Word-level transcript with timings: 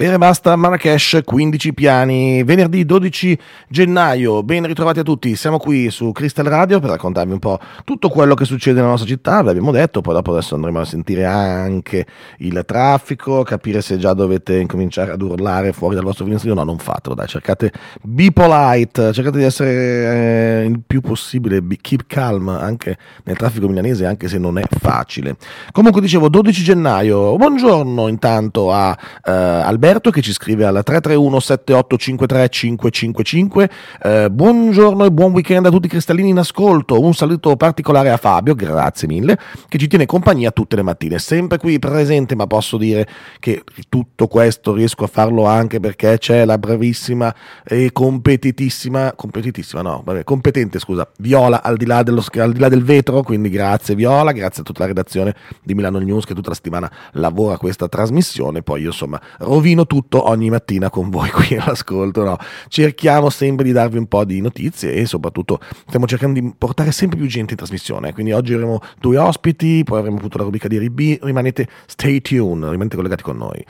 Sfere 0.00 0.16
Basta 0.16 0.54
Marrakesh, 0.54 1.22
15 1.24 1.74
piani, 1.74 2.44
venerdì 2.44 2.84
12 2.84 3.36
gennaio, 3.68 4.44
ben 4.44 4.64
ritrovati 4.64 5.00
a 5.00 5.02
tutti, 5.02 5.34
siamo 5.34 5.58
qui 5.58 5.90
su 5.90 6.12
Crystal 6.12 6.44
Radio 6.44 6.78
per 6.78 6.90
raccontarvi 6.90 7.32
un 7.32 7.40
po' 7.40 7.58
tutto 7.82 8.08
quello 8.08 8.34
che 8.34 8.44
succede 8.44 8.76
nella 8.76 8.90
nostra 8.90 9.08
città, 9.08 9.42
vi 9.42 9.48
abbiamo 9.48 9.72
detto, 9.72 10.00
poi 10.00 10.14
dopo 10.14 10.30
adesso 10.30 10.54
andremo 10.54 10.78
a 10.78 10.84
sentire 10.84 11.24
anche 11.24 12.06
il 12.38 12.62
traffico, 12.64 13.42
capire 13.42 13.80
se 13.80 13.98
già 13.98 14.12
dovete 14.12 14.60
incominciare 14.60 15.10
ad 15.10 15.20
urlare 15.20 15.72
fuori 15.72 15.96
dal 15.96 16.04
vostro 16.04 16.26
finestrino, 16.26 16.54
no 16.54 16.62
non 16.62 16.78
fatelo 16.78 17.16
dai, 17.16 17.26
cercate 17.26 17.72
be 18.00 18.30
polite, 18.30 19.12
cercate 19.12 19.38
di 19.38 19.44
essere 19.44 20.62
eh, 20.62 20.64
il 20.64 20.80
più 20.86 21.00
possibile, 21.00 21.60
be, 21.60 21.76
keep 21.80 22.04
calm 22.06 22.50
anche 22.50 22.96
nel 23.24 23.36
traffico 23.36 23.66
milanese, 23.66 24.06
anche 24.06 24.28
se 24.28 24.38
non 24.38 24.58
è 24.58 24.64
facile. 24.78 25.34
Comunque 25.72 26.00
dicevo 26.00 26.28
12 26.28 26.62
gennaio, 26.62 27.36
buongiorno 27.36 28.06
intanto 28.06 28.72
a... 28.72 28.96
Eh, 29.24 29.32
Alberto 29.32 29.86
che 29.88 30.20
ci 30.20 30.32
scrive 30.34 30.66
al 30.66 30.82
331 30.84 31.40
7853 31.40 32.48
555 32.50 33.70
eh, 34.02 34.30
buongiorno 34.30 35.06
e 35.06 35.10
buon 35.10 35.32
weekend 35.32 35.64
a 35.64 35.70
tutti 35.70 35.86
i 35.86 35.88
cristallini 35.88 36.28
in 36.28 36.38
ascolto. 36.38 37.00
Un 37.00 37.14
saluto 37.14 37.56
particolare 37.56 38.10
a 38.10 38.18
Fabio 38.18 38.54
grazie 38.54 39.08
mille 39.08 39.38
che 39.66 39.78
ci 39.78 39.86
tiene 39.88 40.04
compagnia 40.04 40.50
tutte 40.50 40.76
le 40.76 40.82
mattine. 40.82 41.18
Sempre 41.18 41.56
qui 41.56 41.78
presente 41.78 42.36
ma 42.36 42.46
posso 42.46 42.76
dire 42.76 43.08
che 43.40 43.64
tutto 43.88 44.26
questo 44.26 44.74
riesco 44.74 45.04
a 45.04 45.06
farlo 45.08 45.46
anche 45.46 45.80
perché 45.80 46.18
c'è 46.18 46.44
la 46.44 46.58
bravissima 46.58 47.34
e 47.64 47.90
competitissima 47.90 49.14
competitissima 49.16 49.80
no 49.80 50.02
vabbè, 50.04 50.22
competente 50.22 50.78
scusa 50.78 51.08
Viola 51.18 51.62
al 51.62 51.78
di, 51.78 51.86
là 51.86 52.02
dello, 52.02 52.22
al 52.34 52.52
di 52.52 52.58
là 52.58 52.68
del 52.68 52.84
vetro 52.84 53.22
quindi 53.22 53.48
grazie 53.48 53.94
Viola 53.94 54.32
grazie 54.32 54.60
a 54.60 54.64
tutta 54.66 54.80
la 54.80 54.88
redazione 54.88 55.34
di 55.62 55.72
Milano 55.74 55.98
News 55.98 56.26
che 56.26 56.34
tutta 56.34 56.50
la 56.50 56.54
settimana 56.54 56.92
lavora 57.12 57.56
questa 57.56 57.88
trasmissione. 57.88 58.62
Poi 58.62 58.82
io 58.82 58.88
insomma 58.88 59.18
rovino 59.38 59.77
rovino 59.78 59.86
tutto 59.86 60.28
ogni 60.28 60.50
mattina 60.50 60.90
con 60.90 61.10
voi 61.10 61.30
qui 61.30 61.56
all'ascolto. 61.56 62.24
No? 62.24 62.36
Cerchiamo 62.68 63.30
sempre 63.30 63.64
di 63.64 63.72
darvi 63.72 63.98
un 63.98 64.06
po' 64.06 64.24
di 64.24 64.40
notizie 64.40 64.92
e 64.92 65.06
soprattutto 65.06 65.60
stiamo 65.86 66.06
cercando 66.06 66.40
di 66.40 66.54
portare 66.56 66.90
sempre 66.92 67.18
più 67.18 67.28
gente 67.28 67.52
in 67.52 67.58
trasmissione. 67.58 68.12
Quindi 68.12 68.32
oggi 68.32 68.54
avremo 68.54 68.80
due 68.98 69.18
ospiti, 69.18 69.82
poi 69.84 69.98
avremo 69.98 70.16
appunto 70.16 70.38
la 70.38 70.44
rubrica 70.44 70.68
di 70.68 70.78
RB. 70.78 71.22
Rimanete 71.22 71.68
stay 71.86 72.20
tuned, 72.20 72.68
rimanete 72.70 72.96
collegati 72.96 73.22
con 73.22 73.36
noi. 73.36 73.64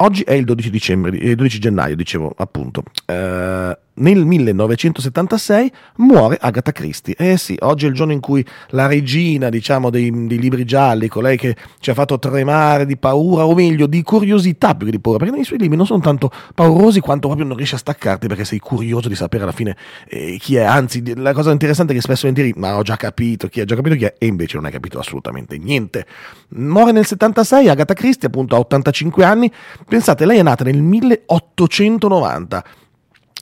Oggi 0.00 0.22
è 0.22 0.32
il 0.32 0.44
12, 0.44 0.70
dicembre, 0.70 1.16
il 1.16 1.34
12 1.34 1.58
gennaio, 1.58 1.96
dicevo 1.96 2.32
appunto. 2.36 2.84
Eh, 3.04 3.78
nel 3.98 4.24
1976 4.24 5.72
muore 5.96 6.38
Agatha 6.40 6.72
Christie. 6.72 7.14
Eh 7.16 7.36
sì, 7.36 7.56
oggi 7.60 7.86
è 7.86 7.88
il 7.88 7.94
giorno 7.94 8.12
in 8.12 8.20
cui 8.20 8.44
la 8.70 8.86
regina, 8.86 9.48
diciamo, 9.48 9.90
dei, 9.90 10.10
dei, 10.26 10.38
libri 10.38 10.64
gialli, 10.64 11.08
colei 11.08 11.36
che 11.36 11.56
ci 11.80 11.90
ha 11.90 11.94
fatto 11.94 12.18
tremare 12.18 12.86
di 12.86 12.96
paura, 12.96 13.46
o 13.46 13.54
meglio, 13.54 13.86
di 13.86 14.02
curiosità 14.02 14.74
più 14.74 14.86
che 14.86 14.92
di 14.92 15.00
paura, 15.00 15.18
perché 15.18 15.34
nei 15.34 15.44
suoi 15.44 15.58
libri 15.58 15.76
non 15.76 15.86
sono 15.86 16.00
tanto 16.00 16.30
paurosi 16.54 17.00
quanto 17.00 17.26
proprio 17.28 17.46
non 17.46 17.56
riesci 17.56 17.74
a 17.74 17.78
staccarti 17.78 18.26
perché 18.26 18.44
sei 18.44 18.58
curioso 18.58 19.08
di 19.08 19.14
sapere 19.14 19.42
alla 19.44 19.52
fine 19.52 19.76
eh, 20.08 20.36
chi 20.38 20.56
è. 20.56 20.62
Anzi, 20.62 21.14
la 21.16 21.32
cosa 21.32 21.50
interessante 21.50 21.92
è 21.92 21.96
che 21.96 22.02
spesso 22.02 22.26
entri, 22.26 22.52
ma 22.56 22.76
ho 22.76 22.82
già 22.82 22.96
capito 22.96 23.48
chi 23.48 23.60
è, 23.60 23.64
già 23.64 23.74
capito 23.74 23.94
chi 23.94 24.04
è, 24.04 24.14
e 24.18 24.26
invece 24.26 24.56
non 24.56 24.66
hai 24.66 24.72
capito 24.72 24.98
assolutamente 24.98 25.58
niente. 25.58 26.06
Muore 26.50 26.92
nel 26.92 27.06
76 27.06 27.68
Agatha 27.68 27.94
Christie, 27.94 28.28
appunto 28.28 28.54
a 28.56 28.58
85 28.58 29.24
anni. 29.24 29.50
Pensate, 29.86 30.24
lei 30.26 30.38
è 30.38 30.42
nata 30.42 30.64
nel 30.64 30.80
1890 30.80 32.64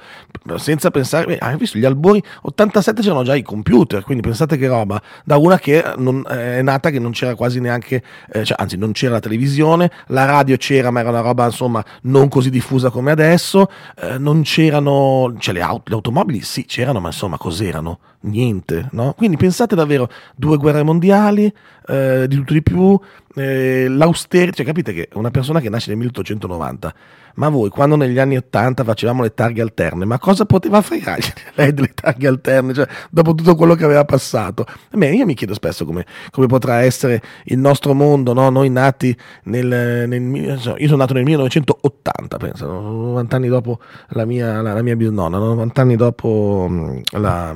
senza 0.56 0.92
pensare, 0.92 1.26
beh, 1.26 1.38
hai 1.38 1.56
visto 1.58 1.78
gli 1.78 1.86
albori, 1.86 2.22
87 2.42 3.02
c'erano 3.02 3.24
già 3.24 3.34
i 3.36 3.42
computer, 3.42 4.04
quindi 4.04 4.24
pensate 4.24 4.58
che 4.58 4.68
roba, 4.68 5.02
da 5.24 5.38
una 5.38 5.58
che 5.58 5.82
non, 5.98 6.26
eh, 6.30 6.60
è 6.60 6.62
nata 6.62 6.90
che 6.90 7.00
non 7.00 7.12
c'era 7.12 7.34
quasi 7.36 7.62
neanche, 7.62 8.04
eh, 8.32 8.44
cioè, 8.44 8.58
anzi 8.60 8.76
non 8.78 8.92
c'era 8.92 9.14
la 9.14 9.22
televisione, 9.22 9.90
la 10.08 10.26
radio 10.26 10.58
c'era 10.58 10.92
ma 10.92 11.00
era 11.00 11.08
una 11.10 11.22
roba 11.22 11.46
insomma 11.46 11.82
non 12.04 12.28
così 12.28 12.50
diffusa 12.50 12.90
come 12.90 13.12
adesso, 13.12 13.70
eh, 13.96 14.18
non 14.18 14.42
c'erano, 14.42 15.34
cioè 15.40 15.54
le, 15.54 15.62
auto, 15.62 15.84
le 15.86 15.96
automobili 15.96 16.42
sì 16.42 16.66
c'erano 16.66 17.00
ma 17.00 17.08
insomma 17.08 17.38
cos'erano? 17.38 18.00
Niente, 18.26 18.88
no? 18.92 19.13
Quindi 19.14 19.38
pensate 19.38 19.76
davvero, 19.76 20.10
due 20.36 20.58
guerre 20.58 20.84
mondiali, 20.84 21.52
eh, 21.88 22.26
di 22.28 22.36
tutto 22.36 22.54
di 22.54 22.64
più, 22.64 23.00
eh, 23.36 23.88
l'austerità, 23.88 24.58
cioè 24.58 24.66
capite 24.66 24.94
che 24.94 25.10
una 25.14 25.32
persona 25.32 25.60
che 25.60 25.70
nasce 25.70 25.90
nel 25.90 25.98
1890, 25.98 26.94
ma 27.36 27.50
voi 27.50 27.70
quando 27.70 27.96
negli 27.96 28.20
anni 28.20 28.38
80 28.38 28.84
facevamo 28.84 29.24
le 29.24 29.34
targhe 29.34 29.62
alterne, 29.62 30.06
ma 30.06 30.20
cosa 30.20 30.46
poteva 30.46 30.82
fregargli 30.82 31.32
lei 31.56 31.74
delle 31.74 31.92
targhe 31.94 32.28
alterne, 32.28 32.74
cioè, 32.74 32.88
dopo 33.10 33.34
tutto 33.34 33.56
quello 33.56 33.76
che 33.76 33.86
aveva 33.86 34.06
passato? 34.06 34.66
Beh, 34.92 35.16
io 35.16 35.26
mi 35.26 35.34
chiedo 35.34 35.54
spesso 35.54 35.86
come, 35.86 36.06
come 36.32 36.48
potrà 36.48 36.82
essere 36.82 37.22
il 37.46 37.58
nostro 37.58 37.94
mondo, 37.94 38.34
no? 38.34 38.50
noi 38.50 38.70
nati 38.70 39.16
nel, 39.46 40.08
nel, 40.08 40.22
io 40.22 40.58
sono 40.58 40.98
nato 40.98 41.14
nel 41.14 41.24
1980, 41.24 42.38
penso, 42.38 42.68
90 42.68 43.36
anni 43.36 43.48
dopo 43.48 43.80
la 44.10 44.26
mia, 44.26 44.62
la, 44.62 44.74
la 44.74 44.82
mia 44.82 44.96
bisnonna, 44.96 45.38
90 45.38 45.82
anni 45.82 45.96
dopo 45.96 46.68
mm, 46.70 46.98
la 47.14 47.56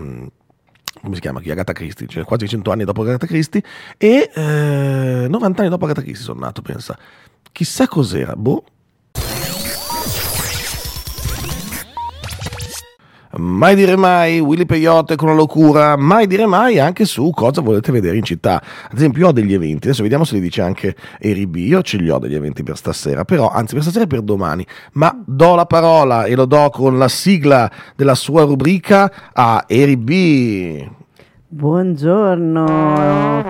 come 1.08 1.16
si 1.16 1.22
chiama 1.22 1.42
qui? 1.42 1.52
Agatha 1.52 1.74
Christie, 1.74 2.08
cioè 2.08 2.24
quasi 2.26 2.48
100 2.48 2.72
anni 2.72 2.84
dopo 2.84 3.02
Agatha 3.02 3.26
Christie 3.26 3.64
e 3.98 4.30
eh, 4.34 5.28
90 5.30 5.62
anni 5.62 5.70
dopo 5.70 5.86
Agatha 5.86 6.02
Christie 6.02 6.26
sono 6.26 6.42
nato, 6.42 6.62
pensa. 6.62 6.98
Chissà 7.52 7.88
cos'era, 7.88 8.36
boh, 8.36 8.64
Mai 13.38 13.76
dire 13.76 13.96
mai, 13.96 14.40
Willy 14.40 14.66
Peyote 14.66 15.16
con 15.16 15.28
la 15.28 15.36
locura, 15.36 15.96
mai 15.96 16.26
dire 16.26 16.48
mai 16.48 16.80
anche 16.80 17.06
su 17.06 17.30
cosa 17.36 17.62
volete 17.62 17.92
vedere 17.92 18.18
in 18.18 18.24
città. 18.24 18.56
Ad 18.90 18.98
esempio, 18.98 19.22
io 19.22 19.28
ho 19.28 19.32
degli 19.32 19.54
eventi, 19.54 19.88
adesso 19.88 20.02
vediamo 20.02 20.24
se 20.24 20.36
li 20.36 20.42
dice 20.42 20.62
anche 20.62 20.96
Eribi. 21.20 21.68
Io 21.68 21.84
ce 21.84 21.98
li 21.98 22.10
ho 22.10 22.18
degli 22.18 22.34
eventi 22.34 22.64
per 22.64 22.78
stasera, 22.78 23.26
però, 23.26 23.50
anzi, 23.50 23.76
per 23.76 23.84
stasera 23.84 24.06
e 24.06 24.08
per 24.08 24.22
domani. 24.22 24.66
Ma 24.94 25.16
do 25.24 25.54
la 25.54 25.68
parola 25.68 26.24
e 26.24 26.36
lo 26.36 26.46
do 26.46 26.70
con 26.72 26.98
la 26.98 27.08
sigla 27.10 27.70
della 27.96 28.16
sua 28.16 28.44
rubrica 28.44 29.32
a 29.34 29.66
Eribi. 29.68 30.97
Buongiorno, 31.50 33.42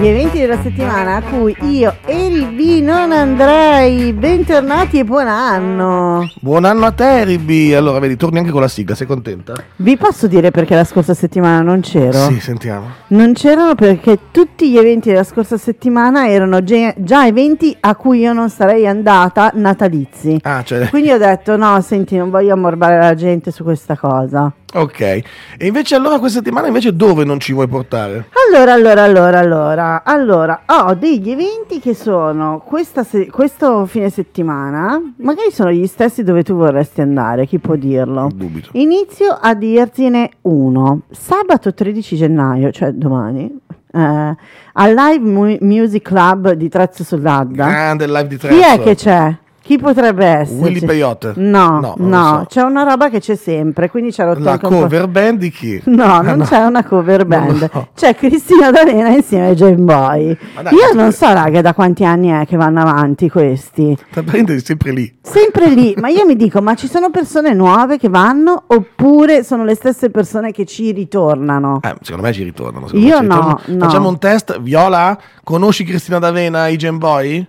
gli 0.00 0.06
eventi 0.06 0.38
della 0.38 0.58
settimana 0.62 1.16
a 1.16 1.22
cui 1.22 1.54
io 1.68 1.96
Eri 2.06 2.46
B 2.46 2.82
non 2.82 3.12
andrei. 3.12 4.14
Bentornati 4.14 5.00
e 5.00 5.04
buon 5.04 5.26
anno. 5.26 6.30
Buon 6.40 6.64
anno 6.64 6.86
a 6.86 6.92
te, 6.92 7.20
Eri 7.20 7.36
B. 7.36 7.74
Allora, 7.76 7.98
vedi, 7.98 8.16
torni 8.16 8.38
anche 8.38 8.50
con 8.50 8.62
la 8.62 8.68
sigla, 8.68 8.94
sei 8.94 9.06
contenta? 9.06 9.52
Vi 9.76 9.98
posso 9.98 10.26
dire 10.28 10.50
perché 10.50 10.74
la 10.74 10.84
scorsa 10.84 11.12
settimana 11.12 11.60
non 11.60 11.80
c'ero? 11.80 12.16
Sì, 12.30 12.40
sentiamo. 12.40 12.86
Non 13.08 13.34
c'erano 13.34 13.74
perché 13.74 14.18
tutti 14.30 14.70
gli 14.70 14.78
eventi 14.78 15.10
della 15.10 15.22
scorsa 15.22 15.58
settimana 15.58 16.30
erano 16.30 16.62
già 16.62 17.26
eventi 17.26 17.76
a 17.78 17.96
cui 17.96 18.20
io 18.20 18.32
non 18.32 18.48
sarei 18.48 18.86
andata 18.86 19.50
natalizi. 19.52 20.38
Ah, 20.40 20.62
cioè... 20.62 20.88
Quindi 20.88 21.10
ho 21.10 21.18
detto 21.18 21.58
no, 21.58 21.78
senti, 21.82 22.16
non 22.16 22.30
voglio 22.30 22.54
ammorbare 22.54 22.98
la 22.98 23.14
gente 23.14 23.50
su 23.50 23.62
questa 23.62 23.94
cosa. 23.94 24.50
Ok, 24.76 25.00
e 25.00 25.22
invece 25.66 25.94
allora 25.94 26.18
questa 26.18 26.38
settimana 26.38 26.66
invece 26.66 26.94
dove 26.94 27.24
non 27.24 27.40
ci 27.40 27.52
vuoi 27.52 27.66
portare? 27.68 28.28
Allora, 28.48 28.72
allora, 28.74 29.02
allora, 29.02 29.38
allora, 29.38 30.02
Allora, 30.04 30.62
ho 30.66 30.94
degli 30.94 31.30
eventi 31.30 31.80
che 31.80 31.94
sono 31.94 32.62
questa 32.64 33.02
se- 33.02 33.26
questo 33.30 33.86
fine 33.86 34.10
settimana, 34.10 35.00
magari 35.18 35.50
sono 35.50 35.70
gli 35.72 35.86
stessi 35.86 36.22
dove 36.22 36.42
tu 36.42 36.54
vorresti 36.54 37.00
andare, 37.00 37.46
chi 37.46 37.58
può 37.58 37.74
dirlo? 37.76 38.30
Dubito. 38.34 38.68
Inizio 38.72 39.36
a 39.40 39.54
dirtene 39.54 40.30
uno. 40.42 41.02
Sabato 41.10 41.72
13 41.72 42.16
gennaio, 42.16 42.70
cioè 42.70 42.90
domani, 42.92 43.50
eh, 43.92 43.98
al 43.98 44.94
Live 44.94 45.24
Mu- 45.24 45.56
Music 45.60 46.02
Club 46.02 46.52
di 46.52 46.68
Trezzo 46.68 47.02
sull'Adda. 47.02 47.66
Grande 47.66 48.06
live 48.06 48.26
di 48.26 48.36
Chi 48.36 48.46
Trezzo. 48.46 48.68
è 48.74 48.80
che 48.80 48.94
c'è? 48.94 49.36
Chi 49.66 49.78
potrebbe 49.78 50.24
essere? 50.24 50.60
Willy 50.60 50.78
Peyote? 50.84 51.32
No, 51.36 51.80
No, 51.80 51.94
no, 51.98 52.08
non 52.08 52.38
so. 52.40 52.46
c'è 52.48 52.62
una 52.62 52.84
roba 52.84 53.08
che 53.10 53.18
c'è 53.18 53.34
sempre, 53.34 53.90
quindi 53.90 54.12
c'è 54.12 54.22
rotto 54.24 54.38
La 54.38 54.58
cover 54.60 55.08
band 55.08 55.38
di 55.38 55.50
chi? 55.50 55.82
No, 55.86 56.04
Ah, 56.04 56.20
non 56.20 56.42
c'è 56.42 56.62
una 56.64 56.84
cover 56.84 57.26
Non 57.26 57.46
band. 57.46 57.70
so. 57.72 57.88
C'è 57.96 58.14
Cristina 58.14 58.70
D'Arena 58.70 59.08
insieme 59.08 59.48
ai 59.48 59.54
Game 59.56 59.74
Boy. 59.82 60.38
Dai, 60.62 60.72
Io 60.72 60.92
non 60.94 61.10
so, 61.10 61.26
raga, 61.32 61.62
da 61.62 61.74
quanti 61.74 62.04
anni 62.04 62.28
è 62.28 62.46
che 62.46 62.56
vanno 62.56 62.80
avanti 62.80 63.28
questi. 63.28 63.96
Tra 64.10 64.22
parentesi, 64.22 64.64
sempre 64.64 64.92
lì. 64.92 65.18
Sempre 65.20 65.68
lì, 65.70 65.94
ma 65.98 66.08
io 66.10 66.24
mi 66.24 66.36
dico, 66.36 66.62
ma 66.62 66.74
ci 66.76 66.86
sono 66.86 67.10
persone 67.10 67.52
nuove 67.52 67.98
che 67.98 68.08
vanno 68.08 68.62
oppure 68.68 69.42
sono 69.42 69.64
le 69.64 69.74
stesse 69.74 70.10
persone 70.10 70.52
che 70.52 70.64
ci 70.64 70.92
ritornano? 70.92 71.80
Eh, 71.82 71.94
secondo 72.02 72.24
me 72.28 72.32
ci 72.32 72.44
ritornano. 72.44 72.86
Io 72.92 72.92
me 72.92 73.00
ci 73.00 73.08
no, 73.08 73.18
ritornano. 73.20 73.60
no. 73.66 73.78
Facciamo 73.84 74.08
un 74.10 74.18
test. 74.20 74.60
Viola, 74.60 75.18
conosci 75.42 75.82
Cristina 75.82 76.20
D'Avena, 76.20 76.68
i 76.68 76.76
Gen 76.76 76.98
Boy? 76.98 77.46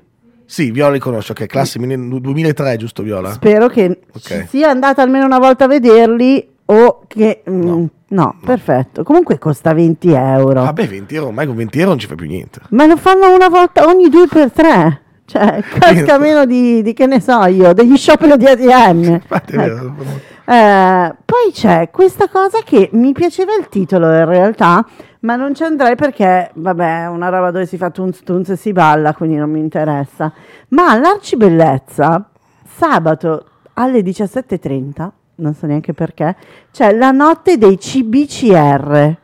Sì, 0.49 0.71
Viola 0.71 0.94
li 0.94 0.99
conosco. 0.99 1.33
Ok, 1.33 1.45
classe 1.45 1.77
mille- 1.77 2.19
2003, 2.21 2.77
giusto 2.77 3.03
Viola? 3.03 3.31
Spero 3.33 3.67
che 3.67 3.99
Ok. 4.13 4.19
ci 4.21 4.45
sia 4.47 4.69
andata 4.69 5.01
almeno 5.01 5.25
una 5.25 5.39
volta 5.39 5.65
a 5.65 5.67
vederli 5.67 6.47
o 6.65 7.01
che... 7.05 7.44
mm, 7.49 7.61
No. 7.61 7.89
no, 8.07 8.35
perfetto. 8.45 9.03
Comunque 9.03 9.38
costa 9.38 9.73
20 9.73 10.09
euro. 10.13 10.63
Vabbè, 10.63 10.88
20 10.88 11.15
euro, 11.15 11.27
ormai 11.27 11.45
con 11.45 11.55
20 11.57 11.77
euro 11.79 11.89
non 11.91 11.99
ci 11.99 12.07
fai 12.07 12.15
più 12.15 12.27
niente. 12.27 12.61
Ma 12.69 12.85
lo 12.85 12.95
fanno 12.95 13.33
una 13.33 13.49
volta 13.49 13.85
ogni 13.85 14.07
due 14.09 14.27
per 14.27 14.51
tre. 14.51 15.01
Cioè, 15.25 15.61
casca 15.77 16.17
meno 16.17 16.45
di, 16.45 16.81
di 16.81 16.94
che 16.94 17.05
ne 17.05 17.19
so 17.19 17.44
io, 17.47 17.73
degli 17.73 17.97
scioperi 17.97 18.38
di 18.38 18.45
ATM. 18.45 19.03
Infatti, 19.03 19.51
Ecco. 19.51 19.61
vero. 19.61 19.95
Eh, 20.49 21.15
poi 21.25 21.51
c'è 21.51 21.89
questa 21.91 22.29
cosa 22.29 22.59
che 22.63 22.89
mi 22.94 23.11
piaceva 23.11 23.53
il 23.53 23.67
titolo 23.67 24.07
in 24.13 24.23
realtà, 24.23 24.85
ma 25.21 25.35
non 25.35 25.53
ci 25.53 25.63
andrei 25.63 25.95
perché, 25.95 26.51
vabbè, 26.53 27.01
è 27.03 27.07
una 27.09 27.27
roba 27.27 27.51
dove 27.51 27.65
si 27.65 27.75
fa 27.75 27.89
tunz 27.89 28.23
tunz 28.23 28.47
e 28.51 28.55
si 28.55 28.71
balla, 28.71 29.13
quindi 29.13 29.35
non 29.35 29.51
mi 29.51 29.59
interessa. 29.59 30.31
Ma 30.69 30.91
all'Arcibellezza, 30.91 32.29
sabato 32.65 33.45
alle 33.73 33.99
17.30, 33.99 35.09
non 35.35 35.53
so 35.53 35.65
neanche 35.65 35.94
perché, 35.94 36.38
c'è 36.71 36.94
la 36.94 37.11
notte 37.11 37.57
dei 37.57 37.77
CBCR. 37.77 39.17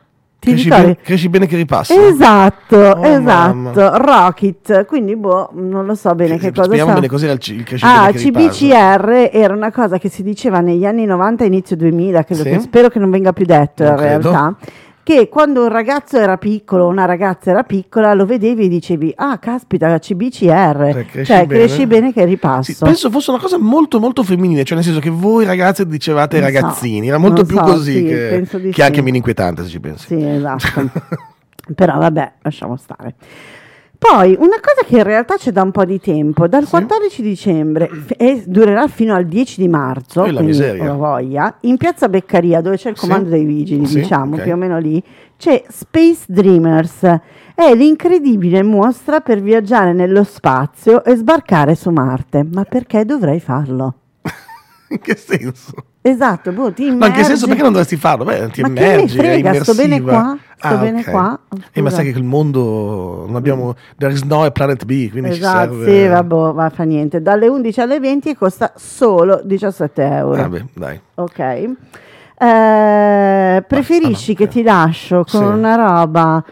Cresci, 0.44 0.68
bene, 0.68 0.98
cresci 1.02 1.30
bene 1.30 1.46
che 1.48 1.56
ripassa. 1.56 1.94
Esatto, 1.94 2.76
Oh, 2.78 3.06
esatto, 3.06 3.56
mamma. 3.56 3.98
Rocket, 3.98 4.86
quindi 4.86 5.16
boh, 5.16 5.50
non 5.54 5.86
lo 5.86 5.96
so 5.96 6.14
bene 6.16 6.38
che 6.38 6.52
cosa 6.52 6.72
sia. 6.74 6.86
bene 6.86 7.08
cos'era 7.08 7.32
il, 7.34 7.40
c- 7.40 7.50
il 7.50 7.64
cresci 7.64 7.86
Ah. 7.86 8.12
CBCR 8.12 9.30
era 9.32 9.54
una 9.54 9.72
cosa 9.72 9.98
che 9.98 10.10
si 10.10 10.22
diceva 10.24 10.60
negli 10.60 10.86
anni 10.86 11.06
90 11.06 11.46
inizio 11.46 11.76
2000, 11.76 12.24
credo 12.24 12.44
Sì. 12.44 12.50
che- 12.50 12.60
spero 12.60 12.90
che 12.90 13.00
non 13.00 13.10
venga 13.10 13.32
più 13.34 13.46
detto 13.46 13.84
Non 13.84 13.94
in 13.94 13.98
credo. 14.00 14.32
realtà, 14.32 14.56
che 15.04 15.28
quando 15.28 15.64
un 15.64 15.70
ragazzo 15.70 16.18
era 16.18 16.38
piccolo, 16.38 16.88
una 16.88 17.04
ragazza 17.04 17.52
era 17.52 17.64
piccola, 17.64 18.14
lo 18.14 18.26
vedevi 18.26 18.66
e 18.66 18.68
dicevi, 18.70 19.14
ah 19.16 19.38
caspita, 19.38 20.00
CBCR, 20.00 20.92
Cioè, 20.92 21.06
cresci 21.06 21.26
cioè 21.26 21.46
bene. 21.46 21.66
cresci 21.66 21.88
bene 21.88 22.14
che 22.14 22.24
ripasso. 22.24 22.72
Sì, 22.72 22.78
penso 22.82 23.10
fosse 23.12 23.32
una 23.32 23.40
cosa 23.40 23.58
molto 23.58 24.00
molto 24.00 24.24
femminile, 24.24 24.64
cioè 24.64 24.76
nel 24.76 24.86
senso 24.86 25.02
che 25.02 25.10
voi 25.10 25.46
ragazze 25.46 25.86
dicevate 25.86 26.40
Non 26.40 26.50
so, 26.50 26.56
ragazzini, 26.56 27.08
era 27.10 27.18
molto 27.18 27.44
più 27.44 27.58
so, 27.58 27.64
così 27.64 27.94
sì, 27.94 28.04
che, 28.06 28.48
che 28.72 28.82
è 28.82 28.86
anche 28.86 28.96
sì. 28.96 29.02
meno 29.02 29.18
inquietante 29.18 29.64
se 29.64 29.70
ci 29.70 29.80
pensi. 29.82 30.08
Sì, 30.08 30.26
esatto. 30.26 30.90
Però 31.76 31.98
vabbè, 31.98 32.32
lasciamo 32.42 32.78
stare. 32.78 33.16
Poi 34.10 34.36
una 34.38 34.60
cosa 34.60 34.86
che 34.86 34.98
in 34.98 35.04
realtà 35.04 35.36
c'è 35.38 35.52
da 35.52 35.62
un 35.62 35.72
po' 35.72 35.86
di 35.86 35.98
tempo, 35.98 36.46
dal 36.48 36.64
Sì. 36.66 36.72
14 36.72 37.22
dicembre 37.22 37.90
e 38.18 38.44
durerà 38.46 38.88
fino 38.88 39.16
al 39.16 39.26
10 39.26 39.62
di 39.62 39.70
marzo, 39.70 40.26
la 40.26 40.42
miseria. 40.42 40.94
voglia, 40.94 41.56
in 41.62 41.78
piazza 41.78 42.10
Beccaria 42.10 42.60
dove 42.60 42.76
c'è 42.76 42.90
il 42.90 42.98
comando 42.98 43.30
dei 43.30 43.46
vigili, 43.46 43.86
diciamo, 43.88 44.36
ok. 44.36 44.42
più 44.44 44.52
o 44.52 44.56
meno 44.58 44.78
lì, 44.78 45.02
c'è 45.38 45.64
Space 45.70 46.24
Dreamers. 46.28 47.02
È 47.56 47.74
l'incredibile 47.74 48.62
mostra 48.62 49.22
per 49.22 49.42
viaggiare 49.42 49.94
nello 49.94 50.24
spazio 50.26 51.02
e 51.06 51.16
sbarcare 51.16 51.74
su 51.74 51.90
Marte. 51.90 52.46
Ma 52.52 52.66
perché 52.66 53.06
dovrei 53.06 53.40
farlo? 53.40 53.94
In 54.94 55.00
che 55.00 55.16
senso? 55.16 55.74
Esatto, 56.02 56.52
boh, 56.52 56.72
ti 56.74 56.84
Ma 56.84 56.88
in 56.88 56.94
immergi. 56.96 57.16
che 57.18 57.24
senso? 57.24 57.48
Perché 57.48 57.62
non 57.62 57.72
dovresti 57.72 57.96
farlo? 57.96 58.26
Beh, 58.26 58.50
ti 58.52 58.62
Ma 58.62 58.68
immergi, 58.68 59.18
frega, 59.18 59.52
è 59.52 59.64
sto 59.64 59.74
bene 59.74 59.96
immersiva. 59.96 60.22
qua, 60.22 60.38
sto 60.58 60.68
Ah, 60.68 60.78
bene 60.78 61.00
ok. 61.00 61.10
qua. 61.10 61.40
Eh, 61.72 61.82
ma 61.82 61.90
Scusa. 61.90 62.02
sai 62.04 62.12
che 62.12 62.18
il 62.20 62.24
mondo 62.26 63.24
non 63.26 63.36
abbiamo 63.36 63.74
there 63.98 64.12
is 64.14 64.22
no 64.24 64.50
planet 64.52 64.84
B, 64.86 65.10
quindi 65.10 65.30
Esatto, 65.30 65.72
ci 65.74 65.80
serve 65.84 66.02
sì, 66.04 66.08
vabbè, 66.08 66.54
va, 66.54 66.70
fa 66.70 66.84
niente. 66.84 67.22
Dalle 67.22 67.48
11 67.48 67.80
alle 67.82 68.00
20 68.00 68.30
e 68.30 68.36
costa 68.38 68.74
solo 68.76 69.42
17 69.44 70.04
euro. 70.04 70.42
Vabbè, 70.42 70.66
dai. 70.74 71.00
Ok. 71.16 71.40
Eh, 72.38 73.64
preferisci 73.68 74.32
ah, 74.32 74.34
no, 74.34 74.38
che 74.38 74.44
ok. 74.44 74.50
ti 74.50 74.64
lascio 74.64 75.24
con 75.30 75.40
Sì. 75.40 75.46
una 75.58 75.76
roba 75.76 76.44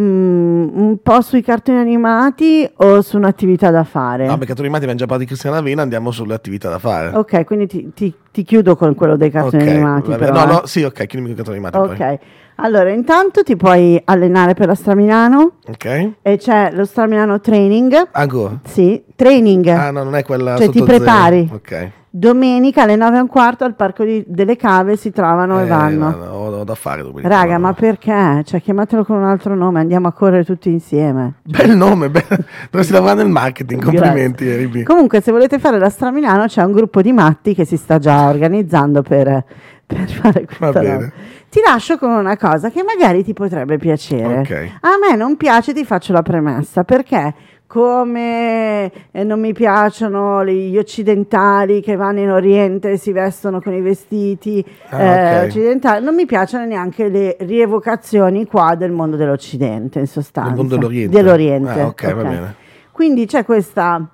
mm, 0.00 0.68
un 0.72 0.96
po' 1.02 1.20
sui 1.20 1.42
cartoni 1.42 1.78
animati 1.78 2.68
o 2.76 3.02
su 3.02 3.16
un'attività 3.16 3.70
da 3.70 3.84
fare? 3.84 4.26
No, 4.26 4.38
perché 4.38 4.54
tu 4.54 4.62
rimani 4.62 4.82
abbiamo 4.84 4.98
già 4.98 5.06
parlato 5.06 5.22
di 5.22 5.26
Cristiana 5.28 5.58
Avena, 5.58 5.82
andiamo 5.82 6.10
sulle 6.10 6.34
attività 6.34 6.68
da 6.68 6.78
fare. 6.78 7.08
Ok, 7.16 7.44
quindi 7.44 7.66
ti, 7.66 7.90
ti- 7.94 8.14
ti 8.32 8.42
chiudo 8.42 8.76
con 8.76 8.94
quello 8.94 9.16
dei 9.16 9.30
cartoni 9.30 9.62
Ok, 9.62 9.68
animati. 9.68 10.14
però, 10.14 10.32
no, 10.32 10.42
eh. 10.42 10.46
no, 10.46 10.62
sì, 10.66 10.82
ok, 10.82 11.06
chiudimi 11.06 11.22
con 11.22 11.30
i 11.32 11.34
cartoni 11.34 11.56
animati 11.58 11.76
Ok, 11.78 11.96
poi. 11.96 12.18
allora 12.56 12.90
intanto 12.90 13.42
ti 13.42 13.56
puoi 13.56 14.00
allenare 14.04 14.54
per 14.54 14.66
la 14.66 14.74
Stramilano 14.74 15.52
Ok? 15.68 16.10
e 16.22 16.36
c'è 16.38 16.70
lo 16.72 16.84
Stramilano 16.84 17.40
Training. 17.40 18.08
Ancora? 18.12 18.58
Sì, 18.64 19.02
training. 19.16 19.66
Ah, 19.68 19.90
no, 19.90 20.02
non 20.04 20.14
è 20.14 20.22
quella 20.24 20.56
Cioè, 20.56 20.68
ti 20.68 20.78
zero. 20.78 20.84
prepari. 20.84 21.48
Ok. 21.52 21.90
Domenica 22.12 22.82
alle 22.82 22.96
9 22.96 23.16
e 23.18 23.20
un 23.20 23.26
quarto 23.28 23.62
al 23.62 23.76
Parco 23.76 24.02
di- 24.02 24.24
delle 24.26 24.56
Cave 24.56 24.96
si 24.96 25.12
trovano 25.12 25.60
e 25.60 25.64
Eh, 25.64 25.66
vanno. 25.68 26.10
no, 26.10 26.24
ho, 26.26 26.56
ho 26.58 26.64
da 26.64 26.74
fare 26.74 27.02
domenica. 27.02 27.28
Raga, 27.28 27.52
no. 27.54 27.60
ma 27.60 27.72
perché? 27.72 28.42
Cioè, 28.44 28.60
chiamatelo 28.60 29.04
con 29.04 29.16
un 29.18 29.24
altro 29.24 29.54
nome, 29.54 29.78
andiamo 29.78 30.08
a 30.08 30.12
correre 30.12 30.44
tutti 30.44 30.70
insieme. 30.70 31.34
Bel 31.44 31.76
nome, 31.76 32.10
bel... 32.10 32.24
dovresti 32.68 32.92
lavorare 32.92 33.22
nel 33.22 33.30
marketing, 33.30 33.80
complimenti. 33.84 34.44
Eribi. 34.48 34.82
Comunque, 34.82 35.20
se 35.20 35.30
volete 35.30 35.60
fare 35.60 35.78
la 35.78 35.88
Stramilano, 35.88 36.46
c'è 36.46 36.64
un 36.64 36.72
gruppo 36.72 37.00
di 37.00 37.12
matti 37.12 37.54
che 37.54 37.64
si 37.64 37.76
sta 37.76 37.98
già 37.98 38.28
organizzando 38.28 39.02
per, 39.02 39.44
per 39.86 40.08
fare 40.10 40.46
questa 40.46 40.82
roba. 40.82 41.12
Ti 41.48 41.60
lascio 41.64 41.96
con 41.96 42.10
una 42.10 42.36
cosa 42.36 42.70
che 42.70 42.82
magari 42.82 43.22
ti 43.22 43.34
potrebbe 43.34 43.78
piacere. 43.78 44.38
Ok. 44.40 44.70
A 44.80 44.90
me 45.00 45.14
non 45.16 45.36
piace, 45.36 45.72
ti 45.72 45.84
faccio 45.84 46.12
la 46.12 46.22
premessa, 46.22 46.82
perché 46.82 47.34
come 47.70 48.90
eh, 49.12 49.22
non 49.22 49.38
mi 49.38 49.52
piacciono 49.52 50.44
gli 50.44 50.76
occidentali 50.76 51.80
che 51.80 51.94
vanno 51.94 52.18
in 52.18 52.30
Oriente 52.30 52.90
e 52.90 52.96
si 52.96 53.12
vestono 53.12 53.60
con 53.60 53.72
i 53.72 53.80
vestiti 53.80 54.64
Ah, 54.88 55.00
eh, 55.02 55.38
ok. 55.42 55.46
occidentali, 55.46 56.04
non 56.04 56.16
mi 56.16 56.26
piacciono 56.26 56.64
neanche 56.64 57.08
le 57.08 57.36
rievocazioni 57.38 58.44
qua 58.46 58.74
del 58.74 58.90
mondo 58.90 59.14
dell'Occidente, 59.14 60.00
in 60.00 60.08
sostanza. 60.08 60.48
Nel 60.50 60.58
mondo 60.58 60.74
dell'Oriente. 60.74 61.16
Dell'Oriente, 61.16 61.80
Ah, 61.80 61.86
ok, 61.86 62.12
va 62.14 62.22
bene. 62.22 62.54
Quindi 62.90 63.26
c'è 63.26 63.44
questo 63.44 64.08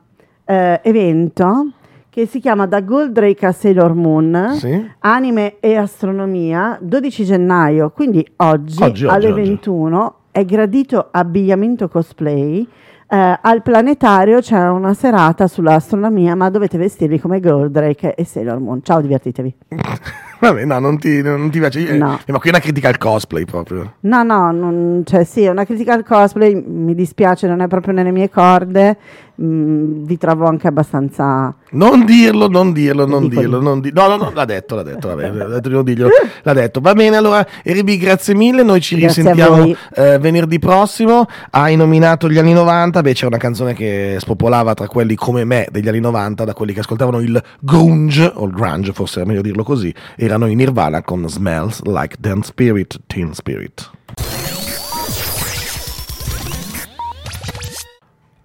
evento 0.45 1.71
che 2.11 2.27
si 2.27 2.41
chiama 2.41 2.67
Da 2.67 2.83
Goldrake 2.83 3.47
a 3.47 3.53
Sailor 3.53 3.95
Moon, 3.95 4.51
Sì? 4.59 4.91
Anime 4.99 5.57
e 5.61 5.77
Astronomia, 5.77 6.77
12 6.81 7.25
gennaio, 7.25 7.89
quindi 7.91 8.27
oggi, 8.37 8.83
Oggi, 8.83 9.05
oggi, 9.05 9.07
alle 9.07 9.31
oggi. 9.33 9.41
21, 9.49 10.15
è 10.31 10.45
gradito 10.45 11.09
abbigliamento 11.11 11.89
cosplay. 11.89 12.67
Eh, 13.09 13.39
al 13.41 13.63
planetario 13.63 14.41
c'è 14.41 14.69
una 14.69 14.93
serata 14.93 15.47
sull'astronomia, 15.47 16.35
ma 16.35 16.51
dovete 16.51 16.77
vestirvi 16.77 17.21
come 17.21 17.39
Goldrake 17.41 18.15
e 18.15 18.25
Sailor 18.25 18.59
Moon. 18.59 18.83
Ciao, 18.83 19.01
divertitevi. 19.01 19.55
Vabbè, 20.39 20.65
no, 20.65 20.79
non 20.79 20.99
ti, 20.99 21.23
non 21.23 21.51
ti 21.51 21.59
piace. 21.59 21.97
No. 21.97 22.19
eh, 22.25 22.33
ma 22.33 22.39
qui 22.39 22.49
è 22.51 22.53
una 22.53 22.61
critica 22.63 22.89
al 22.89 22.99
cosplay 22.99 23.45
proprio. 23.45 23.95
No, 24.01 24.23
no, 24.23 24.51
non- 24.53 25.03
cioè 25.05 25.25
sì, 25.25 25.43
è 25.43 25.49
una 25.51 25.65
critica 25.65 25.95
al 25.95 26.05
cosplay, 26.05 26.55
mi 26.67 26.95
dispiace, 26.95 27.47
non 27.47 27.61
è 27.61 27.69
proprio 27.69 27.95
nelle 27.95 28.11
mie 28.11 28.29
corde, 28.29 28.97
mm, 29.41 30.05
vi 30.05 30.19
trovo 30.19 30.47
anche 30.47 30.67
abbastanza... 30.67 31.55
Non 31.69 32.05
dirlo, 32.05 32.49
non 32.49 32.73
dirlo, 32.73 33.07
non 33.07 33.23
Ridicoli. 33.23 33.47
dirlo, 33.47 33.61
non 33.63 33.81
di- 33.81 33.91
No, 33.93 34.07
no, 34.09 34.17
no, 34.17 34.31
l'ha 34.33 34.45
detto, 34.45 34.75
l'ha 34.77 34.83
detto, 34.83 35.09
vabbè, 35.09 35.31
l'ha 35.33 35.59
detto 35.61 35.83
l'ha 36.43 36.53
detto. 36.53 36.81
Va 36.81 36.93
bene, 36.95 37.17
allora, 37.17 37.45
Eribi, 37.63 37.97
grazie 37.99 38.35
mille, 38.35 38.63
noi 38.63 38.81
ci 38.81 38.97
Grazie 38.99 39.23
risentiamo 39.23 39.75
eh, 39.95 40.19
venerdì 40.19 40.59
prossimo. 40.59 41.27
Hai 41.51 41.77
nominato 41.77 42.29
gli 42.31 42.39
anni 42.39 42.53
90, 42.53 43.01
beh, 43.03 43.13
c'è 43.13 43.27
una 43.27 43.37
canzone 43.37 43.75
che 43.75 44.17
spopolava 44.21 44.75
tra 44.75 44.87
quelli 44.87 45.15
come 45.17 45.45
me 45.45 45.67
degli 45.71 45.89
anni 45.89 46.01
90, 46.01 46.45
da 46.45 46.53
quelli 46.55 46.73
che 46.73 46.81
ascoltavano 46.81 47.21
il 47.21 47.43
grunge, 47.61 48.31
o 48.35 48.47
il 48.47 48.53
grunge, 48.53 48.93
forse 48.93 49.23
è 49.23 49.25
meglio 49.25 49.43
dirlo 49.43 49.65
così, 49.65 49.93
erano 50.27 50.47
in 50.47 50.57
Nirvana 50.57 51.03
con 51.03 51.29
Smells 51.29 51.83
Like 51.83 52.17
Teen 52.21 52.43
Spirit, 52.43 53.01
Teen 53.07 53.33
Spirit. 53.33 53.91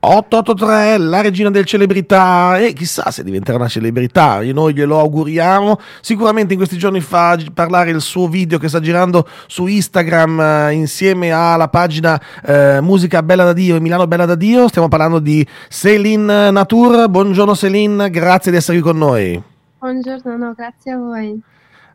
883, 0.04 0.98
la 0.98 1.22
regina 1.22 1.52
del 1.52 1.66
celebrità 1.66 2.58
e 2.58 2.74
chissà 2.74 3.12
se 3.12 3.24
diventerà 3.24 3.58
una 3.58 3.68
celebrità, 3.68 4.42
noi 4.52 4.74
glielo 4.74 4.98
auguriamo. 4.98 5.80
Sicuramente 6.02 6.54
in 6.54 6.60
questi 6.60 6.78
giorni 6.78 7.02
fa 7.02 7.38
parlare 7.54 7.92
il 7.92 8.02
suo 8.02 8.28
video 8.28 8.58
che 8.58 8.68
sta 8.68 8.80
girando 8.80 9.28
su 9.46 9.68
Instagram 9.68 10.40
eh, 10.40 10.72
insieme 10.74 11.32
alla 11.32 11.68
pagina 11.68 12.20
eh, 12.44 12.80
Musica 12.82 13.22
Bella 13.22 13.44
da 13.44 13.54
Dio 13.54 13.76
e 13.76 13.80
Milano 13.80 14.08
Bella 14.08 14.26
da 14.26 14.36
Dio. 14.36 14.68
Stiamo 14.68 14.88
parlando 14.88 15.20
di 15.20 15.46
Céline 15.70 16.50
Natur. 16.50 17.08
Buongiorno 17.08 17.54
Céline, 17.54 18.10
grazie 18.10 18.52
di 18.52 18.58
essere 18.58 18.80
qui 18.80 18.88
con 18.88 18.98
noi. 18.98 19.42
Buongiorno, 19.80 20.36
no, 20.36 20.54
grazie 20.56 20.92
a 20.92 20.98
voi. 20.98 21.42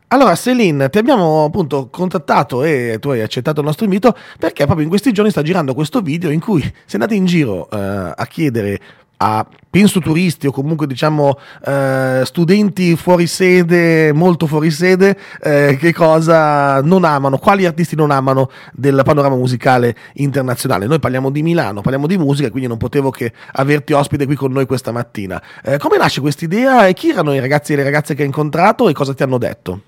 Allora, 0.09 0.35
Celine, 0.35 0.89
ti 0.89 0.99
abbiamo 0.99 1.43
appunto 1.43 1.89
contattato 1.89 2.63
e 2.63 2.97
tu 3.01 3.09
hai 3.09 3.21
accettato 3.21 3.59
il 3.59 3.65
nostro 3.65 3.83
invito 3.83 4.15
perché 4.39 4.63
proprio 4.63 4.83
in 4.83 4.89
questi 4.89 5.11
giorni 5.11 5.31
sta 5.31 5.41
girando 5.41 5.73
questo 5.73 5.99
video 5.99 6.29
in 6.29 6.39
cui 6.39 6.61
sei 6.61 6.73
andata 7.01 7.13
in 7.13 7.25
giro 7.25 7.69
eh, 7.69 7.77
a 8.15 8.25
chiedere 8.25 8.79
a 9.17 9.45
penso 9.69 9.99
turisti 9.99 10.47
o 10.47 10.51
comunque 10.51 10.87
diciamo 10.87 11.37
eh, 11.65 12.21
studenti 12.23 12.95
fuori 12.95 13.27
sede, 13.27 14.13
molto 14.13 14.47
fuori 14.47 14.71
sede, 14.71 15.17
eh, 15.41 15.75
che 15.77 15.93
cosa 15.93 16.81
non 16.81 17.03
amano, 17.03 17.37
quali 17.37 17.65
artisti 17.65 17.97
non 17.97 18.11
amano 18.11 18.49
del 18.71 19.01
panorama 19.03 19.35
musicale 19.35 19.93
internazionale. 20.13 20.85
Noi 20.85 20.99
parliamo 20.99 21.31
di 21.31 21.43
Milano, 21.43 21.81
parliamo 21.81 22.07
di 22.07 22.17
musica, 22.17 22.49
quindi 22.49 22.69
non 22.69 22.77
potevo 22.77 23.09
che 23.09 23.33
averti 23.51 23.91
ospite 23.91 24.25
qui 24.25 24.35
con 24.35 24.53
noi 24.53 24.65
questa 24.65 24.93
mattina. 24.93 25.41
Eh, 25.61 25.77
come 25.77 25.97
nasce 25.97 26.21
questa 26.21 26.45
idea 26.45 26.87
e 26.87 26.93
chi 26.93 27.09
erano 27.09 27.33
i 27.33 27.39
ragazzi 27.41 27.73
e 27.73 27.75
le 27.75 27.83
ragazze 27.83 28.13
che 28.15 28.21
hai 28.21 28.27
incontrato 28.27 28.87
e 28.87 28.93
cosa 28.93 29.13
ti 29.13 29.23
hanno 29.23 29.37
detto? 29.37 29.81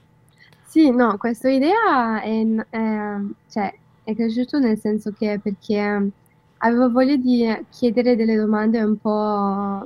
Sì, 0.69 0.91
no, 0.91 1.17
questa 1.17 1.49
idea 1.49 2.21
è, 2.21 2.45
è, 2.69 3.15
cioè, 3.49 3.73
è 4.03 4.13
cresciuto 4.13 4.59
nel 4.59 4.77
senso 4.77 5.11
che 5.11 5.39
perché 5.41 6.11
avevo 6.57 6.91
voglia 6.91 7.15
di 7.15 7.43
chiedere 7.71 8.15
delle 8.15 8.35
domande 8.35 8.79
un 8.83 8.95
po' 8.97 9.83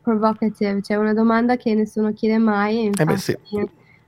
provocative, 0.00 0.82
cioè 0.82 0.98
una 0.98 1.14
domanda 1.14 1.56
che 1.56 1.74
nessuno 1.74 2.12
chiede 2.12 2.38
mai. 2.38 2.76
Eh 2.76 2.84
infatti, 2.84 3.12
beh, 3.12 3.18
sì. 3.18 3.36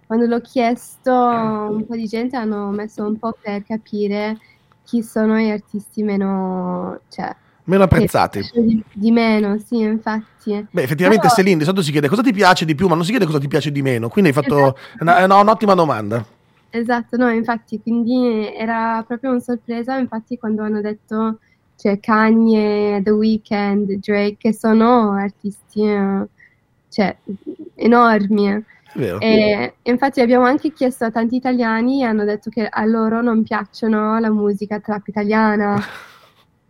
quando 0.07 0.27
l'ho 0.27 0.41
chiesto, 0.41 1.13
un 1.13 1.85
po' 1.85 1.97
di 1.97 2.07
gente 2.07 2.37
hanno 2.37 2.71
messo 2.71 3.05
un 3.05 3.19
po' 3.19 3.37
per 3.43 3.65
capire 3.65 4.39
chi 4.85 5.03
sono 5.03 5.37
gli 5.37 5.51
artisti 5.51 6.05
meno, 6.05 7.01
cioè, 7.09 7.35
Meno 7.67 7.83
apprezzati. 7.85 8.41
di, 8.55 8.83
di 8.93 9.11
meno, 9.11 9.59
sì, 9.59 9.79
infatti. 9.79 10.67
Beh, 10.71 10.83
effettivamente 10.83 11.25
Però- 11.27 11.35
Celine 11.35 11.59
di 11.59 11.65
solito 11.65 11.83
si 11.83 11.91
chiede 11.93 12.09
cosa 12.09 12.23
ti 12.23 12.33
piace 12.33 12.65
di 12.65 12.75
più, 12.75 12.89
ma 12.89 12.95
non 12.95 13.05
si 13.05 13.11
chiede 13.11 13.27
cosa 13.27 13.39
ti 13.39 13.49
piace 13.49 13.71
di 13.73 13.83
meno. 13.83 14.09
Quindi 14.09 14.31
hai 14.31 14.37
fatto 14.37 14.57
Esatto. 14.57 14.79
una- 15.01 15.19
è 15.19 15.25
una- 15.25 15.41
un'ottima 15.41 15.75
domanda. 15.75 16.25
Esatto, 16.71 17.17
no, 17.17 17.29
infatti, 17.31 17.81
quindi 17.81 18.53
era 18.55 19.03
proprio 19.07 19.31
una 19.31 19.41
sorpresa, 19.41 19.97
infatti 19.97 20.37
quando 20.39 20.63
hanno 20.63 20.81
detto, 20.81 21.39
cioè, 21.77 21.99
Kanye, 22.01 23.01
The 23.03 23.11
Weeknd, 23.11 23.93
Drake, 23.99 24.37
che 24.39 24.53
sono 24.53 25.13
artisti, 25.13 25.83
eh, 25.83 26.27
cioè, 26.89 27.17
enormi. 27.75 28.47
È 28.49 28.63
vero. 28.95 29.19
E 29.21 29.75
infatti 29.83 30.21
abbiamo 30.21 30.45
anche 30.45 30.73
chiesto 30.73 31.05
a 31.05 31.11
tanti 31.11 31.37
italiani 31.37 32.03
e 32.03 32.05
hanno 32.05 32.25
detto 32.25 32.49
che 32.51 32.67
a 32.67 32.85
loro 32.85 33.21
non 33.23 33.43
piacciono 33.43 34.19
la 34.19 34.31
musica 34.31 34.79
trap 34.81 35.07
italiana. 35.09 35.77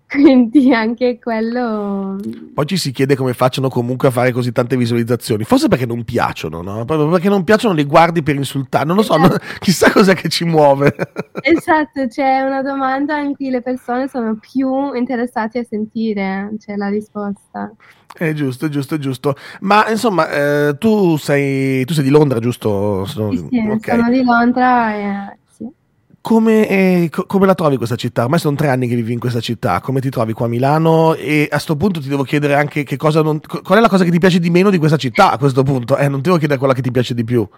Quindi 0.10 0.72
anche 0.72 1.18
quello... 1.18 2.16
Poi 2.54 2.66
ci 2.66 2.76
si 2.76 2.92
chiede 2.92 3.16
come 3.16 3.32
facciano 3.34 3.68
comunque 3.68 4.06
a 4.08 4.10
fare 4.12 4.30
così 4.30 4.52
tante 4.52 4.76
visualizzazioni. 4.76 5.42
Forse 5.42 5.66
perché 5.66 5.84
non 5.84 6.04
piacciono, 6.04 6.62
no? 6.62 6.84
Proprio 6.84 7.08
perché 7.08 7.28
non 7.28 7.42
piacciono 7.42 7.74
li 7.74 7.84
guardi 7.84 8.22
per 8.22 8.36
insultare. 8.36 8.84
Non 8.84 8.94
lo 8.94 9.02
so, 9.02 9.16
no- 9.16 9.34
chissà 9.58 9.90
cos'è 9.90 10.14
che 10.14 10.28
ci 10.28 10.44
muove. 10.44 10.94
Esatto, 11.42 12.06
c'è 12.08 12.40
una 12.40 12.62
domanda 12.62 13.18
in 13.18 13.34
cui 13.34 13.50
le 13.50 13.62
persone 13.62 14.08
sono 14.08 14.36
più 14.36 14.94
interessate 14.94 15.60
a 15.60 15.64
sentire, 15.64 16.50
c'è 16.58 16.76
la 16.76 16.88
risposta. 16.88 17.72
È 18.12 18.32
giusto, 18.32 18.66
è 18.66 18.68
giusto, 18.68 18.94
è 18.94 18.98
giusto. 18.98 19.34
Ma 19.60 19.88
insomma, 19.90 20.28
eh, 20.30 20.76
tu, 20.78 21.16
sei, 21.16 21.84
tu 21.84 21.92
sei 21.94 22.04
di 22.04 22.10
Londra, 22.10 22.38
giusto? 22.40 23.04
Sono- 23.04 23.30
Sì, 23.32 23.46
sì, 23.50 23.58
ok. 23.58 23.88
sono 23.90 24.08
di 24.10 24.24
Londra 24.24 24.94
e. 24.94 25.35
Come, 26.26 26.66
eh, 26.66 27.08
co- 27.08 27.24
come 27.24 27.46
la 27.46 27.54
trovi 27.54 27.76
questa 27.76 27.94
città? 27.94 28.24
Ormai 28.24 28.40
sono 28.40 28.56
tre 28.56 28.68
anni 28.68 28.88
che 28.88 28.96
vivi 28.96 29.12
in 29.12 29.20
questa 29.20 29.38
città. 29.38 29.80
Come 29.80 30.00
ti 30.00 30.10
trovi 30.10 30.32
qua 30.32 30.46
a 30.46 30.48
Milano? 30.48 31.14
E 31.14 31.46
a 31.48 31.58
sto 31.60 31.76
punto 31.76 32.00
ti 32.00 32.08
devo 32.08 32.24
chiedere 32.24 32.54
anche 32.54 32.82
che 32.82 32.96
cosa 32.96 33.22
non- 33.22 33.38
qual 33.38 33.78
è 33.78 33.80
la 33.80 33.88
cosa 33.88 34.02
che 34.02 34.10
ti 34.10 34.18
piace 34.18 34.40
di 34.40 34.50
meno 34.50 34.70
di 34.70 34.78
questa 34.78 34.96
città 34.96 35.30
a 35.30 35.38
questo 35.38 35.62
punto? 35.62 35.96
Eh, 35.96 36.08
non 36.08 36.22
devo 36.22 36.36
chiedere 36.36 36.58
quella 36.58 36.74
che 36.74 36.82
ti 36.82 36.90
piace 36.90 37.14
di 37.14 37.22
più. 37.22 37.48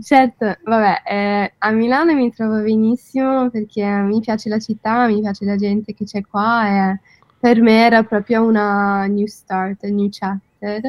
Certo, 0.00 0.56
vabbè, 0.62 1.02
eh, 1.04 1.52
a 1.58 1.70
Milano 1.72 2.14
mi 2.14 2.32
trovo 2.32 2.62
benissimo 2.62 3.50
perché 3.50 3.84
mi 3.84 4.20
piace 4.20 4.48
la 4.48 4.60
città, 4.60 5.08
mi 5.08 5.18
piace 5.18 5.44
la 5.44 5.56
gente 5.56 5.92
che 5.92 6.04
c'è 6.04 6.22
qua 6.24 6.92
e 6.92 7.00
per 7.40 7.60
me 7.60 7.84
era 7.86 8.04
proprio 8.04 8.44
una 8.44 9.04
new 9.06 9.26
start, 9.26 9.82
a 9.82 9.88
new 9.88 10.08
chapter. 10.08 10.80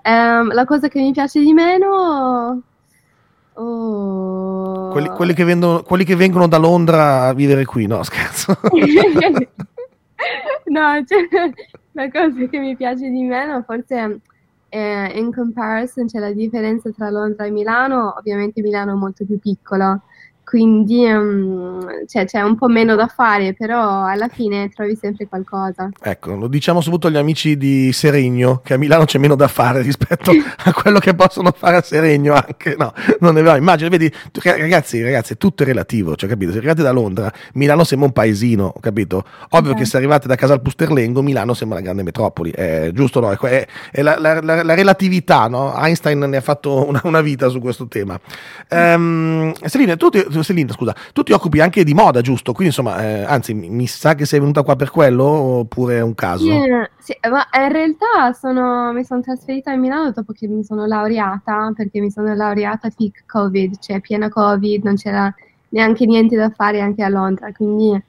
Ehm, 0.00 0.54
la 0.54 0.64
cosa 0.64 0.88
che 0.88 0.98
mi 0.98 1.12
piace 1.12 1.40
di 1.40 1.52
meno... 1.52 2.62
Oh... 3.60 4.88
Quelli, 4.90 5.08
quelli 5.08 5.34
che 5.34 5.44
vendono- 5.44 5.82
quelli 5.82 6.04
che 6.04 6.16
vengono 6.16 6.48
da 6.48 6.56
Londra 6.56 7.24
a 7.24 7.34
vivere 7.34 7.64
qui, 7.64 7.86
no, 7.86 8.02
scherzo. 8.02 8.56
No, 10.70 11.02
cioè, 11.04 11.26
la 11.92 12.10
cosa 12.10 12.46
che 12.48 12.58
mi 12.58 12.76
piace 12.76 13.08
di 13.08 13.24
meno 13.24 13.62
forse 13.66 14.20
è 14.68 15.12
in 15.16 15.32
comparison 15.34 16.06
c'è 16.06 16.20
la 16.20 16.32
differenza 16.32 16.90
tra 16.90 17.10
Londra 17.10 17.44
e 17.44 17.50
Milano, 17.50 18.14
ovviamente 18.16 18.62
Milano 18.62 18.92
è 18.92 18.94
molto 18.94 19.24
più 19.24 19.40
piccola, 19.40 20.00
quindi 20.50 21.04
ehm, 21.04 22.06
cioè, 22.08 22.24
c'è 22.24 22.40
un 22.42 22.56
po' 22.56 22.66
meno 22.66 22.96
da 22.96 23.06
fare, 23.06 23.54
però 23.54 24.02
alla 24.04 24.26
fine 24.26 24.68
trovi 24.74 24.96
sempre 25.00 25.28
qualcosa. 25.28 25.88
Ecco, 26.02 26.34
lo 26.34 26.48
diciamo 26.48 26.80
soprattutto 26.80 27.06
agli 27.06 27.16
amici 27.18 27.56
di 27.56 27.92
Seregno, 27.92 28.60
che 28.64 28.74
a 28.74 28.76
Milano 28.76 29.04
c'è 29.04 29.18
meno 29.18 29.36
da 29.36 29.46
fare 29.46 29.80
rispetto 29.80 30.32
a 30.64 30.72
quello 30.72 30.98
che 30.98 31.14
possono 31.14 31.52
fare 31.56 31.76
a 31.76 31.82
Seregno 31.82 32.34
anche, 32.34 32.74
no, 32.76 32.92
non 33.20 33.38
è 33.38 33.42
vero, 33.44 33.54
immagino, 33.56 33.88
vedi, 33.90 34.12
ragazzi, 34.42 35.00
ragazzi, 35.00 35.34
è 35.34 35.36
tutto 35.36 35.62
relativo, 35.62 36.16
cioè, 36.16 36.28
capito, 36.28 36.50
se 36.50 36.58
arrivate 36.58 36.82
da 36.82 36.90
Londra, 36.90 37.32
Milano 37.54 37.84
sembra 37.84 38.08
un 38.08 38.12
paesino, 38.12 38.74
capito? 38.80 39.24
Ovvio 39.50 39.74
che 39.74 39.82
Esatto. 39.82 39.84
se 39.90 39.96
arrivate 39.98 40.26
da 40.26 40.34
Casal 40.34 40.60
Pusterlengo, 40.62 41.22
Milano 41.22 41.54
sembra 41.54 41.76
una 41.76 41.86
grande 41.86 42.02
metropoli, 42.02 42.50
è 42.50 42.90
giusto, 42.92 43.20
no? 43.20 43.30
È, 43.30 43.36
è- 43.38 43.66
è 43.92 44.02
la, 44.02 44.18
la- 44.18 44.40
la- 44.42 44.64
la 44.64 44.74
relatività, 44.74 45.46
no? 45.46 45.72
Einstein 45.76 46.18
ne 46.18 46.38
ha 46.38 46.40
fatto 46.40 46.88
una, 46.88 47.00
una 47.04 47.20
vita 47.20 47.48
su 47.48 47.60
questo 47.60 47.86
tema. 47.86 48.18
Ehm, 48.68 49.52
Selina, 49.64 49.96
tu 49.96 50.08
ti, 50.08 50.24
Selina, 50.42 50.72
scusa, 50.72 50.94
tu 51.12 51.22
ti 51.22 51.32
occupi 51.32 51.60
anche 51.60 51.84
di 51.84 51.94
moda, 51.94 52.20
giusto? 52.20 52.52
Quindi, 52.52 52.74
insomma, 52.74 53.02
eh, 53.02 53.22
anzi, 53.22 53.54
mi, 53.54 53.86
sa 53.86 54.14
che 54.14 54.24
sei 54.26 54.40
venuta 54.40 54.62
qua 54.62 54.76
per 54.76 54.90
quello, 54.90 55.24
oppure 55.24 55.98
è 55.98 56.00
un 56.00 56.14
caso? 56.14 56.44
Sì, 56.44 56.60
sì, 56.98 57.16
ma 57.30 57.46
in 57.62 57.72
realtà 57.72 58.32
sono- 58.32 58.92
mi 58.92 59.04
sono 59.04 59.20
trasferita 59.20 59.72
a 59.72 59.76
Milano 59.76 60.10
dopo 60.12 60.32
che 60.32 60.46
mi 60.48 60.64
sono 60.64 60.86
laureata, 60.86 61.72
perché 61.74 62.00
mi 62.00 62.10
sono 62.10 62.34
laureata 62.34 62.90
peak 62.96 63.24
Covid, 63.26 63.78
cioè 63.78 64.00
piena 64.00 64.28
Covid, 64.28 64.84
non 64.84 64.96
c'era 64.96 65.32
neanche 65.70 66.06
niente 66.06 66.36
da 66.36 66.50
fare 66.50 66.80
anche 66.80 67.02
a 67.02 67.08
Londra, 67.08 67.52
quindi 67.52 68.02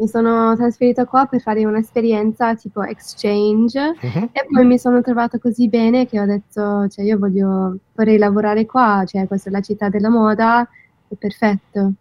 mi 0.00 0.06
sono 0.06 0.54
trasferita 0.54 1.06
qua 1.06 1.26
per 1.26 1.40
fare 1.40 1.64
un'esperienza 1.64 2.54
tipo 2.54 2.84
exchange 2.84 3.96
Mhm. 4.00 4.28
e 4.30 4.46
poi 4.48 4.64
mi 4.64 4.78
sono 4.78 5.00
trovata 5.02 5.38
così 5.40 5.68
bene 5.68 6.06
che 6.06 6.20
ho 6.20 6.24
detto, 6.24 6.86
cioè 6.88 7.04
io 7.04 7.18
voglio, 7.18 7.76
vorrei 7.96 8.16
lavorare 8.18 8.64
qua, 8.64 9.02
cioè 9.04 9.26
questa 9.26 9.48
è 9.48 9.52
la 9.52 9.60
città 9.60 9.88
della 9.88 10.08
moda, 10.08 10.68
è 11.08 11.14
perfetto. 11.16 11.92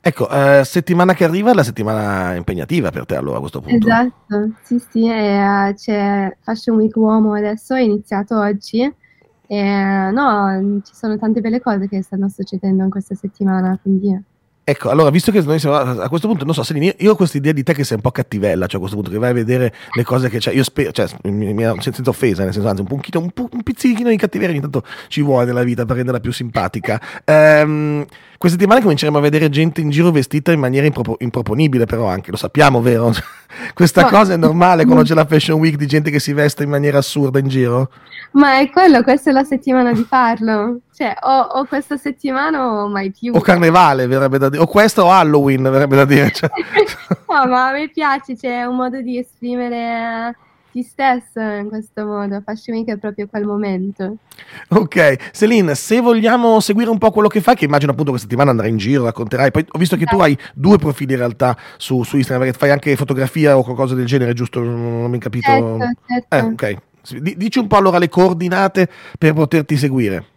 Ecco, 0.00 0.30
eh, 0.30 0.62
settimana 0.64 1.14
che 1.14 1.24
arriva 1.24 1.50
è 1.50 1.54
la 1.54 1.64
settimana 1.64 2.34
impegnativa 2.34 2.90
per 2.90 3.06
te 3.06 3.16
allora 3.16 3.38
a 3.38 3.40
questo 3.40 3.60
punto. 3.60 3.88
Esatto, 3.88 4.50
sì, 4.62 4.78
sì, 4.90 5.08
eh, 5.08 5.74
c'è 5.76 6.36
Fashion 6.42 6.76
Week 6.76 6.94
Uomo 6.94 7.34
adesso, 7.34 7.74
è 7.74 7.80
iniziato 7.80 8.38
oggi. 8.38 8.82
E, 9.48 10.10
no, 10.12 10.80
ci 10.84 10.94
sono 10.94 11.18
tante 11.18 11.40
belle 11.40 11.60
cose 11.60 11.88
che 11.88 12.02
stanno 12.02 12.28
succedendo 12.28 12.84
in 12.84 12.90
questa 12.90 13.14
settimana, 13.14 13.76
quindi 13.82 14.16
Ecco, 14.68 14.90
allora, 14.90 15.10
visto 15.10 15.30
che 15.30 15.40
noi 15.42 15.60
siamo 15.60 15.76
a 15.76 16.08
questo 16.08 16.26
punto, 16.26 16.44
non 16.44 16.52
so, 16.52 16.64
Selini, 16.64 16.92
io 16.98 17.12
ho 17.12 17.14
questa 17.14 17.36
idea 17.36 17.52
di 17.52 17.62
te 17.62 17.72
che 17.72 17.84
sei 17.84 17.98
un 17.98 18.02
po' 18.02 18.10
cattivella, 18.10 18.66
cioè 18.66 18.78
a 18.78 18.78
questo 18.80 18.96
punto 18.96 19.12
che 19.12 19.18
vai 19.20 19.30
a 19.30 19.32
vedere 19.32 19.72
le 19.92 20.02
cose 20.02 20.28
che 20.28 20.38
c'è. 20.38 20.50
Io 20.52 20.64
spero, 20.64 20.90
cioè, 20.90 21.06
mi- 21.22 21.54
mi- 21.54 21.62
senza 21.78 22.10
offesa, 22.10 22.42
nel 22.42 22.52
senso, 22.52 22.68
anzi, 22.68 22.80
un, 22.80 22.88
pochino, 22.88 23.20
un, 23.20 23.30
un 23.32 23.62
pizzichino 23.62 24.08
di 24.08 24.16
cattiveria 24.16 24.52
ogni 24.52 24.62
tanto 24.62 24.82
ci 25.06 25.22
vuole 25.22 25.44
nella 25.44 25.62
vita 25.62 25.84
per 25.84 25.94
renderla 25.94 26.18
più 26.18 26.32
simpatica. 26.32 27.00
Ehm, 27.22 28.04
questa 28.38 28.58
settimana 28.58 28.80
cominceremo 28.82 29.18
a 29.18 29.20
vedere 29.20 29.48
gente 29.48 29.80
in 29.80 29.90
giro 29.90 30.10
vestita 30.10 30.52
in 30.52 30.60
maniera 30.60 30.86
impropo- 30.86 31.16
improponibile, 31.20 31.86
però 31.86 32.06
anche, 32.06 32.30
lo 32.30 32.36
sappiamo, 32.36 32.80
vero? 32.80 33.12
Questa 33.72 34.02
Ma- 34.02 34.08
cosa 34.10 34.34
è 34.34 34.36
normale 34.36 34.84
quando 34.84 35.02
c'è 35.04 35.14
la 35.14 35.24
Fashion 35.28 35.58
Week 35.58 35.76
di 35.76 35.86
gente 35.86 36.10
che 36.10 36.18
si 36.20 36.32
veste 36.32 36.64
in 36.64 36.68
maniera 36.68 36.98
assurda 36.98 37.38
in 37.38 37.48
giro? 37.48 37.90
Ma 38.32 38.58
è 38.58 38.70
quello, 38.70 39.02
questa 39.02 39.30
è 39.30 39.32
la 39.32 39.44
settimana 39.44 39.92
di 39.92 40.04
farlo. 40.04 40.80
Cioè, 40.94 41.14
o, 41.22 41.40
o 41.40 41.64
questa 41.64 41.96
settimana 41.96 42.82
o 42.82 42.88
mai 42.88 43.10
più. 43.12 43.32
O 43.34 43.40
carnevale, 43.40 44.06
verrebbe 44.06 44.38
da 44.38 44.48
dire, 44.48 44.62
o 44.62 44.66
questo 44.66 45.04
o 45.04 45.10
Halloween, 45.10 45.62
verrebbe 45.62 45.96
da 45.96 46.04
dire. 46.04 46.30
Cioè. 46.30 46.50
No, 47.28 47.44
ma 47.46 47.68
a 47.68 47.72
me 47.72 47.88
piace, 47.88 48.34
c'è 48.34 48.64
un 48.64 48.76
modo 48.76 49.00
di 49.02 49.18
esprimere 49.18 50.34
ti 50.76 50.82
stesso 50.82 51.40
in 51.40 51.68
questo 51.68 52.04
modo, 52.04 52.42
faccio 52.44 52.70
mica 52.70 52.98
proprio 52.98 53.26
quel 53.28 53.44
momento. 53.44 54.16
Ok, 54.68 55.30
Celine, 55.32 55.74
se 55.74 56.00
vogliamo 56.00 56.60
seguire 56.60 56.90
un 56.90 56.98
po' 56.98 57.10
quello 57.10 57.28
che 57.28 57.40
fai, 57.40 57.54
che 57.54 57.64
immagino 57.64 57.92
appunto 57.92 58.10
questa 58.10 58.28
settimana 58.28 58.50
andrai 58.50 58.68
in 58.68 58.76
giro, 58.76 59.04
racconterai, 59.04 59.50
poi 59.50 59.64
ho 59.66 59.78
visto 59.78 59.96
che 59.96 60.04
tu 60.04 60.18
hai 60.18 60.36
due 60.52 60.76
profili 60.76 61.12
in 61.12 61.18
realtà 61.18 61.56
su, 61.78 62.02
su 62.02 62.16
Instagram, 62.16 62.44
perché 62.44 62.58
fai 62.58 62.70
anche 62.70 62.94
fotografia 62.94 63.56
o 63.56 63.62
qualcosa 63.62 63.94
del 63.94 64.04
genere, 64.04 64.34
giusto? 64.34 64.60
Non, 64.60 65.00
non 65.00 65.10
mi 65.10 65.18
capito. 65.18 65.50
Certo, 65.50 65.78
certo. 66.06 66.36
Eh, 66.36 66.40
ok. 66.40 67.36
Dici 67.36 67.58
un 67.58 67.68
po' 67.68 67.76
allora 67.76 67.96
le 67.96 68.10
coordinate 68.10 68.86
per 69.16 69.32
poterti 69.32 69.78
seguire. 69.78 70.35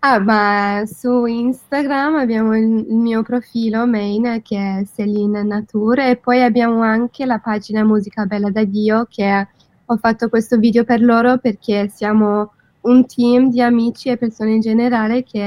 Ah, 0.00 0.20
ma 0.20 0.84
su 0.86 1.24
Instagram 1.24 2.14
abbiamo 2.16 2.56
il, 2.56 2.86
il 2.88 2.94
mio 2.94 3.22
profilo 3.22 3.86
main 3.86 4.40
che 4.42 4.56
è 4.56 4.84
Celine 4.94 5.42
Nature 5.42 6.10
e 6.10 6.16
poi 6.16 6.42
abbiamo 6.42 6.82
anche 6.82 7.26
la 7.26 7.40
pagina 7.40 7.82
Musica 7.82 8.24
Bella 8.24 8.50
da 8.50 8.62
Dio 8.64 9.06
che 9.08 9.48
ho 9.84 9.96
fatto 9.96 10.28
questo 10.28 10.58
video 10.58 10.84
per 10.84 11.00
loro 11.00 11.38
perché 11.38 11.88
siamo 11.88 12.52
un 12.82 13.04
team 13.06 13.50
di 13.50 13.60
amici 13.60 14.08
e 14.08 14.16
persone 14.16 14.52
in 14.52 14.60
generale 14.60 15.24
che 15.24 15.40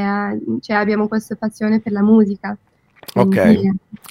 cioè, 0.61 0.75
abbiamo 0.75 1.07
questa 1.07 1.35
passione 1.35 1.79
per 1.79 1.93
la 1.93 2.03
musica. 2.03 2.57
Ok, 3.15 3.59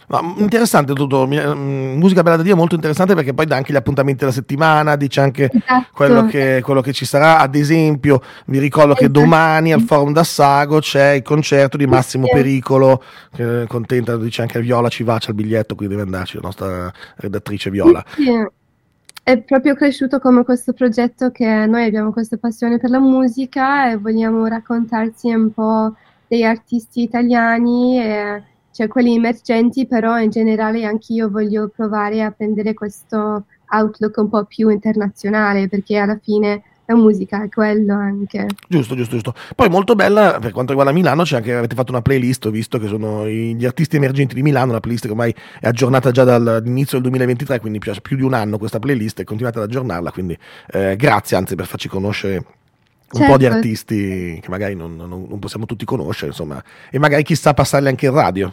no, 0.08 0.34
interessante 0.38 0.92
tutto, 0.92 1.26
musica 1.26 2.22
bella 2.22 2.36
da 2.36 2.42
Dio 2.42 2.56
molto 2.56 2.74
interessante 2.74 3.14
perché 3.14 3.32
poi 3.32 3.46
dà 3.46 3.56
anche 3.56 3.72
gli 3.72 3.76
appuntamenti 3.76 4.20
della 4.20 4.32
settimana, 4.32 4.96
dice 4.96 5.20
anche 5.20 5.50
esatto. 5.52 5.86
quello, 5.92 6.26
che, 6.26 6.60
quello, 6.64 6.80
che, 6.80 6.92
ci 6.92 7.04
sarà, 7.04 7.38
ad 7.38 7.54
esempio 7.54 8.20
vi 8.46 8.58
ricordo 8.58 8.94
che 8.94 9.04
esatto. 9.04 9.20
domani 9.20 9.72
al 9.72 9.82
Forum 9.82 10.12
d'Assago 10.12 10.80
c'è 10.80 11.12
il 11.12 11.22
concerto 11.22 11.76
di 11.76 11.86
Massimo 11.86 12.26
sì. 12.26 12.32
Pericolo, 12.32 13.02
che 13.34 13.66
contenta, 13.68 14.16
dice 14.16 14.42
anche 14.42 14.60
Viola 14.60 14.88
ci 14.88 15.04
va, 15.04 15.18
c'è 15.18 15.30
il 15.30 15.36
biglietto, 15.36 15.74
quindi 15.74 15.94
deve 15.94 16.06
andarci 16.06 16.36
la 16.36 16.42
nostra 16.42 16.92
redattrice 17.16 17.70
Viola. 17.70 18.04
Sì. 18.14 18.56
È 19.22 19.36
proprio 19.42 19.74
cresciuto 19.74 20.20
come 20.20 20.42
questo 20.42 20.72
progetto 20.72 21.30
che 21.30 21.66
noi 21.66 21.84
abbiamo 21.84 22.12
questa 22.12 22.38
passione 22.38 22.78
per 22.78 22.88
la 22.88 22.98
musica 22.98 23.90
e 23.90 23.98
vogliamo 23.98 24.46
raccontarsi 24.46 25.28
un 25.28 25.52
po' 25.52 25.94
degli 26.26 26.44
artisti 26.44 27.02
italiani 27.02 28.00
e 28.00 28.42
cioè 28.78 28.86
quelli 28.86 29.16
emergenti, 29.16 29.88
però 29.88 30.20
in 30.20 30.30
generale 30.30 30.84
anch'io 30.84 31.28
voglio 31.28 31.68
provare 31.74 32.22
a 32.22 32.30
prendere 32.30 32.74
questo 32.74 33.46
outlook 33.70 34.16
un 34.18 34.28
po' 34.28 34.44
più 34.44 34.68
internazionale, 34.68 35.66
perché 35.66 35.96
alla 35.96 36.16
fine 36.22 36.62
la 36.84 36.94
musica 36.94 37.42
è 37.42 37.48
quello 37.48 37.94
anche. 37.94 38.46
Giusto, 38.68 38.94
giusto, 38.94 39.14
giusto. 39.14 39.34
Poi 39.56 39.68
molto 39.68 39.96
bella 39.96 40.38
per 40.40 40.52
quanto 40.52 40.70
riguarda 40.70 40.92
Milano, 40.92 41.24
c'è 41.24 41.34
anche, 41.34 41.56
avete 41.56 41.74
fatto 41.74 41.90
una 41.90 42.02
playlist, 42.02 42.46
ho 42.46 42.50
visto 42.50 42.78
che 42.78 42.86
sono 42.86 43.26
gli 43.26 43.64
artisti 43.64 43.96
emergenti 43.96 44.36
di 44.36 44.42
Milano, 44.42 44.70
una 44.70 44.78
playlist 44.78 45.06
che 45.06 45.10
ormai 45.10 45.34
è 45.58 45.66
aggiornata 45.66 46.12
già 46.12 46.22
dall'inizio 46.22 47.00
del 47.00 47.10
2023, 47.10 47.58
quindi 47.58 47.80
più, 47.80 48.14
di 48.14 48.22
un 48.22 48.32
anno 48.32 48.58
questa 48.58 48.78
playlist 48.78 49.18
e 49.18 49.24
continuate 49.24 49.58
ad 49.58 49.64
aggiornarla, 49.64 50.12
quindi 50.12 50.38
eh, 50.70 50.94
grazie 50.94 51.36
anzi 51.36 51.56
per 51.56 51.66
farci 51.66 51.88
conoscere 51.88 52.36
un 52.36 52.44
certo. 53.10 53.32
po' 53.32 53.38
di 53.38 53.42
certo. 53.42 53.56
artisti 53.56 54.38
che 54.40 54.48
magari 54.48 54.76
non, 54.76 54.94
non, 54.94 55.08
non 55.08 55.38
possiamo 55.40 55.66
tutti 55.66 55.84
conoscere, 55.84 56.28
insomma, 56.28 56.62
e 56.92 57.00
magari 57.00 57.24
chissà 57.24 57.54
passarli 57.54 57.88
anche 57.88 58.06
in 58.06 58.12
radio. 58.12 58.52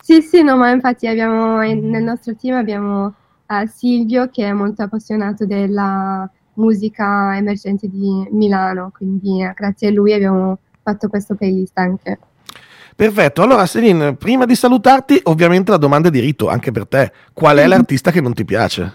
Sì, 0.00 0.22
sì, 0.22 0.42
no, 0.42 0.56
ma 0.56 0.70
infatti 0.70 1.06
abbiamo, 1.06 1.58
nel 1.58 2.02
nostro 2.02 2.34
team 2.34 2.56
abbiamo 2.56 3.14
uh, 3.46 3.66
Silvio 3.66 4.28
che 4.28 4.46
è 4.46 4.52
molto 4.52 4.82
appassionato 4.82 5.46
della 5.46 6.28
musica 6.54 7.36
emergente 7.36 7.88
di 7.88 8.26
Milano, 8.30 8.90
quindi 8.96 9.44
uh, 9.44 9.52
grazie 9.54 9.88
a 9.88 9.90
lui 9.90 10.12
abbiamo 10.12 10.58
fatto 10.82 11.08
questo 11.08 11.34
playlist 11.34 11.76
anche. 11.78 12.18
Perfetto, 12.96 13.42
allora 13.42 13.66
Celine, 13.66 14.14
prima 14.14 14.44
di 14.44 14.54
salutarti, 14.54 15.20
ovviamente 15.24 15.70
la 15.70 15.78
domanda 15.78 16.08
è 16.08 16.10
di 16.10 16.20
rito 16.20 16.48
anche 16.48 16.70
per 16.70 16.86
te. 16.86 17.12
Qual 17.32 17.56
è 17.56 17.66
l'artista 17.68 18.10
che 18.10 18.20
non 18.20 18.34
ti 18.34 18.44
piace? 18.44 18.92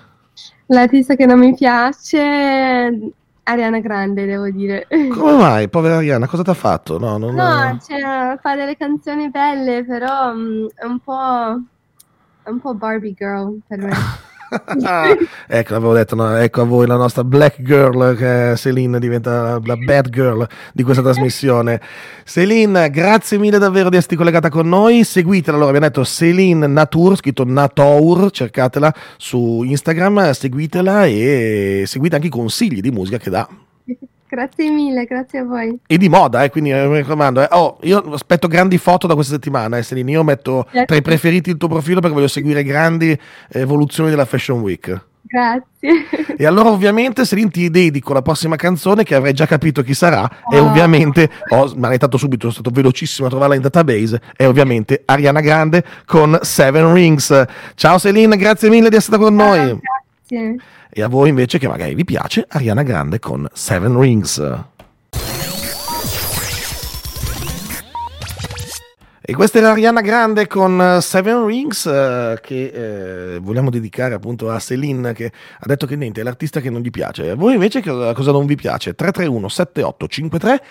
L'artista 0.67 1.15
che 1.15 1.25
non 1.25 1.39
mi 1.39 1.53
piace 1.53 3.13
Ariana 3.47 3.79
Grande, 3.79 4.25
devo 4.25 4.49
dire. 4.49 4.87
Come 5.13 5.33
mai, 5.33 5.69
povera 5.69 5.97
Ariana? 5.97 6.27
Cosa 6.27 6.43
ti 6.43 6.49
ha 6.49 6.55
fatto? 6.55 6.97
No, 6.97 7.17
non 7.17 7.35
no 7.35 7.77
cioè, 7.79 8.37
fa 8.41 8.55
delle 8.55 8.75
canzoni 8.75 9.29
belle, 9.29 9.83
però 9.85 10.31
um, 10.31 10.67
è 10.73 10.83
un 10.85 10.99
po'. 10.99 11.61
È 12.43 12.49
un 12.49 12.59
po' 12.59 12.73
Barbie 12.73 13.13
Girl 13.13 13.59
per 13.67 13.79
me. 13.79 13.93
ecco, 15.47 15.73
l'avevo 15.73 15.93
detto, 15.93 16.15
no? 16.15 16.35
ecco 16.37 16.61
a 16.61 16.65
voi 16.65 16.87
la 16.87 16.95
nostra 16.95 17.23
black 17.23 17.61
girl, 17.61 18.15
che 18.15 18.53
Celine 18.55 18.99
diventa 18.99 19.59
la 19.63 19.75
bad 19.75 20.09
girl 20.09 20.47
di 20.73 20.83
questa 20.83 21.01
trasmissione. 21.01 21.81
Celine, 22.23 22.89
grazie 22.89 23.37
mille 23.37 23.57
davvero 23.57 23.89
di 23.89 23.97
essere 23.97 24.15
collegata 24.15 24.49
con 24.49 24.67
noi. 24.67 25.03
Seguitela, 25.03 25.55
allora 25.57 25.71
abbiamo 25.71 25.87
detto 25.87 26.05
Celine 26.05 26.67
Natour, 26.67 27.17
scritto 27.17 27.43
Natour, 27.45 28.31
cercatela 28.31 28.93
su 29.17 29.63
Instagram, 29.63 30.31
seguitela 30.31 31.05
e 31.05 31.83
seguite 31.85 32.15
anche 32.15 32.27
i 32.27 32.31
consigli 32.31 32.81
di 32.81 32.91
musica 32.91 33.17
che 33.17 33.29
dà. 33.29 33.47
Grazie 34.35 34.69
mille, 34.69 35.05
grazie 35.05 35.39
a 35.39 35.43
voi. 35.45 35.79
E 35.87 35.97
di 35.97 36.09
moda, 36.09 36.43
eh, 36.43 36.49
quindi 36.49 36.69
eh, 36.69 36.85
mi 36.87 36.99
raccomando. 36.99 37.41
Eh. 37.41 37.47
Oh, 37.51 37.77
io 37.83 37.99
aspetto 38.11 38.49
grandi 38.49 38.77
foto 38.77 39.07
da 39.07 39.13
questa 39.13 39.35
settimana, 39.35 39.77
eh, 39.77 39.81
Selini. 39.81 40.11
Io 40.11 40.25
metto 40.25 40.67
certo. 40.69 40.87
tra 40.87 40.95
i 40.97 41.01
preferiti 41.01 41.51
il 41.51 41.57
tuo 41.57 41.69
profilo 41.69 42.01
perché 42.01 42.15
voglio 42.15 42.27
seguire 42.27 42.61
grandi 42.61 43.17
evoluzioni 43.47 44.09
della 44.09 44.25
Fashion 44.25 44.59
Week. 44.59 45.01
Grazie. 45.21 46.35
E 46.35 46.45
allora 46.45 46.69
ovviamente 46.69 47.23
Selin 47.23 47.49
ti 47.49 47.69
dedico 47.69 48.11
la 48.11 48.21
prossima 48.21 48.57
canzone 48.57 49.05
che 49.05 49.15
avrei 49.15 49.31
già 49.31 49.45
capito 49.45 49.83
chi 49.83 49.93
sarà 49.93 50.23
oh. 50.23 50.53
e 50.53 50.59
ovviamente 50.59 51.29
ho 51.49 51.67
smanettato 51.67 52.17
subito, 52.17 52.41
sono 52.41 52.53
stato 52.53 52.71
velocissimo 52.71 53.27
a 53.27 53.29
trovarla 53.29 53.55
in 53.55 53.61
database 53.61 54.21
è 54.35 54.45
ovviamente 54.45 55.03
Ariana 55.05 55.39
Grande 55.39 55.81
con 56.05 56.37
Seven 56.41 56.93
Rings. 56.93 57.45
Ciao 57.75 57.97
Selin, 57.97 58.31
grazie 58.31 58.69
mille 58.69 58.89
di 58.89 58.97
essere 58.97 59.15
stata 59.15 59.23
con 59.23 59.35
noi. 59.35 59.79
Grazie 60.27 60.57
e 60.97 61.01
a 61.01 61.09
voi 61.09 61.27
invece 61.27 61.57
che 61.59 61.67
magari 61.67 61.93
vi 61.93 62.05
piace 62.05 62.45
Ariana 62.47 62.81
Grande 62.81 63.19
con 63.19 63.45
Seven 63.51 63.99
Rings. 63.99 64.37
E 69.21 69.33
questa 69.33 69.57
era 69.57 69.71
Ariana 69.71 69.99
Grande 69.99 70.47
con 70.47 70.99
Seven 71.01 71.45
Rings 71.45 71.85
eh, 71.85 72.39
che 72.41 73.33
eh, 73.33 73.39
vogliamo 73.39 73.69
dedicare 73.69 74.13
appunto 74.13 74.49
a 74.49 74.57
Celine 74.57 75.11
che 75.11 75.25
ha 75.25 75.65
detto 75.65 75.85
che 75.85 75.97
niente 75.97 76.21
è 76.21 76.23
l'artista 76.23 76.61
che 76.61 76.69
non 76.69 76.79
gli 76.79 76.91
piace. 76.91 77.31
A 77.31 77.35
voi 77.35 77.55
invece 77.55 77.81
cosa 77.81 78.31
non 78.31 78.45
vi 78.45 78.55
piace? 78.55 78.95
331 78.95 79.49
7853 79.49 80.63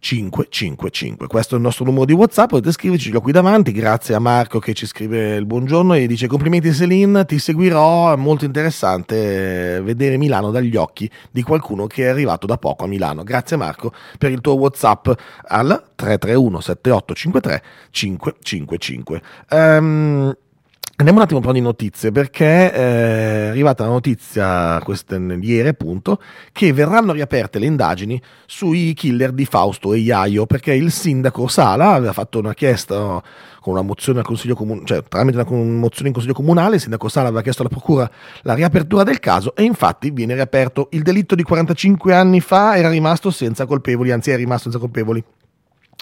555. 0.00 1.26
Questo 1.26 1.54
è 1.54 1.58
il 1.58 1.62
nostro 1.62 1.84
numero 1.84 2.06
di 2.06 2.14
WhatsApp, 2.14 2.48
potete 2.48 2.72
scriverci, 2.72 3.10
l'ho 3.10 3.20
qui 3.20 3.32
davanti, 3.32 3.70
grazie 3.70 4.14
a 4.14 4.18
Marco 4.18 4.58
che 4.58 4.72
ci 4.72 4.86
scrive 4.86 5.36
il 5.36 5.44
buongiorno 5.44 5.94
e 5.94 6.06
dice 6.06 6.26
complimenti 6.26 6.72
Celine, 6.72 7.26
ti 7.26 7.38
seguirò, 7.38 8.14
è 8.14 8.16
molto 8.16 8.46
interessante 8.46 9.80
vedere 9.82 10.16
Milano 10.16 10.50
dagli 10.50 10.74
occhi 10.74 11.08
di 11.30 11.42
qualcuno 11.42 11.86
che 11.86 12.04
è 12.04 12.08
arrivato 12.08 12.46
da 12.46 12.56
poco 12.56 12.84
a 12.84 12.86
Milano. 12.86 13.22
Grazie 13.22 13.58
Marco 13.58 13.92
per 14.18 14.30
il 14.32 14.40
tuo 14.40 14.54
WhatsApp 14.54 15.08
al 15.48 15.90
331 15.94 16.60
7853 16.60 17.62
555. 17.90 19.22
Um, 19.50 20.34
Andiamo 21.00 21.20
un 21.20 21.24
attimo 21.24 21.40
un 21.40 21.46
po' 21.46 21.54
di 21.54 21.62
notizie 21.62 22.12
perché 22.12 22.70
è 22.70 23.46
arrivata 23.48 23.84
la 23.84 23.88
notizia 23.88 24.78
ieri 25.40 25.68
appunto 25.68 26.20
che 26.52 26.74
verranno 26.74 27.14
riaperte 27.14 27.58
le 27.58 27.64
indagini 27.64 28.20
sui 28.44 28.92
killer 28.92 29.32
di 29.32 29.46
Fausto 29.46 29.94
e 29.94 29.98
Iaio 30.00 30.44
perché 30.44 30.74
il 30.74 30.90
sindaco 30.90 31.48
Sala 31.48 31.92
aveva 31.92 32.12
fatto 32.12 32.38
una 32.38 32.52
chiesta 32.52 33.22
con 33.60 33.72
una 33.72 33.80
mozione 33.80 34.18
al 34.18 34.26
Consiglio 34.26 34.54
Comunale, 34.54 34.84
cioè 34.84 35.02
tramite 35.04 35.38
una 35.38 35.78
mozione 35.78 36.08
in 36.08 36.12
Consiglio 36.12 36.34
Comunale 36.34 36.74
il 36.74 36.82
sindaco 36.82 37.08
Sala 37.08 37.28
aveva 37.28 37.40
chiesto 37.40 37.62
alla 37.62 37.70
Procura 37.70 38.10
la 38.42 38.52
riapertura 38.52 39.02
del 39.02 39.20
caso 39.20 39.54
e 39.56 39.62
infatti 39.62 40.10
viene 40.10 40.34
riaperto. 40.34 40.88
Il 40.90 41.00
delitto 41.00 41.34
di 41.34 41.42
45 41.42 42.14
anni 42.14 42.42
fa 42.42 42.76
era 42.76 42.90
rimasto 42.90 43.30
senza 43.30 43.64
colpevoli, 43.64 44.10
anzi 44.10 44.32
è 44.32 44.36
rimasto 44.36 44.64
senza 44.64 44.78
colpevoli. 44.78 45.24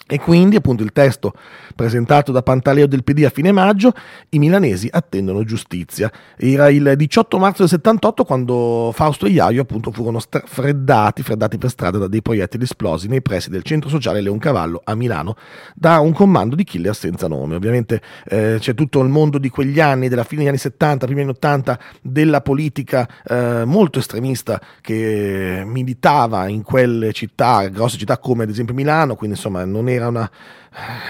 E 0.07 0.19
quindi, 0.19 0.55
appunto, 0.55 0.83
il 0.83 0.91
testo 0.91 1.33
presentato 1.75 2.31
da 2.31 2.41
Pantaleo 2.41 2.87
del 2.87 3.03
PD 3.03 3.23
a 3.23 3.29
fine 3.29 3.51
maggio, 3.51 3.93
i 4.29 4.39
milanesi 4.39 4.89
attendono 4.91 5.43
giustizia. 5.43 6.11
Era 6.35 6.69
il 6.69 6.93
18 6.95 7.37
marzo 7.37 7.59
del 7.59 7.69
78 7.69 8.23
quando 8.23 8.91
Fausto 8.93 9.25
e 9.25 9.29
Iaio, 9.29 9.61
appunto, 9.61 9.91
furono 9.91 10.19
freddati, 10.19 11.23
freddati 11.23 11.57
per 11.57 11.69
strada 11.69 11.97
da 11.97 12.07
dei 12.07 12.21
proiettili 12.21 12.63
esplosi 12.63 13.07
nei 13.07 13.21
pressi 13.21 13.49
del 13.49 13.63
centro 13.63 13.89
sociale 13.89 14.21
Leoncavallo 14.21 14.81
a 14.83 14.95
Milano 14.95 15.35
da 15.75 15.99
un 15.99 16.13
comando 16.13 16.55
di 16.55 16.63
killer 16.63 16.95
senza 16.95 17.27
nome. 17.27 17.55
Ovviamente 17.55 18.01
eh, 18.25 18.57
c'è 18.59 18.73
tutto 18.73 19.01
il 19.01 19.09
mondo 19.09 19.37
di 19.37 19.49
quegli 19.49 19.79
anni, 19.79 20.09
della 20.09 20.23
fine 20.23 20.41
degli 20.41 20.49
anni 20.49 20.57
70, 20.57 21.05
primi 21.05 21.21
anni 21.21 21.31
80, 21.31 21.79
della 22.01 22.41
politica 22.41 23.07
eh, 23.25 23.63
molto 23.65 23.99
estremista 23.99 24.59
che 24.81 25.63
militava 25.65 26.47
in 26.47 26.63
quelle 26.63 27.13
città, 27.13 27.67
grosse 27.67 27.97
città 27.97 28.17
come 28.17 28.43
ad 28.43 28.49
esempio 28.49 28.73
Milano, 28.73 29.15
quindi 29.15 29.35
insomma 29.35 29.63
non 29.65 29.88
era 29.93 30.07
una 30.07 30.29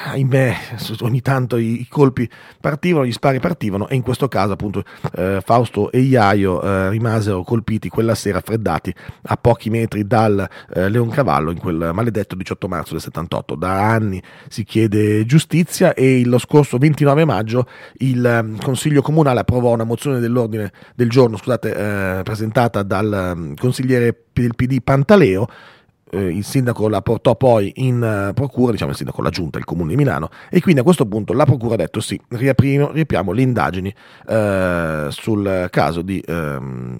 ahimè, 0.07 0.55
ogni 1.01 1.21
tanto 1.21 1.57
i, 1.57 1.85
colpi 1.89 2.29
partivano, 2.59 3.05
gli 3.05 3.11
spari 3.11 3.39
partivano 3.39 3.87
e 3.87 3.95
in 3.95 4.01
questo 4.01 4.27
caso 4.27 4.53
appunto 4.53 4.83
eh, 5.15 5.41
Fausto 5.43 5.91
e 5.91 5.99
Iaio 5.99 6.61
eh, 6.61 6.89
rimasero 6.89 7.43
colpiti 7.43 7.89
quella 7.89 8.15
sera 8.15 8.41
freddati 8.41 8.93
a 9.23 9.37
pochi 9.37 9.69
metri 9.69 10.07
dal 10.07 10.47
eh, 10.73 10.89
Leoncavallo 10.89 11.51
in 11.51 11.59
quel 11.59 11.91
maledetto 11.93 12.35
18 12.35 12.67
marzo 12.67 12.93
del 12.93 13.01
78. 13.01 13.55
Da 13.55 13.89
anni 13.89 14.21
si 14.47 14.63
chiede 14.63 15.25
giustizia 15.25 15.93
e 15.93 16.23
lo 16.25 16.37
scorso 16.37 16.77
29 16.77 17.25
maggio 17.25 17.67
il 17.97 18.25
eh, 18.25 18.63
Consiglio 18.63 19.01
Comunale 19.01 19.41
approvò 19.41 19.73
una 19.73 19.83
mozione 19.83 20.19
dell'ordine 20.19 20.71
del 20.95 21.09
giorno 21.09 21.37
scusate, 21.37 22.19
eh, 22.19 22.23
presentata 22.23 22.83
dal 22.83 23.33
um, 23.35 23.55
consigliere 23.55 24.25
del 24.31 24.55
PD 24.55 24.81
Pantaleo 24.81 25.47
eh, 26.11 26.19
il 26.19 26.43
sindaco 26.43 26.87
la 26.87 27.01
portò 27.01 27.35
poi 27.35 27.71
in 27.75 28.27
uh, 28.29 28.33
procura, 28.33 28.71
diciamo 28.71 28.91
il 28.91 28.97
sindaco, 28.97 29.21
la 29.21 29.29
giunta, 29.29 29.57
il 29.57 29.65
comune 29.65 29.89
di 29.89 29.95
Milano, 29.95 30.29
e 30.49 30.61
quindi 30.61 30.81
a 30.81 30.83
questo 30.83 31.05
punto 31.05 31.33
la 31.33 31.45
procura 31.45 31.75
ha 31.75 31.77
detto 31.77 31.99
sì, 31.99 32.19
riapriamo, 32.27 33.31
le 33.31 33.41
indagini 33.41 33.93
uh, 34.27 35.09
sul 35.09 35.67
caso 35.69 36.01
di 36.01 36.23
um, 36.27 36.99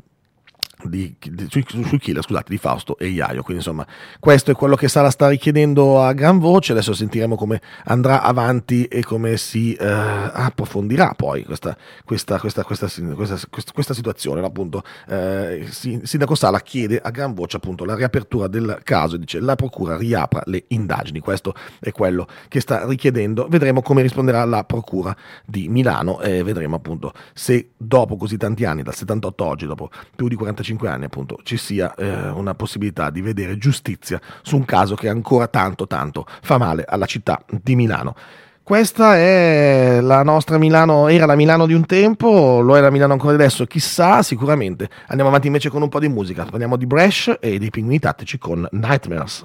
di, 0.84 1.15
di, 1.20 1.48
sui, 1.50 1.65
sui 1.68 2.00
killer 2.00 2.24
scusate, 2.24 2.50
di 2.50 2.58
Fausto 2.58 2.98
e 2.98 3.08
Iaio. 3.08 3.44
Quindi 3.44 3.63
insomma, 3.63 3.86
questo 4.20 4.52
è 4.52 4.56
quello 4.56 4.76
che 4.76 4.88
Sara 4.88 5.10
sta 5.10 5.28
richiedendo 5.28 6.02
a 6.02 6.13
gran 6.13 6.39
voce. 6.39 6.72
Adesso 6.72 6.94
sentiremo 6.94 7.36
come 7.36 7.62
andrà 7.86 8.22
avanti 8.22 8.86
e 8.86 9.04
come 9.04 9.38
si 9.38 9.74
eh, 9.74 9.86
approfondirà 9.86 11.13
poi 11.15 11.44
questa, 11.44 11.78
questa, 12.06 12.39
questa, 12.39 12.63
questa 12.63 13.94
situazione. 13.94 14.46
Appunto, 14.46 14.84
eh, 15.08 15.68
Sindaco 15.70 16.36
Sala 16.36 16.62
chiede 16.62 17.00
a 17.02 17.10
gran 17.10 17.34
voce 17.34 17.58
appunto 17.58 17.84
la 17.86 17.96
riapertura 17.96 18.48
del 18.48 18.80
caso 18.84 19.15
e 19.15 19.20
dice 19.20 19.39
la 19.39 19.56
procura 19.56 19.98
riapra 19.98 20.42
le 20.46 20.65
indagini. 20.70 21.20
Questo 21.20 21.54
è 21.80 21.92
quello 21.92 22.28
che 22.48 22.62
sta 22.62 22.86
richiedendo. 22.88 23.48
Vedremo 23.50 23.82
come 23.82 24.02
risponderà 24.02 24.46
la 24.46 24.63
procura 24.63 25.15
di 25.46 25.68
Milano 25.68 26.22
e 26.22 26.44
vedremo 26.44 26.76
appunto 26.76 27.13
se 27.34 27.72
dopo 27.76 28.15
così 28.15 28.38
tanti 28.38 28.65
anni, 28.65 28.84
dal 28.84 28.96
78 28.96 29.46
oggi, 29.46 29.65
dopo 29.65 29.89
più 30.15 30.28
di 30.28 30.36
45 30.36 30.68
45 30.77 30.89
anni 30.89 31.05
appunto 31.05 31.39
ci 31.43 31.58
sia 31.58 31.93
eh, 31.95 32.29
una 32.29 32.53
possibilità 32.53 33.10
di 33.10 33.21
vedere 33.21 33.58
giustizia 33.58 34.19
su 34.41 34.55
un 34.55 34.65
caso 34.65 34.95
che 34.95 35.10
ancora 35.10 35.47
tanto 35.47 35.88
tanto 35.88 36.25
fa 36.41 36.58
male 36.58 36.86
alla 36.88 37.05
città 37.05 37.41
di 37.49 37.75
Milano. 37.75 38.15
Questa 38.63 39.15
è 39.15 39.99
la 39.99 40.21
nostra 40.21 40.60
Milano, 40.60 41.08
era 41.08 41.25
la 41.25 41.36
Milano 41.36 41.65
di 41.65 41.73
un 41.73 41.88
tempo, 41.88 42.62
lo 42.62 42.77
è 42.77 42.82
la 42.82 42.91
Milano 42.91 43.13
ancora 43.13 43.34
adesso, 43.34 43.65
chissà, 43.65 44.21
sicuramente. 44.21 44.88
Andiamo 45.08 45.29
avanti 45.29 45.47
invece 45.47 45.69
con 45.69 45.82
un 45.82 45.89
po' 45.89 45.99
di 45.99 46.08
musica, 46.08 46.45
parliamo 46.45 46.75
di 46.75 46.86
Brash 46.86 47.36
e 47.39 47.58
dei 47.58 47.71
pinguini 47.71 47.97
tattici 47.97 48.38
con 48.38 48.67
Nightmares. 48.69 49.43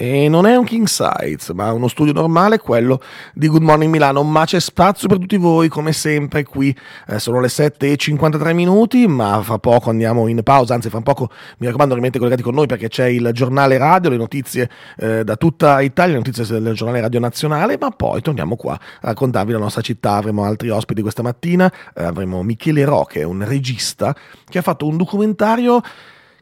E 0.00 0.28
non 0.28 0.46
è 0.46 0.54
un 0.54 0.64
king 0.64 0.86
size, 0.86 1.52
ma 1.54 1.72
uno 1.72 1.88
studio 1.88 2.12
normale, 2.12 2.60
quello 2.60 3.00
di 3.34 3.48
Good 3.48 3.62
Morning 3.62 3.90
Milano, 3.90 4.22
ma 4.22 4.44
c'è 4.44 4.60
spazio 4.60 5.08
per 5.08 5.18
tutti 5.18 5.36
voi 5.36 5.68
come 5.68 5.92
sempre 5.92 6.44
qui, 6.44 6.72
eh, 7.08 7.18
sono 7.18 7.40
le 7.40 7.48
7 7.48 7.90
e 7.90 7.96
53 7.96 8.52
minuti, 8.52 9.08
ma 9.08 9.42
fra 9.42 9.58
poco 9.58 9.90
andiamo 9.90 10.28
in 10.28 10.40
pausa, 10.44 10.74
anzi 10.74 10.88
fra 10.88 11.00
poco 11.00 11.30
mi 11.58 11.66
raccomando 11.66 11.94
rimanete 11.94 12.20
collegati 12.20 12.44
con 12.44 12.54
noi 12.54 12.68
perché 12.68 12.86
c'è 12.86 13.06
il 13.06 13.28
giornale 13.32 13.76
radio, 13.76 14.08
le 14.08 14.18
notizie 14.18 14.70
eh, 14.98 15.24
da 15.24 15.34
tutta 15.34 15.80
Italia, 15.80 16.12
le 16.12 16.18
notizie 16.18 16.60
del 16.60 16.74
giornale 16.74 17.00
radio 17.00 17.18
nazionale, 17.18 17.76
ma 17.76 17.90
poi 17.90 18.20
torniamo 18.20 18.54
qua 18.54 18.74
a 18.74 19.08
raccontarvi 19.08 19.50
la 19.50 19.58
nostra 19.58 19.82
città, 19.82 20.12
avremo 20.14 20.44
altri 20.44 20.68
ospiti 20.68 21.02
questa 21.02 21.22
mattina, 21.22 21.68
eh, 21.96 22.04
avremo 22.04 22.44
Michele 22.44 22.84
Roche, 22.84 23.24
un 23.24 23.44
regista 23.44 24.14
che 24.48 24.58
ha 24.58 24.62
fatto 24.62 24.86
un 24.86 24.96
documentario 24.96 25.82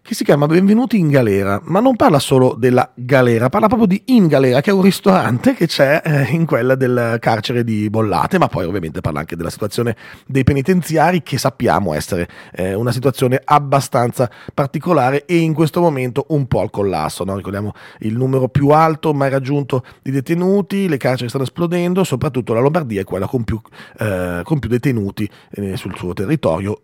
che 0.07 0.15
si 0.15 0.23
chiama 0.23 0.47
Benvenuti 0.47 0.99
in 0.99 1.09
Galera, 1.09 1.61
ma 1.65 1.81
non 1.81 1.97
parla 1.97 2.21
solo 2.21 2.55
della 2.57 2.93
galera, 2.95 3.49
parla 3.49 3.67
proprio 3.67 3.89
di 3.89 4.01
In 4.07 4.29
Galera, 4.29 4.61
che 4.61 4.71
è 4.71 4.73
un 4.73 4.83
ristorante 4.83 5.55
che 5.55 5.67
c'è 5.67 6.01
eh, 6.05 6.23
in 6.31 6.47
quella 6.47 6.77
del 6.77 7.17
carcere 7.19 7.65
di 7.65 7.91
Bollate, 7.91 8.39
ma 8.39 8.47
poi 8.47 8.67
ovviamente 8.67 9.01
parla 9.01 9.19
anche 9.19 9.35
della 9.35 9.51
situazione 9.51 9.97
dei 10.25 10.45
penitenziari, 10.45 11.25
che 11.25 11.39
sappiamo 11.39 11.93
essere 11.93 12.29
eh, 12.53 12.73
una 12.75 12.93
situazione 12.93 13.41
abbastanza 13.45 14.31
particolare 14.55 15.25
e 15.25 15.39
in 15.39 15.53
questo 15.55 15.81
momento 15.81 16.27
un 16.29 16.47
po' 16.47 16.61
al 16.61 16.71
collasso. 16.71 17.25
No? 17.25 17.35
Ricordiamo 17.35 17.73
il 18.01 18.17
numero 18.17 18.47
più 18.47 18.69
alto 18.69 19.13
mai 19.13 19.29
raggiunto 19.29 19.85
di 20.03 20.13
detenuti, 20.13 20.89
le 20.89 20.99
carceri 20.99 21.29
stanno 21.29 21.43
esplodendo, 21.43 22.05
soprattutto 22.05 22.55
la 22.55 22.61
Lombardia 22.61 23.01
è 23.01 23.05
quella 23.05 23.27
con 23.27 23.43
più, 23.43 23.61
eh, 23.99 24.43
con 24.45 24.61
più 24.61 24.69
detenuti 24.69 25.29
eh, 25.51 25.77
sul 25.77 25.97
suo 25.97 26.13
territorio 26.13 26.83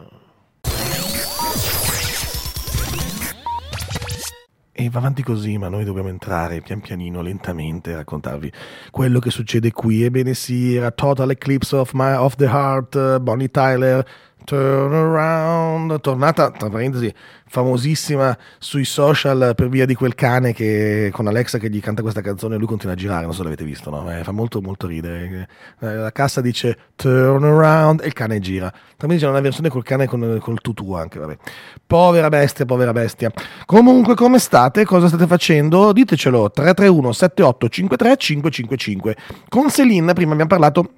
E 4.84 4.90
va 4.90 5.00
avanti 5.00 5.24
così, 5.24 5.58
ma 5.58 5.70
noi 5.70 5.86
dobbiamo 5.86 6.10
entrare 6.10 6.60
pian 6.60 6.82
pianino, 6.82 7.22
lentamente, 7.22 7.94
a 7.94 7.98
raccontarvi 7.98 8.52
quello 8.92 9.20
che 9.20 9.30
succede 9.30 9.72
qui. 9.72 10.04
Ebbene 10.04 10.34
sì, 10.34 10.76
era 10.76 10.92
Total 10.92 11.30
Eclipse 11.30 11.74
of, 11.74 11.92
my, 11.94 12.16
of 12.16 12.36
the 12.36 12.48
Heart, 12.48 13.20
Bonnie 13.20 13.50
Tyler, 13.50 14.06
Turn 14.44 14.94
Around, 14.94 16.02
tornata, 16.02 16.52
tra 16.52 16.70
parentesi, 16.70 17.14
famosissima 17.48 18.38
sui 18.58 18.84
social 18.84 19.54
per 19.56 19.70
via 19.70 19.86
di 19.86 19.94
quel 19.94 20.16
cane 20.16 20.54
che 20.54 21.10
con 21.14 21.28
Alexa 21.28 21.58
che 21.58 21.70
gli 21.70 21.80
canta 21.80 22.02
questa 22.02 22.22
canzone 22.22 22.56
e 22.56 22.58
lui 22.58 22.68
continua 22.68 22.96
a 22.96 22.98
girare, 22.98 23.24
non 23.24 23.32
so 23.32 23.38
se 23.38 23.44
l'avete 23.44 23.64
visto, 23.64 23.90
no? 23.90 24.12
Eh, 24.12 24.24
fa 24.24 24.32
molto 24.32 24.62
molto 24.62 24.88
ridere. 24.88 25.48
Eh, 25.80 25.96
la 25.96 26.12
cassa 26.12 26.42
dice 26.42 26.78
turn 26.96 27.44
around 27.44 28.02
e 28.02 28.08
il 28.08 28.14
cane 28.14 28.40
gira. 28.40 28.74
Tra 28.98 29.08
c'è 29.08 29.28
una 29.28 29.40
versione 29.40 29.70
col 29.70 29.84
cane 29.84 30.08
con 30.08 30.40
col 30.42 30.62
tutù 30.62 30.94
anche, 30.94 31.20
vabbè. 31.20 31.38
Povera 31.86 32.30
bestia, 32.30 32.66
povera 32.66 32.92
bestia. 32.92 33.32
Comunque 33.66 34.16
come 34.16 34.40
state? 34.40 34.86
Cosa 34.86 35.08
state 35.08 35.28
facendo? 35.28 35.92
Ditecelo 35.94 36.52
331 36.52 37.12
7853 37.12 38.18
555. 38.18 39.16
Con 39.48 39.70
Celine 39.70 40.14
prima 40.14 40.32
abbiamo 40.32 40.50
parlato 40.50 40.90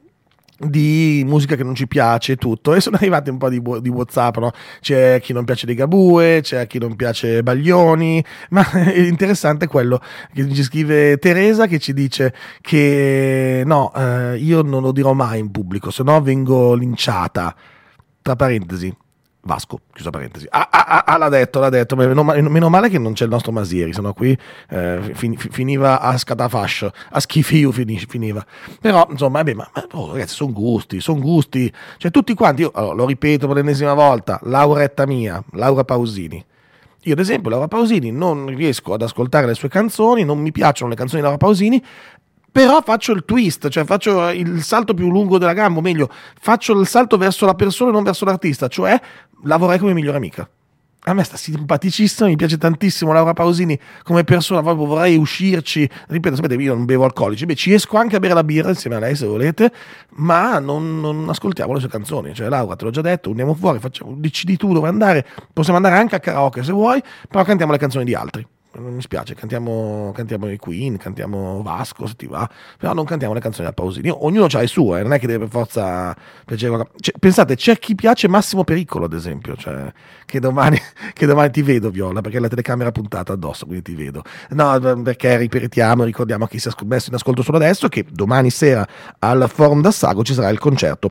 di 0.57 1.23
musica 1.25 1.55
che 1.55 1.63
non 1.63 1.75
ci 1.75 1.87
piace 1.87 2.37
tutto 2.37 2.73
e 2.73 2.79
sono 2.79 2.95
arrivati 2.95 3.29
un 3.29 3.37
po' 3.37 3.49
di, 3.49 3.61
di 3.81 3.89
whatsapp 3.89 4.37
no? 4.37 4.51
c'è 4.79 5.19
chi 5.21 5.33
non 5.33 5.43
piace 5.43 5.65
dei 5.65 5.75
c'è 6.41 6.67
chi 6.67 6.79
non 6.79 6.95
piace 6.95 7.43
Baglioni 7.43 8.23
ma 8.51 8.69
è 8.71 8.99
interessante 8.99 9.67
quello 9.67 9.99
che 10.33 10.49
ci 10.53 10.63
scrive 10.63 11.17
Teresa 11.17 11.67
che 11.67 11.79
ci 11.79 11.93
dice 11.93 12.33
che 12.61 13.63
no 13.65 13.93
eh, 13.95 14.37
io 14.37 14.61
non 14.61 14.81
lo 14.81 14.91
dirò 14.91 15.13
mai 15.13 15.39
in 15.39 15.51
pubblico 15.51 15.91
se 15.91 16.03
no 16.03 16.21
vengo 16.21 16.73
linciata 16.73 17.53
tra 18.21 18.35
parentesi 18.35 18.95
Vasco, 19.47 19.81
chiusa 19.93 20.09
parentesi. 20.09 20.47
Ah, 20.49 20.69
ah, 20.71 21.03
ah, 21.05 21.17
l'ha 21.17 21.29
detto, 21.29 21.59
l'ha 21.59 21.69
detto. 21.69 21.95
Meno, 21.95 22.23
meno, 22.23 22.69
male 22.69 22.89
che 22.89 22.97
non 22.97 23.13
c'è 23.13 23.25
il 23.25 23.29
nostro 23.29 23.51
Masieri, 23.51 23.93
sennò 23.93 24.11
qui 24.11 24.35
eh, 24.69 25.11
fin, 25.13 25.37
finiva 25.37 26.01
a 26.01 26.17
scatafascio, 26.17 26.91
a 27.11 27.19
schifio 27.19 27.71
finiva. 27.71 28.43
Però, 28.81 29.07
insomma, 29.11 29.43
vabbè, 29.43 29.53
ma 29.53 29.69
oh, 29.91 30.13
ragazzi, 30.13 30.33
sono 30.33 30.51
gusti, 30.51 30.99
sono 30.99 31.19
gusti. 31.19 31.71
Cioè, 31.97 32.09
tutti 32.09 32.33
quanti, 32.33 32.61
io 32.61 32.71
allora, 32.73 32.95
lo 32.95 33.05
ripeto 33.05 33.45
per 33.45 33.57
l'ennesima 33.57 33.93
volta, 33.93 34.39
Lauretta 34.43 35.05
mia, 35.05 35.43
Laura 35.51 35.83
Pausini. 35.83 36.43
Io, 37.03 37.13
ad 37.13 37.19
esempio, 37.19 37.51
Laura 37.51 37.67
Pausini 37.67 38.11
non 38.11 38.47
riesco 38.47 38.95
ad 38.95 39.03
ascoltare 39.03 39.45
le 39.45 39.53
sue 39.53 39.69
canzoni, 39.69 40.23
non 40.23 40.39
mi 40.39 40.51
piacciono 40.51 40.89
le 40.89 40.95
canzoni 40.95 41.21
di 41.21 41.27
Laura 41.27 41.37
Pausini, 41.37 41.83
però 42.55 42.81
faccio 42.81 43.11
il 43.11 43.25
twist, 43.25 43.67
cioè 43.67 43.83
faccio 43.83 44.29
il 44.29 44.63
salto 44.63 44.93
più 44.93 45.09
lungo 45.09 45.37
della 45.37 45.51
gamba, 45.51 45.79
o 45.79 45.81
meglio, 45.81 46.09
faccio 46.39 46.71
il 46.79 46.87
salto 46.87 47.17
verso 47.17 47.45
la 47.45 47.53
persona 47.53 47.89
e 47.89 47.93
non 47.93 48.03
verso 48.03 48.23
l'artista, 48.23 48.69
cioè 48.69 48.97
lavorare 49.43 49.77
come 49.77 49.91
migliore 49.91 50.15
amica. 50.15 50.49
A 51.01 51.13
me 51.13 51.21
sta 51.25 51.35
simpaticissima, 51.35 52.29
mi 52.29 52.37
piace 52.37 52.57
tantissimo 52.57 53.11
Laura 53.11 53.33
Pausini 53.33 53.77
come 54.03 54.23
persona, 54.23 54.61
proprio 54.61 54.85
vorrei 54.85 55.17
uscirci, 55.17 55.89
ripeto, 56.07 56.37
sapete, 56.37 56.53
io 56.55 56.73
non 56.73 56.85
bevo 56.85 57.03
alcolici, 57.03 57.45
beh, 57.45 57.55
ci 57.55 57.73
esco 57.73 57.97
anche 57.97 58.15
a 58.15 58.19
bere 58.19 58.33
la 58.33 58.45
birra 58.45 58.69
insieme 58.69 58.95
a 58.95 58.99
lei 58.99 59.17
se 59.17 59.25
volete, 59.25 59.73
ma 60.11 60.57
non, 60.57 61.01
non 61.01 61.27
ascoltiamo 61.27 61.73
le 61.73 61.81
sue 61.81 61.89
canzoni, 61.89 62.33
cioè 62.33 62.47
Laura, 62.47 62.77
te 62.77 62.85
l'ho 62.85 62.91
già 62.91 63.01
detto, 63.01 63.31
andiamo 63.31 63.53
fuori, 63.53 63.79
facciamo, 63.79 64.13
decidi 64.15 64.55
tu 64.55 64.71
dove 64.71 64.87
andare, 64.87 65.27
possiamo 65.51 65.77
andare 65.77 65.97
anche 65.97 66.15
a 66.15 66.19
karaoke 66.21 66.63
se 66.63 66.71
vuoi, 66.71 67.03
però 67.27 67.43
cantiamo 67.43 67.73
le 67.73 67.79
canzoni 67.79 68.05
di 68.05 68.15
altri 68.15 68.47
non 68.79 68.93
mi 68.93 69.01
spiace, 69.01 69.35
cantiamo, 69.35 70.11
cantiamo 70.13 70.49
i 70.49 70.57
Queen, 70.57 70.97
cantiamo 70.97 71.61
Vasco 71.61 72.05
se 72.07 72.15
ti 72.15 72.27
va, 72.27 72.49
però 72.77 72.93
non 72.93 73.05
cantiamo 73.05 73.33
le 73.33 73.39
canzoni 73.39 73.67
da 73.67 73.73
Pausini. 73.73 74.09
Ognuno 74.09 74.47
ha 74.51 74.59
le 74.59 74.67
sue, 74.67 75.01
non 75.01 75.13
è 75.13 75.19
che 75.19 75.27
deve 75.27 75.39
per 75.39 75.49
forza 75.49 76.15
piacere. 76.45 76.89
Cioè, 76.99 77.15
pensate, 77.17 77.55
c'è 77.55 77.77
chi 77.79 77.95
piace 77.95 78.27
Massimo 78.27 78.63
Pericolo, 78.63 79.05
ad 79.05 79.13
esempio, 79.13 79.55
cioè, 79.55 79.91
che, 80.25 80.39
domani, 80.39 80.77
che 81.13 81.25
domani 81.25 81.51
ti 81.51 81.61
vedo, 81.61 81.89
Viola, 81.89 82.21
perché 82.21 82.39
la 82.39 82.47
telecamera 82.47 82.89
è 82.89 82.91
puntata 82.91 83.33
addosso, 83.33 83.65
quindi 83.65 83.83
ti 83.83 83.95
vedo. 83.95 84.23
No, 84.49 84.79
perché 85.03 85.37
ripetiamo, 85.37 86.03
ricordiamo 86.03 86.45
a 86.45 86.47
chi 86.47 86.59
si 86.59 86.67
è 86.67 86.71
messo 86.85 87.09
in 87.09 87.15
ascolto 87.15 87.41
solo 87.41 87.57
adesso 87.57 87.87
che 87.87 88.05
domani 88.09 88.49
sera 88.49 88.87
al 89.19 89.49
Forum 89.49 89.81
d'Assago 89.81 90.23
ci 90.23 90.33
sarà 90.33 90.49
il 90.49 90.59
concerto 90.59 91.09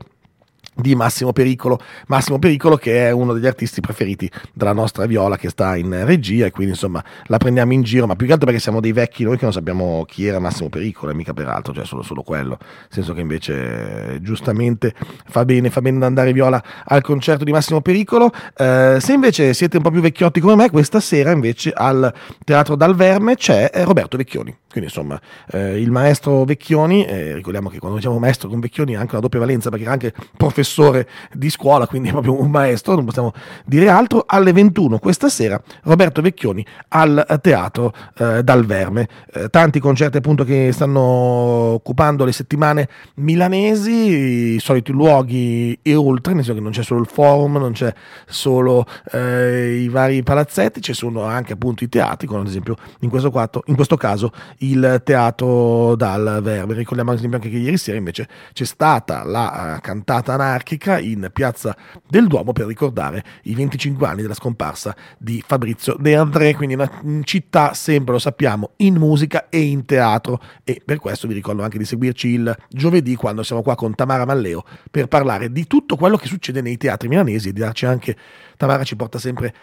di 0.75 0.93
Massimo 0.93 1.31
Pericolo, 1.31 1.79
Massimo 2.07 2.37
Pericolo 2.37 2.75
che 2.75 3.07
è 3.07 3.11
uno 3.11 3.33
degli 3.33 3.47
artisti 3.47 3.79
preferiti 3.79 4.29
della 4.53 4.73
nostra 4.73 5.05
Viola 5.05 5.37
che 5.37 5.49
sta 5.49 5.75
in 5.77 6.05
regia 6.05 6.45
e 6.45 6.51
quindi 6.51 6.73
insomma 6.73 7.03
la 7.25 7.37
prendiamo 7.37 7.73
in 7.73 7.81
giro, 7.81 8.05
ma 8.05 8.15
più 8.15 8.27
che 8.27 8.33
altro 8.33 8.47
perché 8.47 8.61
siamo 8.61 8.81
dei 8.81 8.91
vecchi 8.91 9.23
noi 9.23 9.37
che 9.37 9.43
non 9.43 9.53
sappiamo 9.53 10.03
chi 10.05 10.25
era 10.25 10.39
Massimo 10.39 10.69
Pericolo 10.69 11.11
e 11.11 11.15
mica 11.15 11.33
peraltro, 11.33 11.73
cioè 11.73 11.85
solo, 11.85 12.01
solo 12.01 12.23
quello, 12.23 12.57
nel 12.59 12.87
senso 12.89 13.13
che 13.13 13.21
invece 13.21 14.19
giustamente 14.21 14.93
fa 15.27 15.45
bene, 15.45 15.69
fa 15.69 15.81
bene 15.81 16.03
andare 16.05 16.33
Viola 16.33 16.61
al 16.83 17.01
concerto 17.01 17.45
di 17.45 17.51
Massimo 17.51 17.81
Pericolo, 17.81 18.31
eh, 18.57 18.97
se 18.99 19.13
invece 19.13 19.53
siete 19.53 19.77
un 19.77 19.83
po' 19.83 19.91
più 19.91 20.01
vecchiotti 20.01 20.41
come 20.41 20.55
me, 20.55 20.69
questa 20.69 20.99
sera 20.99 21.31
invece 21.31 21.71
al 21.71 22.13
Teatro 22.43 22.75
Dal 22.75 22.95
Verme 22.95 23.35
c'è 23.35 23.71
eh, 23.73 23.83
Roberto 23.83 24.17
Vecchioni, 24.17 24.55
quindi 24.69 24.89
insomma 24.89 25.19
eh, 25.51 25.79
il 25.79 25.91
maestro 25.91 26.43
Vecchioni, 26.43 27.05
eh, 27.05 27.33
ricordiamo 27.33 27.69
che 27.69 27.79
quando 27.79 27.97
diciamo 27.97 28.19
maestro 28.19 28.49
con 28.49 28.59
Vecchioni 28.59 28.95
ha 28.95 28.99
anche 28.99 29.13
una 29.13 29.21
doppia 29.21 29.39
valenza 29.39 29.69
perché 29.69 29.85
era 29.85 29.93
anche 29.93 30.13
professore 30.35 30.63
professore 30.65 31.07
di 31.31 31.49
scuola, 31.49 31.85
quindi 31.85 32.09
è 32.09 32.11
proprio 32.11 32.39
un 32.39 32.49
maestro, 32.49 32.95
non 32.95 33.05
possiamo 33.05 33.31
dire 33.65 33.89
altro. 33.89 34.23
Alle 34.27 34.51
21 34.51 34.97
questa 34.97 35.29
sera 35.29 35.61
Roberto 35.83 36.21
Vecchioni 36.21 36.65
al 36.89 37.39
teatro 37.41 37.93
eh, 38.17 38.43
Dal 38.43 38.65
Verme. 38.65 39.07
Eh, 39.31 39.49
tanti 39.49 39.79
concerti 39.79 40.17
appunto 40.17 40.43
che 40.43 40.71
stanno 40.71 40.99
occupando 40.99 42.25
le 42.25 42.31
settimane 42.31 42.89
milanesi, 43.15 44.55
i 44.55 44.59
soliti 44.59 44.91
luoghi 44.91 45.77
e 45.81 45.95
oltre, 45.95 46.33
nel 46.33 46.43
senso 46.43 46.57
che 46.57 46.63
non 46.63 46.73
c'è 46.73 46.83
solo 46.83 47.01
il 47.01 47.07
forum, 47.07 47.57
non 47.57 47.73
c'è 47.73 47.93
solo 48.25 48.85
eh, 49.11 49.79
i 49.81 49.89
vari 49.89 50.23
palazzetti, 50.23 50.81
ci 50.81 50.93
sono 50.93 51.23
anche 51.23 51.53
appunto 51.53 51.83
i 51.83 51.89
teatri, 51.89 52.27
come 52.27 52.41
ad 52.41 52.47
esempio 52.47 52.75
in 53.01 53.09
questo, 53.09 53.29
quattro, 53.29 53.63
in 53.67 53.75
questo 53.75 53.97
caso 53.97 54.31
il 54.59 55.01
teatro 55.03 55.95
Dal 55.95 56.39
Verme. 56.41 56.73
Ricordiamo 56.73 57.11
ad 57.11 57.17
esempio 57.17 57.37
anche 57.37 57.49
che 57.49 57.57
ieri 57.57 57.77
sera 57.77 57.97
invece 57.97 58.27
c'è 58.53 58.65
stata 58.65 59.23
la 59.23 59.75
uh, 59.75 59.81
cantata 59.81 60.33
anarchica 60.55 60.97
in 60.99 61.29
piazza 61.33 61.75
del 62.07 62.27
Duomo 62.27 62.53
per 62.53 62.65
ricordare 62.65 63.23
i 63.43 63.55
25 63.55 64.07
anni 64.07 64.21
della 64.21 64.33
scomparsa 64.33 64.95
di 65.17 65.43
Fabrizio 65.45 65.95
De 65.99 66.15
André, 66.15 66.55
quindi 66.55 66.75
una 66.75 66.89
città 67.23 67.73
sempre, 67.73 68.13
lo 68.13 68.19
sappiamo, 68.19 68.71
in 68.77 68.95
musica 68.95 69.49
e 69.49 69.61
in 69.61 69.85
teatro. 69.85 70.41
E 70.63 70.81
per 70.83 70.99
questo 70.99 71.27
vi 71.27 71.33
ricordo 71.33 71.63
anche 71.63 71.77
di 71.77 71.85
seguirci 71.85 72.29
il 72.29 72.57
giovedì 72.69 73.15
quando 73.15 73.43
siamo 73.43 73.61
qua 73.61 73.75
con 73.75 73.93
Tamara 73.93 74.25
Malleo 74.25 74.63
per 74.89 75.07
parlare 75.07 75.51
di 75.51 75.67
tutto 75.67 75.95
quello 75.97 76.17
che 76.17 76.27
succede 76.27 76.61
nei 76.61 76.77
teatri 76.77 77.07
milanesi 77.07 77.49
e 77.49 77.53
darci 77.53 77.85
anche, 77.85 78.15
Tamara 78.57 78.83
ci 78.83 78.95
porta 78.95 79.19
sempre 79.19 79.53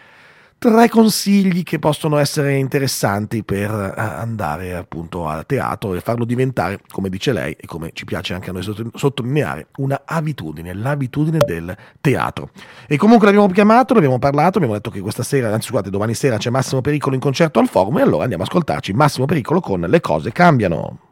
tre 0.57 0.89
consigli 0.89 1.63
che 1.63 1.79
possono 1.79 2.17
essere 2.17 2.57
interessanti 2.57 3.43
per 3.43 3.69
eh, 3.69 3.99
andare 3.99 4.75
appunto 4.75 5.27
al 5.27 5.45
teatro 5.45 5.93
e 5.93 5.99
farlo 5.99 6.25
diventare, 6.25 6.79
come 6.89 7.09
dice 7.09 7.33
lei 7.33 7.55
e 7.59 7.65
come 7.65 7.91
ci 7.93 8.05
piace 8.05 8.33
anche 8.33 8.49
a 8.49 8.53
noi 8.53 8.63
sottolineare, 8.93 9.67
una 9.77 10.01
abitudine, 10.05 10.73
l'abitudine 10.73 11.39
del 11.39 11.75
teatro. 11.99 12.49
E 12.87 12.97
comunque 12.97 13.27
l'abbiamo 13.27 13.51
chiamato, 13.51 13.93
l'abbiamo 13.93 14.19
parlato, 14.19 14.57
abbiamo 14.57 14.75
detto 14.75 14.89
che 14.89 15.01
questa 15.01 15.23
sera, 15.23 15.53
anzi 15.53 15.67
scusate, 15.67 15.89
domani 15.89 16.13
sera 16.13 16.37
c'è 16.37 16.49
Massimo 16.49 16.81
Pericolo 16.81 17.15
in 17.15 17.21
concerto 17.21 17.59
al 17.59 17.67
forum 17.67 17.97
e 17.99 18.01
allora 18.01 18.23
andiamo 18.23 18.43
a 18.43 18.45
ascoltarci 18.47 18.93
Massimo 18.93 19.25
Pericolo 19.25 19.59
con 19.59 19.81
Le 19.81 20.01
cose 20.01 20.31
cambiano. 20.31 21.11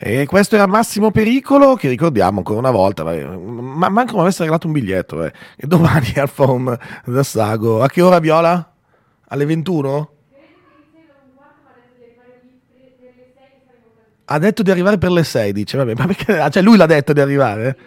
E 0.00 0.26
questo 0.26 0.54
era 0.54 0.66
Massimo 0.68 1.10
Pericolo, 1.10 1.74
che 1.74 1.88
ricordiamo 1.88 2.38
ancora 2.38 2.60
una 2.60 2.70
volta, 2.70 3.02
ma 3.02 3.88
manco 3.88 4.14
mi 4.14 4.20
avesse 4.20 4.40
regalato 4.40 4.68
un 4.68 4.72
biglietto. 4.72 5.24
Eh. 5.24 5.32
E 5.56 5.66
domani 5.66 6.12
al 6.16 6.28
forum 6.28 6.76
da 7.04 7.22
Sago. 7.24 7.82
A 7.82 7.88
che 7.88 8.00
ora 8.00 8.20
Viola? 8.20 8.74
Alle 9.26 9.44
21? 9.44 10.10
Ha 14.30 14.38
detto 14.38 14.62
di 14.62 14.70
arrivare 14.70 14.98
per 14.98 15.10
le 15.10 15.24
6, 15.24 15.52
dice, 15.52 15.78
vabbè, 15.78 15.94
ma 15.96 16.06
perché, 16.06 16.38
ah, 16.38 16.48
cioè 16.50 16.62
lui 16.62 16.76
l'ha 16.76 16.86
detto 16.86 17.12
di 17.12 17.20
arrivare? 17.20 17.78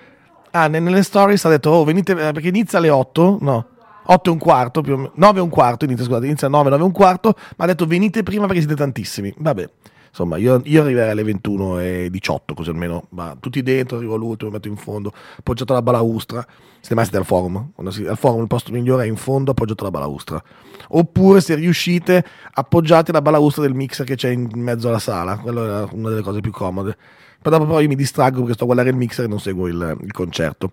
Ah, 0.52 0.68
nelle 0.68 1.04
stories 1.04 1.46
ha 1.46 1.50
detto, 1.50 1.70
oh, 1.70 1.84
venite, 1.86 2.12
eh, 2.12 2.32
perché 2.34 2.50
inizia 2.50 2.80
alle 2.80 2.90
8? 2.90 3.38
No. 3.40 3.68
8 4.04 4.30
e 4.30 4.34
un 4.34 4.40
quarto, 4.40 4.82
più 4.82 4.94
o 4.94 4.98
meno, 4.98 5.12
9 5.14 5.40
e 5.40 5.42
un 5.42 5.50
quarto, 5.50 5.86
inizia, 5.86 6.04
scusate, 6.04 6.26
inizia 6.26 6.48
alle 6.48 6.58
9, 6.58 6.70
9 6.72 6.82
e 6.82 6.86
un 6.86 6.92
quarto, 6.92 7.36
ma 7.56 7.64
ha 7.64 7.68
detto 7.68 7.86
venite 7.86 8.24
prima 8.24 8.48
perché 8.48 8.62
siete 8.62 8.76
tantissimi. 8.76 9.34
Vabbè. 9.38 9.70
Insomma, 10.12 10.36
io, 10.36 10.62
io 10.66 10.82
arriverei 10.82 11.12
alle 11.12 11.24
21.18, 11.24 12.54
così 12.54 12.70
almeno 12.70 13.06
va 13.12 13.38
tutti 13.40 13.64
dentro, 13.64 13.96
arrivo 13.96 14.16
all'ultimo, 14.16 14.50
mi 14.50 14.58
metto 14.58 14.68
in 14.68 14.76
fondo, 14.76 15.14
appoggiato 15.38 15.72
alla 15.72 15.82
balaustra. 15.82 16.46
Siete 16.80 16.96
mai 16.96 17.06
stati 17.06 17.20
al 17.20 17.26
forum? 17.26 17.72
Al 17.78 18.18
forum 18.18 18.42
il 18.42 18.48
posto 18.48 18.74
migliore 18.74 19.06
è 19.06 19.08
in 19.08 19.16
fondo, 19.16 19.52
appoggiato 19.52 19.84
alla 19.84 19.92
balaustra. 19.92 20.44
Oppure 20.90 21.40
se 21.40 21.56
riuscite, 21.56 22.26
appoggiate 22.52 23.14
la 23.14 23.22
balaustra 23.22 23.62
del 23.62 23.74
mixer 23.74 24.06
che 24.06 24.16
c'è 24.16 24.30
in 24.30 24.50
mezzo 24.56 24.90
alla 24.90 25.00
sala, 25.00 25.38
quella 25.38 25.84
è 25.84 25.94
una 25.94 26.10
delle 26.10 26.22
cose 26.22 26.42
più 26.42 26.52
comode. 26.52 26.98
Poi 27.42 27.52
dopo 27.52 27.66
però 27.66 27.80
io 27.80 27.88
mi 27.88 27.96
distraggo 27.96 28.40
perché 28.40 28.54
sto 28.54 28.64
a 28.64 28.66
guardare 28.66 28.90
il 28.90 28.98
mixer 28.98 29.26
e 29.26 29.28
non 29.30 29.40
seguo 29.40 29.68
il, 29.68 29.98
il 30.02 30.12
concerto. 30.12 30.72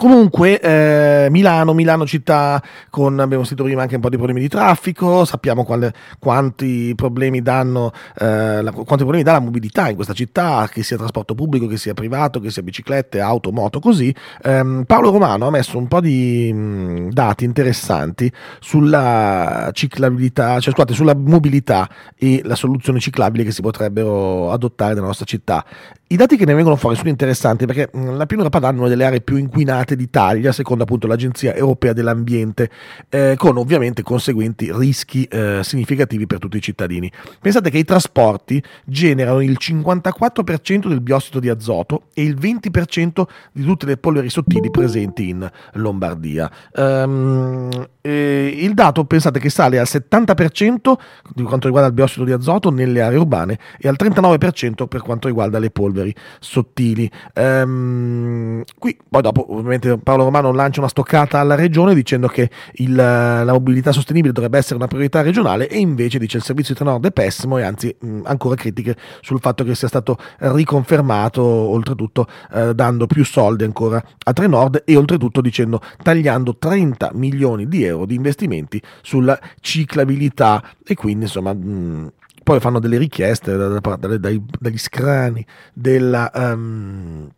Comunque 0.00 0.58
eh, 0.60 1.28
Milano, 1.28 1.74
Milano 1.74 2.06
città 2.06 2.62
con, 2.88 3.20
abbiamo 3.20 3.44
sentito 3.44 3.64
prima 3.64 3.82
anche 3.82 3.96
un 3.96 4.00
po' 4.00 4.08
di 4.08 4.16
problemi 4.16 4.40
di 4.40 4.48
traffico, 4.48 5.26
sappiamo 5.26 5.62
quale, 5.62 5.92
quanti, 6.18 6.94
problemi 6.96 7.42
danno, 7.42 7.92
eh, 8.18 8.62
la, 8.62 8.72
quanti 8.72 8.96
problemi 8.96 9.22
dà 9.22 9.32
la 9.32 9.40
mobilità 9.40 9.90
in 9.90 9.96
questa 9.96 10.14
città, 10.14 10.66
che 10.72 10.82
sia 10.82 10.96
trasporto 10.96 11.34
pubblico, 11.34 11.66
che 11.66 11.76
sia 11.76 11.92
privato, 11.92 12.40
che 12.40 12.50
sia 12.50 12.62
biciclette, 12.62 13.20
auto, 13.20 13.52
moto, 13.52 13.78
così. 13.78 14.08
Eh, 14.42 14.84
Paolo 14.86 15.10
Romano 15.10 15.48
ha 15.48 15.50
messo 15.50 15.76
un 15.76 15.86
po' 15.86 16.00
di 16.00 16.50
mh, 16.50 17.10
dati 17.10 17.44
interessanti 17.44 18.32
sulla 18.58 19.68
ciclabilità, 19.74 20.60
cioè 20.60 20.72
scusate, 20.72 20.94
sulla 20.94 21.14
mobilità 21.14 21.86
e 22.16 22.40
la 22.44 22.54
soluzione 22.54 23.00
ciclabile 23.00 23.44
che 23.44 23.52
si 23.52 23.60
potrebbero 23.60 24.50
adottare 24.50 24.94
nella 24.94 25.08
nostra 25.08 25.26
città. 25.26 25.62
I 26.12 26.16
dati 26.16 26.36
che 26.36 26.44
ne 26.44 26.54
vengono 26.54 26.74
fuori 26.74 26.96
sono 26.96 27.08
interessanti 27.08 27.66
perché 27.66 27.88
la 27.92 28.26
pianura 28.26 28.48
padana 28.48 28.74
è 28.74 28.80
una 28.80 28.88
delle 28.88 29.04
aree 29.04 29.20
più 29.20 29.36
inquinate 29.36 29.94
d'Italia, 29.94 30.50
secondo 30.50 30.82
appunto 30.82 31.06
l'Agenzia 31.06 31.54
Europea 31.54 31.92
dell'Ambiente, 31.92 32.68
eh, 33.08 33.34
con 33.36 33.56
ovviamente 33.58 34.02
conseguenti 34.02 34.72
rischi 34.74 35.22
eh, 35.26 35.60
significativi 35.62 36.26
per 36.26 36.40
tutti 36.40 36.56
i 36.56 36.60
cittadini. 36.60 37.08
Pensate 37.40 37.70
che 37.70 37.78
i 37.78 37.84
trasporti 37.84 38.60
generano 38.84 39.40
il 39.40 39.56
54% 39.56 40.88
del 40.88 41.00
biossido 41.00 41.38
di 41.38 41.48
azoto 41.48 42.06
e 42.12 42.24
il 42.24 42.34
20% 42.34 43.22
di 43.52 43.62
tutte 43.62 43.86
le 43.86 43.96
polveri 43.96 44.30
sottili 44.30 44.68
presenti 44.68 45.28
in 45.28 45.48
Lombardia. 45.74 46.50
Um, 46.74 47.68
il 48.02 48.72
dato 48.74 49.04
pensate 49.04 49.38
che 49.38 49.50
sale 49.50 49.78
al 49.78 49.86
70% 49.86 50.92
di 51.34 51.42
quanto 51.42 51.66
riguarda 51.66 51.88
il 51.88 51.94
biossido 51.94 52.24
di 52.24 52.32
azoto 52.32 52.70
nelle 52.70 53.00
aree 53.00 53.18
urbane 53.18 53.58
e 53.78 53.86
al 53.86 53.96
39% 53.96 54.88
per 54.88 55.02
quanto 55.02 55.28
riguarda 55.28 55.58
le 55.58 55.70
polveri 55.70 55.99
polveri 56.00 56.14
sottili. 56.40 57.10
Ehm, 57.34 58.62
qui 58.78 58.96
poi 59.08 59.22
dopo 59.22 59.52
ovviamente 59.52 59.98
Paolo 59.98 60.24
Romano 60.24 60.52
lancia 60.52 60.80
una 60.80 60.88
stoccata 60.88 61.38
alla 61.38 61.54
regione 61.54 61.94
dicendo 61.94 62.26
che 62.28 62.50
il, 62.74 62.94
la 62.94 63.52
mobilità 63.52 63.92
sostenibile 63.92 64.32
dovrebbe 64.32 64.58
essere 64.58 64.76
una 64.76 64.86
priorità 64.86 65.22
regionale 65.22 65.68
e 65.68 65.78
invece 65.78 66.18
dice 66.18 66.38
il 66.38 66.42
servizio 66.42 66.74
Trenord 66.74 67.06
è 67.06 67.12
pessimo 67.12 67.58
e 67.58 67.62
anzi 67.62 67.94
mh, 67.98 68.20
ancora 68.24 68.54
critiche 68.54 68.96
sul 69.20 69.40
fatto 69.40 69.64
che 69.64 69.74
sia 69.74 69.88
stato 69.88 70.16
riconfermato 70.38 71.42
oltretutto 71.42 72.26
eh, 72.52 72.74
dando 72.74 73.06
più 73.06 73.24
soldi 73.24 73.64
ancora 73.64 74.02
a 74.24 74.32
Trenord 74.32 74.82
e 74.84 74.96
oltretutto 74.96 75.40
dicendo 75.40 75.80
tagliando 76.02 76.56
30 76.56 77.10
milioni 77.14 77.68
di 77.68 77.84
euro 77.84 78.06
di 78.06 78.14
investimenti 78.14 78.80
sulla 79.02 79.38
ciclabilità 79.60 80.62
e 80.84 80.94
quindi 80.94 81.24
insomma 81.24 81.52
mh, 81.52 82.12
poi 82.50 82.58
fanno 82.58 82.80
delle 82.80 82.98
richieste 82.98 83.56
dagli 83.56 84.78
scrani 84.78 85.46
della... 85.72 86.32
Um, 86.34 87.30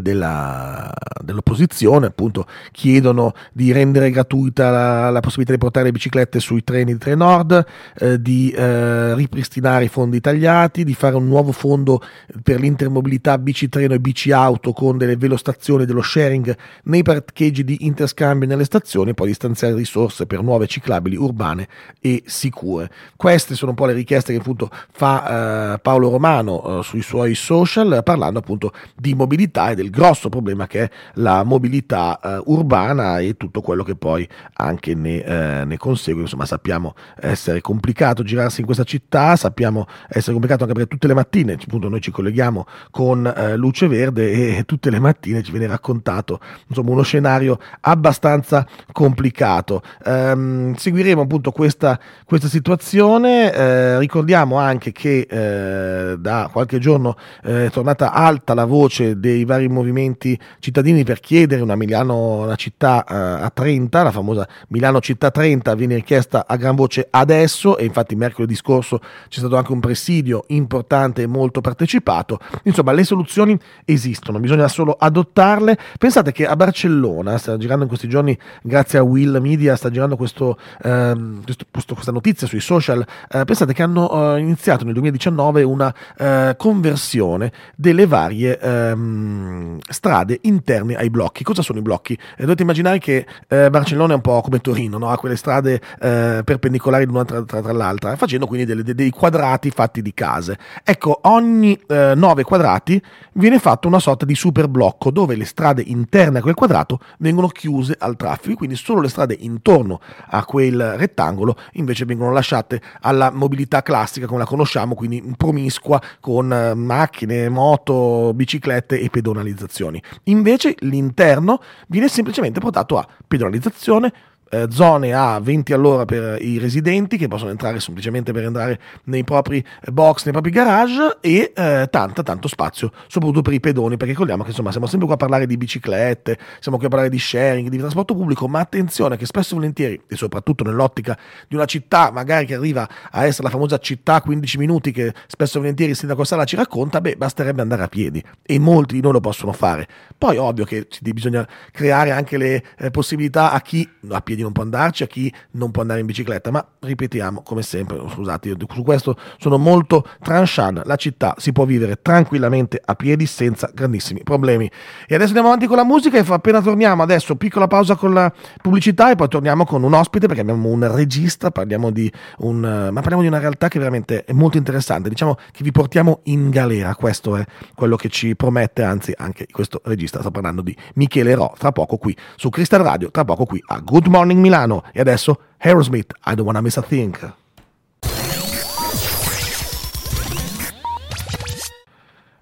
della, 0.00 0.92
dell'opposizione, 1.20 2.06
appunto, 2.06 2.46
chiedono 2.72 3.34
di 3.52 3.72
rendere 3.72 4.10
gratuita 4.10 4.70
la, 4.70 5.10
la, 5.10 5.20
possibilità 5.20 5.52
di 5.52 5.58
portare 5.58 5.86
le 5.86 5.92
biciclette 5.92 6.40
sui 6.40 6.64
treni 6.64 6.92
di 6.92 6.98
Trenord, 6.98 7.66
eh, 7.98 8.20
di 8.20 8.50
eh, 8.50 9.14
ripristinare 9.14 9.84
i 9.84 9.88
fondi 9.88 10.20
tagliati, 10.20 10.84
di 10.84 10.94
fare 10.94 11.16
un 11.16 11.26
nuovo 11.26 11.52
fondo 11.52 12.00
per 12.42 12.60
l'intermobilità 12.60 13.36
bici-treno 13.38 13.94
e 13.94 14.00
bici-auto 14.00 14.72
con 14.72 14.96
delle 14.96 15.16
velostazioni 15.16 15.84
dello 15.84 16.02
sharing 16.02 16.56
nei 16.84 17.02
parcheggi 17.02 17.64
di 17.64 17.78
interscambio 17.80 18.48
nelle 18.48 18.64
stazioni 18.64 19.10
e 19.10 19.14
poi 19.14 19.28
di 19.28 19.34
stanziare 19.34 19.74
risorse 19.74 20.26
per 20.26 20.42
nuove 20.42 20.66
ciclabili 20.66 21.16
urbane 21.16 21.68
e 22.00 22.22
sicure. 22.26 22.90
Queste 23.16 23.54
sono 23.54 23.72
un 23.72 23.76
po' 23.76 23.86
le 23.86 23.92
richieste 23.92 24.32
che 24.32 24.38
appunto 24.38 24.70
fa 24.90 25.74
eh, 25.74 25.78
Paolo 25.80 26.10
Romano 26.10 26.78
eh, 26.78 26.82
sui 26.82 27.02
suoi 27.02 27.34
social 27.34 28.00
parlando 28.04 28.38
appunto 28.38 28.72
di 28.96 29.14
mobilità 29.14 29.70
e 29.70 29.74
del 29.74 29.87
il 29.88 29.90
grosso 29.90 30.28
problema 30.28 30.66
che 30.66 30.82
è 30.84 30.90
la 31.14 31.42
mobilità 31.42 32.20
eh, 32.22 32.42
urbana 32.46 33.18
e 33.18 33.36
tutto 33.36 33.60
quello 33.60 33.82
che 33.82 33.96
poi 33.96 34.28
anche 34.54 34.94
ne, 34.94 35.22
eh, 35.22 35.64
ne, 35.64 35.76
consegue. 35.76 36.22
Insomma, 36.22 36.46
sappiamo 36.46 36.94
essere 37.20 37.60
complicato 37.60 38.22
girarsi 38.22 38.60
in 38.60 38.66
questa 38.66 38.84
città, 38.84 39.34
sappiamo 39.36 39.86
essere 40.08 40.32
complicato 40.32 40.62
anche 40.62 40.74
perché 40.74 40.90
tutte 40.90 41.06
le 41.06 41.14
mattine 41.14 41.54
appunto, 41.54 41.88
noi 41.88 42.00
ci 42.00 42.10
colleghiamo 42.10 42.66
con 42.90 43.26
eh, 43.26 43.56
Luce 43.56 43.88
Verde 43.88 44.56
e 44.58 44.64
tutte 44.64 44.90
le 44.90 45.00
mattine 45.00 45.42
ci 45.42 45.50
viene 45.50 45.66
raccontato 45.66 46.40
insomma, 46.66 46.90
uno 46.90 47.02
scenario 47.02 47.58
abbastanza 47.80 48.66
complicato. 48.92 49.82
Ehm, 50.04 50.74
seguiremo 50.74 51.22
appunto 51.22 51.50
questa, 51.50 51.98
questa 52.24 52.48
situazione, 52.48 53.52
eh, 53.52 53.98
ricordiamo 53.98 54.58
anche 54.58 54.92
che 54.92 55.26
eh, 55.28 56.16
da 56.18 56.48
qualche 56.52 56.78
giorno 56.78 57.16
eh, 57.42 57.66
è 57.66 57.70
tornata 57.70 58.12
alta 58.12 58.54
la 58.54 58.64
voce 58.64 59.18
dei 59.18 59.44
vari 59.44 59.68
movimenti 59.78 60.38
cittadini 60.58 61.04
per 61.04 61.20
chiedere 61.20 61.62
una 61.62 61.76
Milano, 61.76 62.42
una 62.42 62.56
città 62.56 63.04
eh, 63.04 63.44
a 63.44 63.50
30, 63.50 64.02
la 64.02 64.10
famosa 64.10 64.48
Milano 64.68 65.00
città 65.00 65.30
30 65.30 65.74
viene 65.74 65.94
richiesta 65.94 66.46
a 66.46 66.56
gran 66.56 66.74
voce 66.74 67.06
adesso 67.10 67.78
e 67.78 67.84
infatti 67.84 68.14
mercoledì 68.14 68.54
scorso 68.54 68.98
c'è 69.28 69.38
stato 69.38 69.56
anche 69.56 69.72
un 69.72 69.80
presidio 69.80 70.44
importante 70.48 71.22
e 71.22 71.26
molto 71.26 71.60
partecipato. 71.60 72.38
Insomma, 72.64 72.92
le 72.92 73.04
soluzioni 73.04 73.58
esistono, 73.84 74.38
bisogna 74.38 74.68
solo 74.68 74.96
adottarle. 74.98 75.78
Pensate 75.98 76.32
che 76.32 76.46
a 76.46 76.56
Barcellona, 76.56 77.38
sta 77.38 77.56
girando 77.56 77.82
in 77.82 77.88
questi 77.88 78.08
giorni, 78.08 78.36
grazie 78.62 78.98
a 78.98 79.02
Will 79.02 79.38
Media, 79.38 79.76
sta 79.76 79.90
girando 79.90 80.16
questo, 80.16 80.58
ehm, 80.82 81.42
questo, 81.70 81.94
questa 81.94 82.12
notizia 82.12 82.46
sui 82.46 82.60
social, 82.60 83.04
eh, 83.30 83.44
pensate 83.44 83.72
che 83.72 83.82
hanno 83.82 84.34
eh, 84.34 84.40
iniziato 84.40 84.84
nel 84.84 84.92
2019 84.94 85.62
una 85.62 85.94
eh, 86.16 86.54
conversione 86.56 87.52
delle 87.76 88.06
varie 88.06 88.58
ehm, 88.58 89.67
strade 89.88 90.38
interne 90.42 90.96
ai 90.96 91.10
blocchi. 91.10 91.44
Cosa 91.44 91.62
sono 91.62 91.78
i 91.78 91.82
blocchi? 91.82 92.14
Eh, 92.14 92.42
dovete 92.42 92.62
immaginare 92.62 92.98
che 92.98 93.26
eh, 93.48 93.70
Barcellona 93.70 94.12
è 94.12 94.16
un 94.16 94.22
po' 94.22 94.40
come 94.40 94.60
Torino, 94.60 94.98
no? 94.98 95.10
ha 95.10 95.18
quelle 95.18 95.36
strade 95.36 95.80
eh, 96.00 96.42
perpendicolari 96.44 97.04
l'una 97.04 97.24
tra, 97.24 97.42
tra, 97.42 97.60
tra, 97.60 97.72
l'altra, 97.72 98.16
facendo 98.16 98.46
quindi 98.46 98.64
delle, 98.66 98.82
dei 98.82 99.10
quadrati 99.10 99.70
fatti 99.70 100.02
di 100.02 100.14
case. 100.14 100.58
Ecco, 100.82 101.20
ogni 101.22 101.78
eh, 101.86 102.12
nove 102.14 102.42
quadrati 102.42 103.00
viene 103.34 103.58
fatto 103.58 103.88
una 103.88 103.98
sorta 103.98 104.24
di 104.24 104.34
super 104.34 104.68
blocco 104.68 105.10
dove 105.10 105.36
le 105.36 105.44
strade 105.44 105.82
interne 105.82 106.38
a 106.38 106.42
quel 106.42 106.54
quadrato 106.54 106.98
vengono 107.18 107.48
chiuse 107.48 107.94
al 107.98 108.16
traffico, 108.16 108.56
quindi 108.56 108.76
solo 108.76 109.00
le 109.00 109.08
strade 109.08 109.36
intorno 109.38 110.00
a 110.28 110.44
quel 110.44 110.96
rettangolo 110.96 111.56
invece 111.72 112.04
vengono 112.04 112.32
lasciate 112.32 112.80
alla 113.00 113.30
mobilità 113.30 113.82
classica 113.82 114.26
come 114.26 114.40
la 114.40 114.44
conosciamo, 114.46 114.94
quindi 114.94 115.34
promiscua 115.36 116.00
con 116.20 116.52
eh, 116.52 116.74
macchine, 116.74 117.48
moto, 117.48 118.32
biciclette 118.34 119.00
e 119.00 119.10
pedonalizzazioni. 119.48 120.02
Invece 120.24 120.74
l'interno 120.80 121.60
viene 121.88 122.08
semplicemente 122.08 122.60
portato 122.60 122.98
a 122.98 123.08
pedonalizzazione, 123.26 124.12
eh, 124.50 124.66
zone 124.70 125.12
a 125.12 125.38
20 125.40 125.72
all'ora 125.72 126.04
per 126.04 126.42
i 126.42 126.58
residenti 126.58 127.16
che 127.16 127.28
possono 127.28 127.50
entrare 127.50 127.80
semplicemente 127.80 128.32
per 128.32 128.44
entrare 128.44 128.80
nei 129.04 129.24
propri 129.24 129.64
box, 129.90 130.24
nei 130.24 130.32
propri 130.32 130.50
garage 130.50 131.18
e 131.20 131.52
eh, 131.54 131.88
tanta, 131.90 132.22
tanto 132.22 132.48
spazio, 132.48 132.90
soprattutto 133.06 133.42
per 133.42 133.52
i 133.52 133.60
pedoni, 133.60 133.96
perché 133.96 134.12
ricordiamo 134.12 134.42
che 134.42 134.50
insomma 134.50 134.70
siamo 134.70 134.86
sempre 134.86 135.06
qua 135.06 135.16
a 135.16 135.18
parlare 135.18 135.46
di 135.46 135.56
biciclette, 135.56 136.38
siamo 136.60 136.78
qui 136.78 136.86
a 136.86 136.88
parlare 136.88 137.10
di 137.10 137.18
sharing, 137.18 137.68
di 137.68 137.78
trasporto 137.78 138.14
pubblico, 138.14 138.48
ma 138.48 138.60
attenzione 138.60 139.16
che 139.16 139.26
spesso 139.26 139.52
e 139.52 139.56
volentieri, 139.56 140.00
e 140.06 140.16
soprattutto 140.16 140.64
nell'ottica 140.64 141.18
di 141.46 141.54
una 141.54 141.66
città 141.66 142.10
magari 142.10 142.46
che 142.46 142.54
arriva 142.54 142.88
a 143.10 143.24
essere 143.24 143.44
la 143.44 143.50
famosa 143.50 143.78
città 143.78 144.20
15 144.20 144.58
minuti 144.58 144.92
che 144.92 145.12
spesso 145.26 145.58
e 145.58 145.60
volentieri 145.60 145.92
il 145.92 145.96
sindaco 145.96 146.24
Sala 146.24 146.44
ci 146.44 146.56
racconta, 146.56 147.00
beh, 147.00 147.16
basterebbe 147.16 147.62
andare 147.62 147.82
a 147.82 147.88
piedi 147.88 148.22
e 148.42 148.58
molti 148.58 148.94
di 148.94 149.00
noi 149.00 149.12
lo 149.12 149.20
possono 149.20 149.52
fare. 149.52 149.86
Poi 150.16 150.36
ovvio 150.36 150.64
che 150.64 150.86
bisogna 151.00 151.46
creare 151.70 152.10
anche 152.10 152.36
le 152.36 152.64
eh, 152.78 152.90
possibilità 152.90 153.52
a 153.52 153.60
chi 153.60 153.88
a 154.10 154.20
piedi 154.20 154.37
non 154.42 154.52
può 154.52 154.62
andarci, 154.62 155.02
a 155.02 155.06
chi 155.06 155.32
non 155.52 155.70
può 155.70 155.82
andare 155.82 156.00
in 156.00 156.06
bicicletta, 156.06 156.50
ma 156.50 156.64
ripetiamo 156.80 157.42
come 157.42 157.62
sempre, 157.62 158.00
scusate, 158.08 158.54
su 158.72 158.82
questo 158.82 159.16
sono 159.38 159.58
molto 159.58 160.06
tranchant, 160.22 160.82
la 160.84 160.96
città 160.96 161.34
si 161.38 161.52
può 161.52 161.64
vivere 161.64 162.00
tranquillamente 162.02 162.80
a 162.84 162.94
piedi 162.94 163.26
senza 163.26 163.70
grandissimi 163.72 164.22
problemi. 164.22 164.70
E 165.06 165.14
adesso 165.14 165.28
andiamo 165.28 165.48
avanti 165.48 165.66
con 165.66 165.76
la 165.76 165.84
musica 165.84 166.18
e 166.18 166.24
appena 166.26 166.60
torniamo 166.60 167.02
adesso 167.02 167.36
piccola 167.36 167.66
pausa 167.66 167.96
con 167.96 168.12
la 168.12 168.32
pubblicità 168.60 169.10
e 169.10 169.14
poi 169.14 169.28
torniamo 169.28 169.64
con 169.64 169.82
un 169.82 169.94
ospite 169.94 170.26
perché 170.26 170.42
abbiamo 170.42 170.68
un 170.68 170.94
regista, 170.94 171.50
parliamo 171.50 171.90
di 171.90 172.10
un 172.38 172.56
ma 172.58 173.00
parliamo 173.00 173.22
di 173.22 173.28
una 173.28 173.38
realtà 173.38 173.68
che 173.68 173.78
veramente 173.78 174.24
è 174.24 174.32
molto 174.32 174.56
interessante, 174.56 175.08
diciamo 175.08 175.36
che 175.52 175.62
vi 175.62 175.72
portiamo 175.72 176.20
in 176.24 176.50
galera, 176.50 176.94
questo 176.94 177.36
è 177.36 177.44
quello 177.74 177.96
che 177.96 178.08
ci 178.08 178.36
promette, 178.36 178.82
anzi 178.82 179.12
anche 179.16 179.46
questo 179.50 179.80
regista. 179.84 180.20
Sta 180.20 180.30
parlando 180.30 180.62
di 180.62 180.76
Michele 180.94 181.34
Ro, 181.34 181.54
tra 181.58 181.72
poco 181.72 181.96
qui 181.96 182.16
su 182.36 182.48
Crystal 182.50 182.82
Radio, 182.82 183.10
tra 183.10 183.24
poco 183.24 183.44
qui 183.44 183.62
a 183.66 183.80
Good 183.80 184.06
Morning 184.06 184.27
Morning 184.28 184.44
Milano 184.44 184.84
e 184.92 185.00
adesso 185.00 185.40
Aerosmith, 185.56 186.12
I 186.26 186.34
don't 186.34 186.44
wanna 186.44 186.60
miss 186.60 186.76
a 186.76 186.82
thing. 186.82 187.16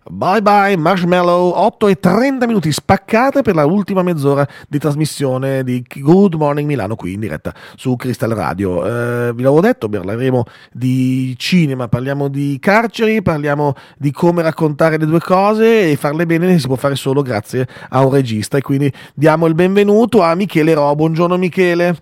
Bye 0.09 0.41
bye 0.41 0.77
Marshmallow, 0.77 1.51
8 1.51 1.89
e 1.89 1.99
30 1.99 2.47
minuti 2.47 2.71
spaccate 2.71 3.43
per 3.43 3.57
la 3.57 3.65
ultima 3.65 4.05
mezz'ora 4.05 4.47
di 4.69 4.79
trasmissione 4.79 5.65
di 5.65 5.85
Good 5.85 6.35
Morning 6.35 6.69
Milano 6.69 6.95
qui 6.95 7.15
in 7.15 7.21
diretta 7.21 7.53
su 7.75 7.97
Crystal 7.97 8.31
Radio. 8.31 8.87
Eh, 8.87 9.33
vi 9.35 9.43
l'avevo 9.43 9.61
detto, 9.61 9.89
parleremo 9.89 10.45
di 10.73 11.35
cinema, 11.37 11.89
parliamo 11.89 12.29
di 12.29 12.57
carceri, 12.61 13.21
parliamo 13.21 13.75
di 13.97 14.13
come 14.13 14.43
raccontare 14.43 14.97
le 14.97 15.07
due 15.07 15.19
cose 15.19 15.91
e 15.91 15.97
farle 15.97 16.25
bene 16.25 16.57
si 16.57 16.69
può 16.69 16.77
fare 16.77 16.95
solo 16.95 17.23
grazie 17.23 17.67
a 17.89 18.05
un 18.05 18.13
regista 18.13 18.59
e 18.59 18.63
quindi 18.63 18.93
diamo 19.13 19.47
il 19.47 19.55
benvenuto 19.55 20.23
a 20.23 20.37
Michele 20.37 20.75
Ro. 20.75 20.95
Buongiorno 20.95 21.37
Michele. 21.37 21.97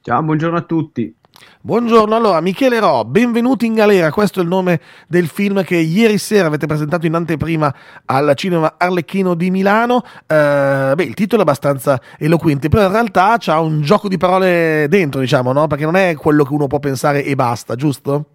Ciao, 0.00 0.22
buongiorno 0.22 0.58
a 0.58 0.62
tutti. 0.62 1.12
Buongiorno, 1.60 2.14
allora 2.14 2.40
Michele 2.40 2.78
Ro, 2.78 3.04
benvenuti 3.04 3.66
in 3.66 3.74
galera, 3.74 4.12
questo 4.12 4.38
è 4.38 4.42
il 4.42 4.48
nome 4.48 4.80
del 5.08 5.26
film 5.26 5.64
che 5.64 5.76
ieri 5.76 6.18
sera 6.18 6.46
avete 6.46 6.66
presentato 6.66 7.06
in 7.06 7.14
anteprima 7.14 7.74
al 8.04 8.34
cinema 8.36 8.74
Arlecchino 8.76 9.34
di 9.34 9.50
Milano. 9.50 10.02
Eh, 10.26 10.92
beh, 10.94 11.02
il 11.02 11.14
titolo 11.14 11.40
è 11.40 11.44
abbastanza 11.44 12.00
eloquente, 12.18 12.68
però 12.68 12.84
in 12.84 12.92
realtà 12.92 13.36
c'ha 13.38 13.58
un 13.60 13.80
gioco 13.80 14.08
di 14.08 14.16
parole 14.16 14.86
dentro, 14.88 15.20
diciamo, 15.20 15.52
no? 15.52 15.66
Perché 15.66 15.84
non 15.84 15.96
è 15.96 16.14
quello 16.14 16.44
che 16.44 16.52
uno 16.52 16.66
può 16.66 16.78
pensare 16.78 17.24
e 17.24 17.34
basta, 17.34 17.74
giusto? 17.74 18.26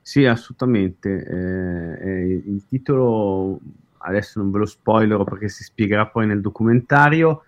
Sì, 0.00 0.24
assolutamente. 0.24 1.24
Eh, 1.24 2.08
eh, 2.08 2.42
il 2.46 2.64
titolo, 2.68 3.60
adesso 3.98 4.40
non 4.40 4.50
ve 4.50 4.58
lo 4.58 4.66
spoilerò 4.66 5.22
perché 5.22 5.48
si 5.48 5.62
spiegherà 5.62 6.06
poi 6.06 6.26
nel 6.26 6.40
documentario, 6.40 7.44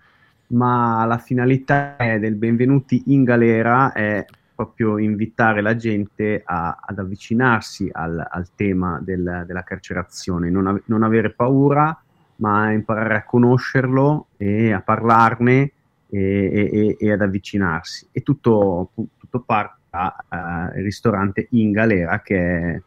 ma 0.54 1.04
la 1.04 1.18
finalità 1.18 1.96
del 2.18 2.36
benvenuti 2.36 3.02
in 3.06 3.24
galera 3.24 3.92
è 3.92 4.24
proprio 4.54 4.98
invitare 4.98 5.60
la 5.60 5.74
gente 5.74 6.42
a, 6.44 6.78
ad 6.80 6.98
avvicinarsi 6.98 7.88
al, 7.92 8.24
al 8.30 8.48
tema 8.54 9.00
del, 9.02 9.44
della 9.46 9.64
carcerazione, 9.64 10.50
non, 10.50 10.68
av- 10.68 10.82
non, 10.86 11.02
avere 11.02 11.30
paura, 11.30 12.00
ma 12.36 12.70
imparare 12.70 13.16
a 13.16 13.24
conoscerlo 13.24 14.28
e 14.36 14.72
a 14.72 14.80
parlarne 14.80 15.72
e, 16.08 16.70
e, 16.72 16.96
e 16.98 17.12
ad 17.12 17.20
avvicinarsi. 17.20 18.08
E 18.12 18.22
tutto, 18.22 18.90
tutto 19.18 19.40
parte 19.40 19.82
dal 19.90 20.70
ristorante 20.74 21.48
in 21.50 21.72
galera 21.72 22.20
che 22.20 22.36
è 22.36 22.82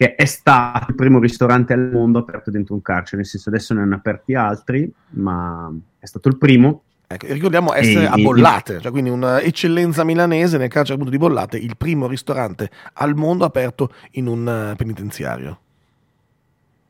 che 0.00 0.14
è 0.14 0.24
stato 0.24 0.86
il 0.88 0.94
primo 0.94 1.18
ristorante 1.18 1.74
al 1.74 1.90
mondo 1.92 2.20
aperto 2.20 2.50
dentro 2.50 2.72
un 2.72 2.80
carcere, 2.80 3.18
nel 3.18 3.26
senso 3.26 3.50
adesso 3.50 3.74
ne 3.74 3.82
hanno 3.82 3.96
aperti 3.96 4.34
altri, 4.34 4.90
ma 5.10 5.70
è 5.98 6.06
stato 6.06 6.28
il 6.28 6.38
primo. 6.38 6.84
Ecco, 7.06 7.26
ricordiamo 7.26 7.74
essere 7.74 8.04
e, 8.04 8.06
a 8.06 8.16
Bollate, 8.16 8.76
e, 8.76 8.80
cioè 8.80 8.92
quindi 8.92 9.10
un'eccellenza 9.10 10.02
milanese 10.02 10.56
nel 10.56 10.70
carcere 10.70 10.94
appunto 10.94 11.10
di 11.10 11.18
Bollate, 11.18 11.58
il 11.58 11.76
primo 11.76 12.06
ristorante 12.06 12.70
al 12.94 13.14
mondo 13.14 13.44
aperto 13.44 13.92
in 14.12 14.26
un 14.26 14.70
uh, 14.72 14.74
penitenziario. 14.74 15.60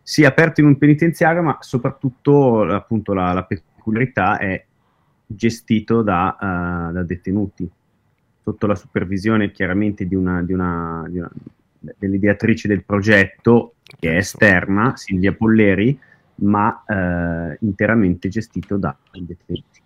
Sì, 0.00 0.24
aperto 0.24 0.60
in 0.60 0.68
un 0.68 0.78
penitenziario, 0.78 1.42
ma 1.42 1.56
soprattutto 1.58 2.62
appunto 2.62 3.12
la, 3.12 3.32
la 3.32 3.42
peculiarità 3.42 4.38
è 4.38 4.64
gestito 5.26 6.02
da, 6.02 6.36
uh, 6.38 6.92
da, 6.92 7.02
detenuti, 7.02 7.68
sotto 8.44 8.66
la 8.68 8.76
supervisione 8.76 9.50
chiaramente 9.50 10.06
di 10.06 10.14
una, 10.14 10.44
di 10.44 10.52
una, 10.52 11.06
di 11.08 11.18
una 11.18 11.30
dell'ideatrice 11.80 12.68
del 12.68 12.84
progetto, 12.84 13.74
che 13.98 14.12
è 14.12 14.16
esterna, 14.16 14.96
Silvia 14.96 15.32
Polleri, 15.32 15.98
ma 16.36 16.82
eh, 16.86 17.58
interamente 17.60 18.28
gestito 18.28 18.76
dai 18.76 18.94
detenuti. 19.12 19.80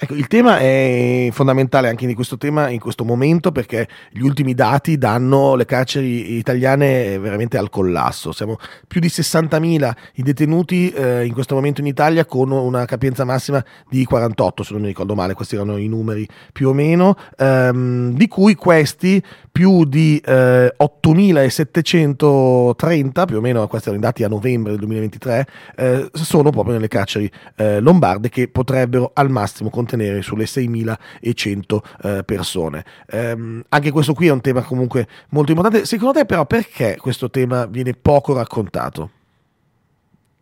Ecco, 0.00 0.14
il 0.14 0.28
tema 0.28 0.58
è 0.58 1.28
fondamentale 1.32 1.88
anche 1.88 2.04
in 2.04 2.14
questo 2.14 2.36
tema, 2.36 2.68
in 2.68 2.78
questo 2.78 3.04
momento, 3.04 3.50
perché 3.50 3.88
gli 4.12 4.20
ultimi 4.20 4.54
dati 4.54 4.96
danno 4.96 5.56
le 5.56 5.64
carceri 5.64 6.36
italiane 6.36 7.18
veramente 7.18 7.58
al 7.58 7.68
collasso. 7.68 8.30
Siamo 8.30 8.58
più 8.86 9.00
di 9.00 9.08
60.000 9.08 9.92
i 10.14 10.22
detenuti 10.22 10.88
eh, 10.90 11.26
in 11.26 11.32
questo 11.32 11.56
momento 11.56 11.80
in 11.80 11.88
Italia 11.88 12.26
con 12.26 12.52
una 12.52 12.84
capienza 12.84 13.24
massima 13.24 13.60
di 13.90 14.04
48, 14.04 14.62
se 14.62 14.72
non 14.72 14.82
mi 14.82 14.86
ricordo 14.86 15.16
male, 15.16 15.34
questi 15.34 15.56
erano 15.56 15.76
i 15.76 15.88
numeri 15.88 16.28
più 16.52 16.68
o 16.68 16.72
meno, 16.72 17.16
ehm, 17.36 18.12
di 18.12 18.28
cui 18.28 18.54
questi 18.54 19.20
più 19.58 19.84
di 19.84 20.22
eh, 20.24 20.72
8.730, 20.78 23.26
più 23.26 23.38
o 23.38 23.40
meno 23.40 23.66
questi 23.66 23.88
erano 23.88 24.04
i 24.04 24.06
dati 24.06 24.22
a 24.22 24.28
novembre 24.28 24.70
del 24.70 24.78
2023, 24.78 25.46
eh, 25.74 26.08
sono 26.12 26.50
proprio 26.50 26.74
nelle 26.74 26.86
carceri 26.86 27.28
eh, 27.56 27.80
lombarde 27.80 28.28
che 28.28 28.46
potrebbero 28.46 29.10
al 29.14 29.30
massimo 29.30 29.68
contenere 29.68 30.22
sulle 30.22 30.44
6.100 30.44 31.78
eh, 32.02 32.22
persone. 32.22 32.84
Ehm, 33.08 33.64
anche 33.68 33.90
questo 33.90 34.14
qui 34.14 34.28
è 34.28 34.30
un 34.30 34.42
tema 34.42 34.62
comunque 34.62 35.08
molto 35.30 35.50
importante. 35.50 35.86
Secondo 35.86 36.20
te 36.20 36.24
però 36.24 36.46
perché 36.46 36.96
questo 36.96 37.28
tema 37.28 37.66
viene 37.66 37.94
poco 37.94 38.34
raccontato? 38.34 39.10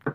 E, 0.05 0.13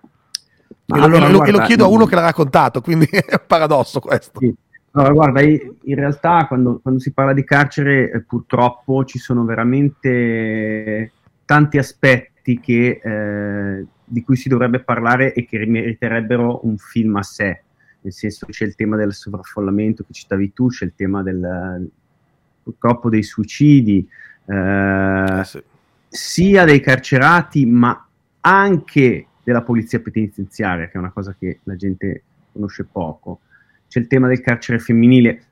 allora, 0.90 1.28
lo, 1.28 1.38
guarda, 1.38 1.58
lo, 1.58 1.66
chiedo 1.66 1.86
a 1.86 1.88
uno 1.88 2.06
che 2.06 2.14
l'ha 2.14 2.22
raccontato, 2.22 2.82
quindi 2.82 3.08
è 3.26 3.26
un 3.32 3.46
paradosso 3.48 4.00
questo. 4.00 4.38
Sì. 4.38 4.56
Allora, 4.94 5.14
guarda, 5.14 5.42
in 5.42 5.96
realtà 5.96 6.48
quando, 6.48 6.80
quando, 6.82 7.00
si 7.00 7.14
parla 7.14 7.32
di 7.32 7.46
carcere 7.46 8.12
eh, 8.12 8.22
purtroppo 8.24 9.06
ci 9.06 9.20
sono 9.20 9.46
veramente 9.46 11.12
tanti 11.46 11.78
aspetti 11.78 12.60
che, 12.60 13.00
eh, 13.02 13.86
di 14.04 14.24
cui 14.24 14.36
si 14.36 14.50
dovrebbe 14.50 14.82
parlare 14.82 15.34
e 15.34 15.46
che 15.46 15.66
meriterebbero 15.66 16.66
un 16.66 16.78
film 16.78 17.16
a 17.16 17.24
sé. 17.24 17.62
Nel 18.02 18.12
senso 18.12 18.48
c'è 18.48 18.66
il 18.66 18.76
tema 18.76 18.98
del 18.98 19.14
sovraffollamento 19.14 20.04
che 20.04 20.12
citavi 20.12 20.52
tu, 20.52 20.68
c'è 20.68 20.86
il 20.86 20.94
tema 20.94 21.24
del, 21.24 21.90
purtroppo 22.62 23.10
dei 23.10 23.24
suicidi, 23.24 24.06
eh, 24.46 25.40
eh 25.40 25.44
sì. 25.46 25.64
sia 26.10 26.66
dei 26.66 26.82
carcerati 26.82 27.66
ma 27.66 28.08
anche 28.42 29.28
della 29.42 29.62
polizia 29.62 30.02
penitenziaria, 30.02 30.88
che 30.88 30.94
è 30.94 30.98
una 30.98 31.12
cosa 31.12 31.34
che 31.40 31.60
la 31.64 31.78
gente 31.78 32.24
conosce 32.52 32.84
poco 32.84 33.40
c'è 33.92 34.00
il 34.00 34.08
tema 34.08 34.30
del 34.30 34.40
carcere 34.40 34.80
femminile. 34.80 35.44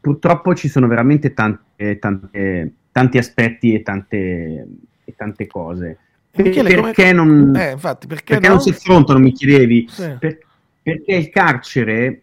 Purtroppo 0.00 0.56
ci 0.56 0.66
sono 0.66 0.88
veramente 0.88 1.32
tante, 1.32 2.00
tante, 2.00 2.72
tanti 2.90 3.16
aspetti 3.16 3.74
e 3.74 3.82
tante, 3.82 4.66
e 5.04 5.14
tante 5.14 5.46
cose. 5.46 5.98
Perché, 6.32 6.64
perché, 6.64 7.12
non, 7.12 7.54
eh, 7.54 7.70
infatti, 7.70 8.08
perché, 8.08 8.34
perché 8.34 8.48
no? 8.48 8.54
non, 8.54 8.62
si 8.62 8.70
affrontano, 8.70 9.20
mi 9.20 9.30
chiedevi? 9.30 9.86
Sì. 9.88 10.16
Per, 10.18 10.38
perché 10.82 11.14
il 11.14 11.30
carcere 11.30 12.22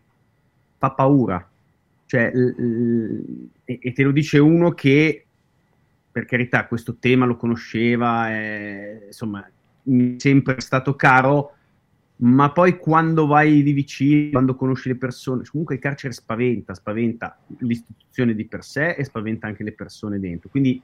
fa 0.78 0.92
paura. 0.92 1.50
Cioè, 2.06 2.30
l, 2.34 2.56
l, 2.58 3.50
e, 3.64 3.80
e, 3.82 3.94
te 3.94 4.04
lo 4.04 4.12
dice 4.12 4.40
uno 4.40 4.72
che, 4.72 5.26
per 6.12 6.26
carità, 6.26 6.68
questo 6.68 6.98
tema 7.00 7.26
lo 7.26 7.38
conosceva, 7.38 8.30
è, 8.30 9.04
insomma, 9.06 9.50
mi 9.84 10.16
è 10.18 10.20
sempre 10.20 10.60
stato 10.60 10.94
caro, 10.98 11.54
ma 12.18 12.52
poi 12.52 12.78
quando 12.78 13.26
vai 13.26 13.64
di 13.64 13.72
vicino, 13.74 14.32
quando 14.32 14.56
conosci 14.56 14.90
le 14.90 14.98
persone, 14.98 15.44
comunque 15.50 15.76
il 15.76 15.82
carcere 15.82 16.14
spaventa, 16.14 16.74
spaventa 16.74 17.38
l'istituzione 17.60 18.36
di 18.36 18.46
per 18.46 18.64
sé 18.64 18.92
e 18.92 19.04
spaventa 19.04 19.48
anche 19.48 19.64
le 19.64 19.74
persone 19.74 20.20
dentro. 20.20 20.50
Quindi 20.50 20.82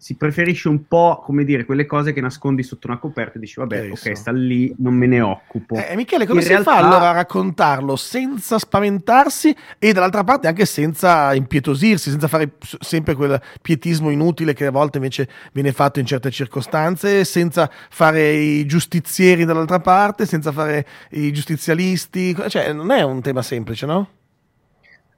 si 0.00 0.14
preferisce 0.14 0.70
un 0.70 0.86
po', 0.86 1.20
come 1.22 1.44
dire, 1.44 1.66
quelle 1.66 1.84
cose 1.84 2.14
che 2.14 2.22
nascondi 2.22 2.62
sotto 2.62 2.86
una 2.86 2.96
coperta 2.96 3.36
e 3.36 3.38
dici, 3.38 3.60
vabbè, 3.60 3.80
Penso. 3.80 4.08
ok, 4.08 4.16
sta 4.16 4.32
lì, 4.32 4.74
non 4.78 4.94
me 4.94 5.06
ne 5.06 5.20
occupo. 5.20 5.74
Eh, 5.74 5.94
Michele, 5.94 6.24
come 6.24 6.40
In 6.40 6.46
si 6.46 6.52
realtà... 6.52 6.70
fa 6.70 6.78
allora 6.78 7.10
a 7.10 7.12
raccontarlo 7.12 7.96
senza 7.96 8.58
spaventarsi 8.58 9.54
e 9.78 9.92
dall'altra 9.92 10.24
parte 10.24 10.46
anche 10.46 10.64
senza 10.64 11.34
impietosirsi, 11.34 12.08
senza 12.08 12.28
fare 12.28 12.52
sempre 12.60 13.14
quel 13.14 13.38
pietismo 13.60 14.08
inutile 14.08 14.54
che 14.54 14.64
a 14.64 14.70
volte 14.70 14.96
invece 14.96 15.28
viene 15.52 15.70
fatto 15.72 16.00
in 16.00 16.06
certe 16.06 16.30
circostanze, 16.30 17.26
senza 17.26 17.70
fare 17.90 18.30
i 18.32 18.64
giustizieri 18.64 19.44
dall'altra 19.44 19.80
parte, 19.80 20.24
senza 20.24 20.50
fare 20.50 20.86
i 21.10 21.30
giustizialisti, 21.30 22.34
cioè 22.48 22.72
non 22.72 22.90
è 22.90 23.02
un 23.02 23.20
tema 23.20 23.42
semplice, 23.42 23.84
no? 23.84 24.08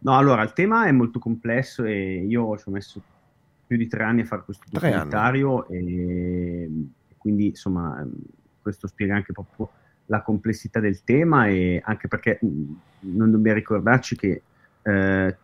No, 0.01 0.17
allora 0.19 0.43
il 0.43 0.53
tema 0.53 0.87
è 0.87 0.91
molto 0.91 1.21
complesso 1.21 1.85
e 1.85 2.25
io 2.27 2.59
ci 2.59 2.65
ho 2.67 2.73
messo 2.73 3.01
più 3.73 3.81
di 3.81 3.89
tre 3.89 4.05
anni 4.05 4.21
a 4.21 4.25
fare 4.27 4.43
questo 4.45 4.65
documentario 4.69 5.67
e 5.69 6.71
quindi 7.17 7.47
insomma 7.47 8.07
questo 8.61 8.87
spiega 8.87 9.15
anche 9.15 9.33
proprio 9.33 9.71
la 10.07 10.21
complessità 10.21 10.79
del 10.79 11.05
tema 11.05 11.47
e 11.47 11.81
anche 11.83 12.07
perché 12.07 12.39
mm, 12.45 12.73
non 13.01 13.31
dobbiamo 13.31 13.57
ricordarci 13.57 14.15
che 14.15 14.43
eh, 14.83 15.37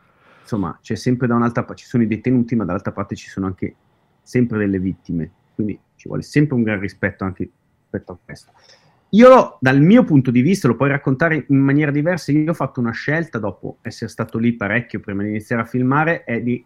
insomma 0.42 0.78
c'è 0.82 0.94
sempre 0.94 1.26
da 1.26 1.36
un'altra 1.36 1.64
parte, 1.64 1.80
ci 1.80 1.88
sono 1.88 2.02
i 2.02 2.06
detenuti 2.06 2.54
ma 2.54 2.66
dall'altra 2.66 2.92
parte 2.92 3.16
ci 3.16 3.30
sono 3.30 3.46
anche 3.46 3.74
sempre 4.22 4.58
delle 4.58 4.78
vittime. 4.78 5.30
Quindi 5.54 5.80
ci 5.94 6.06
vuole 6.06 6.22
sempre 6.22 6.54
un 6.54 6.62
gran 6.62 6.80
rispetto 6.80 7.24
anche 7.24 7.50
rispetto 7.80 8.12
a 8.12 8.18
questo 8.22 8.52
io 9.12 9.56
dal 9.58 9.80
mio 9.80 10.04
punto 10.04 10.30
di 10.30 10.42
vista 10.42 10.68
lo 10.68 10.76
puoi 10.76 10.90
raccontare 10.90 11.46
in 11.48 11.56
maniera 11.56 11.90
diversa. 11.90 12.30
Io 12.30 12.50
ho 12.50 12.54
fatto 12.54 12.78
una 12.78 12.92
scelta 12.92 13.38
dopo 13.38 13.78
essere 13.80 14.10
stato 14.10 14.36
lì 14.36 14.52
parecchio 14.52 15.00
prima 15.00 15.22
di 15.22 15.30
iniziare 15.30 15.62
a 15.62 15.64
filmare 15.64 16.24
è 16.24 16.42
di 16.42 16.62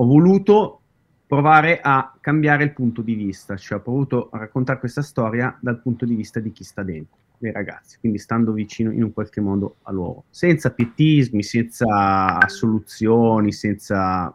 ho 0.00 0.06
voluto 0.06 0.80
provare 1.26 1.80
a 1.80 2.14
cambiare 2.20 2.64
il 2.64 2.72
punto 2.72 3.02
di 3.02 3.14
vista, 3.14 3.56
cioè 3.56 3.78
ho 3.78 3.82
voluto 3.84 4.30
raccontare 4.32 4.78
questa 4.78 5.02
storia 5.02 5.56
dal 5.60 5.80
punto 5.80 6.04
di 6.04 6.14
vista 6.14 6.40
di 6.40 6.52
chi 6.52 6.62
sta 6.62 6.82
dentro, 6.82 7.16
dei 7.36 7.52
ragazzi, 7.52 7.98
quindi 7.98 8.18
stando 8.18 8.52
vicino 8.52 8.92
in 8.92 9.02
un 9.02 9.12
qualche 9.12 9.40
modo 9.40 9.76
a 9.82 9.92
loro, 9.92 10.24
senza 10.30 10.70
pietismi, 10.70 11.42
senza 11.42 12.38
soluzioni, 12.46 13.52
senza 13.52 14.34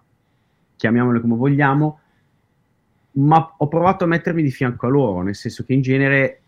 chiamiamole 0.75 1.21
come 1.21 1.35
vogliamo, 1.35 1.99
ma 3.13 3.53
ho 3.57 3.67
provato 3.67 4.03
a 4.03 4.07
mettermi 4.07 4.43
di 4.43 4.51
fianco 4.51 4.85
a 4.85 4.89
loro, 4.89 5.21
nel 5.21 5.35
senso 5.35 5.63
che 5.63 5.73
in 5.73 5.81
genere 5.81 6.41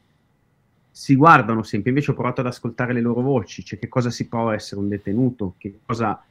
si 0.91 1.15
guardano 1.15 1.63
sempre, 1.63 1.89
invece 1.89 2.11
ho 2.11 2.15
provato 2.15 2.41
ad 2.41 2.47
ascoltare 2.47 2.91
le 2.91 3.01
loro 3.01 3.21
voci, 3.21 3.63
cioè 3.63 3.79
che 3.79 3.87
cosa 3.87 4.09
si 4.09 4.27
prova 4.27 4.51
a 4.51 4.55
essere 4.55 4.81
un 4.81 4.89
detenuto, 4.89 5.55
che 5.57 5.79
cosa 5.85 6.21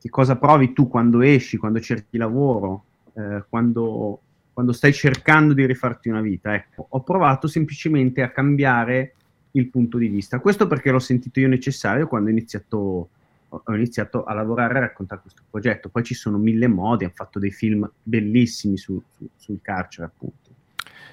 che 0.00 0.08
cosa 0.08 0.36
provi 0.36 0.72
tu 0.72 0.88
quando 0.88 1.20
esci, 1.20 1.58
quando 1.58 1.78
cerchi 1.78 2.16
lavoro, 2.16 2.84
eh, 3.12 3.44
quando, 3.50 4.20
quando, 4.52 4.72
stai 4.72 4.94
cercando 4.94 5.52
di 5.52 5.66
rifarti 5.66 6.08
una 6.08 6.22
vita. 6.22 6.54
Ecco, 6.54 6.86
ho 6.88 7.02
provato 7.02 7.46
semplicemente 7.46 8.22
a 8.22 8.30
cambiare 8.30 9.14
il 9.52 9.68
punto 9.68 9.98
di 9.98 10.08
vista. 10.08 10.40
Questo 10.40 10.66
perché 10.66 10.90
l'ho 10.90 11.00
sentito 11.00 11.38
io 11.38 11.48
necessario 11.48 12.06
quando 12.06 12.28
ho 12.28 12.32
iniziato, 12.32 13.08
ho 13.48 13.74
iniziato 13.74 14.24
a 14.24 14.32
lavorare 14.32 14.78
a 14.78 14.80
raccontare 14.80 15.20
questo 15.20 15.42
progetto. 15.50 15.90
Poi 15.90 16.02
ci 16.02 16.14
sono 16.14 16.38
mille 16.38 16.66
modi, 16.66 17.04
hanno 17.04 17.12
fatto 17.14 17.38
dei 17.38 17.50
film 17.50 17.90
bellissimi 18.02 18.78
su, 18.78 19.02
su, 19.18 19.28
sul 19.36 19.58
carcere, 19.60 20.06
appunto. 20.06 20.39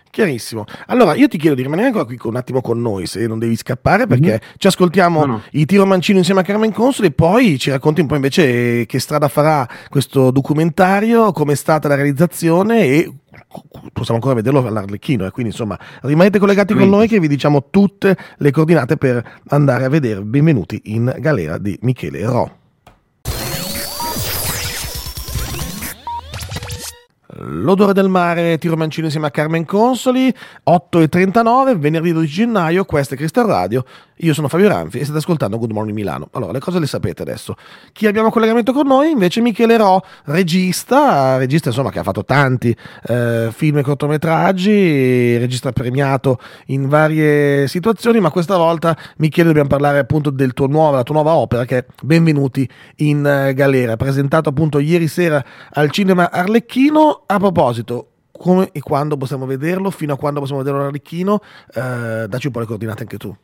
Chiarissimo. 0.10 0.66
Allora, 0.88 1.16
io 1.16 1.28
ti 1.28 1.38
chiedo 1.38 1.55
di 1.55 1.62
rimanere 1.62 1.88
ancora 1.88 2.05
qui 2.05 2.18
un 2.24 2.36
attimo 2.36 2.62
con 2.62 2.82
noi, 2.82 3.05
se 3.05 3.28
non 3.28 3.39
devi 3.39 3.55
scappare, 3.55 4.08
perché 4.08 4.30
mm-hmm. 4.30 4.55
ci 4.58 4.68
ascoltiamo 4.68 5.26
no, 5.26 5.32
no. 5.34 5.41
i 5.51 5.66
Tiro 5.66 5.86
Mancino 5.86 6.18
insieme 6.18 6.41
a 6.41 6.43
Carmen 6.43 6.72
Consoli 6.72 7.08
e 7.08 7.12
poi 7.12 7.58
ci 7.58 7.70
racconti 7.70 8.01
un 8.01 8.08
po' 8.08 8.16
invece 8.16 8.86
che 8.86 8.99
strada 8.99 9.28
farà 9.28 9.68
questo 9.89 10.32
documentario, 10.32 11.32
come 11.32 11.53
è 11.53 11.55
stata 11.55 11.88
la 11.88 11.95
realizzazione 11.95 12.86
e 12.86 13.12
possiamo 13.93 14.16
ancora 14.16 14.34
vederlo 14.34 14.66
all'Arlecchino 14.66 15.24
e 15.24 15.28
eh, 15.28 15.32
quindi 15.32 15.51
insomma 15.51 15.78
rimanete 16.01 16.39
collegati 16.39 16.74
con 16.74 16.89
noi 16.89 17.08
che 17.08 17.20
vi 17.20 17.28
diciamo 17.28 17.70
tutte 17.70 18.18
le 18.38 18.51
coordinate 18.51 18.97
per 18.97 19.41
andare 19.47 19.86
a 19.86 19.89
vedere 19.89 20.22
benvenuti 20.22 20.82
in 20.86 21.14
galera 21.20 21.58
di 21.58 21.78
Michele 21.82 22.26
Ro. 22.26 22.58
L'odore 27.39 27.93
del 27.93 28.09
mare, 28.09 28.57
Tiro 28.57 28.75
Mancino 28.75 29.05
insieme 29.05 29.27
a 29.27 29.31
Carmen 29.31 29.65
Consoli, 29.65 30.33
8.39, 30.69 31.77
venerdì 31.77 32.11
12 32.11 32.33
gennaio, 32.33 32.85
questa 32.85 33.15
è 33.15 33.17
Crystal 33.17 33.45
Radio, 33.45 33.83
io 34.21 34.33
sono 34.33 34.47
Fabio 34.47 34.67
Ranfi 34.67 34.97
e 34.97 35.03
state 35.03 35.19
ascoltando 35.19 35.59
Good 35.59 35.71
Morning 35.71 35.95
Milano. 35.95 36.29
Allora, 36.31 36.51
le 36.51 36.59
cose 36.59 36.79
le 36.79 36.88
sapete 36.88 37.21
adesso. 37.21 37.55
Chi 37.91 38.07
abbiamo 38.07 38.29
a 38.29 38.31
collegamento 38.31 38.73
con 38.73 38.88
noi? 38.88 39.11
Invece 39.11 39.41
Michele 39.41 39.77
Ro, 39.77 40.01
regista, 40.25 41.38
regista 41.38 41.69
insomma 41.69 41.91
che 41.91 41.99
ha 41.99 42.03
fatto 42.03 42.23
tanti 42.23 42.75
eh, 43.07 43.49
film 43.51 43.77
e 43.77 43.81
cortometraggi, 43.83 45.38
regista 45.38 45.71
premiato 45.71 46.39
in 46.67 46.88
varie 46.88 47.67
situazioni, 47.67 48.19
ma 48.19 48.31
questa 48.31 48.57
volta 48.57 48.97
Michele 49.17 49.47
dobbiamo 49.47 49.69
parlare 49.69 49.99
appunto 49.99 50.31
del 50.31 50.53
tuo 50.53 50.65
nuova, 50.65 51.03
tua 51.03 51.15
nuova 51.15 51.35
opera 51.35 51.65
che 51.65 51.77
è 51.77 51.85
Benvenuti 52.01 52.67
in 52.97 53.19
uh, 53.19 53.53
Galera, 53.53 53.97
presentato 53.97 54.49
appunto 54.49 54.79
ieri 54.79 55.07
sera 55.07 55.43
al 55.73 55.91
cinema 55.91 56.31
Arlecchino. 56.31 57.25
A 57.30 57.39
proposito, 57.39 58.11
come 58.32 58.69
e 58.71 58.80
quando 58.80 59.17
possiamo 59.17 59.45
vederlo, 59.45 59.89
fino 59.89 60.13
a 60.13 60.17
quando 60.17 60.39
possiamo 60.39 60.61
vederlo 60.61 60.82
all'Arlecchino, 60.82 61.41
eh, 61.73 62.25
dacci 62.28 62.47
un 62.47 62.53
po' 62.53 62.59
le 62.59 62.65
coordinate 62.65 63.01
anche 63.01 63.17
tu. 63.17 63.36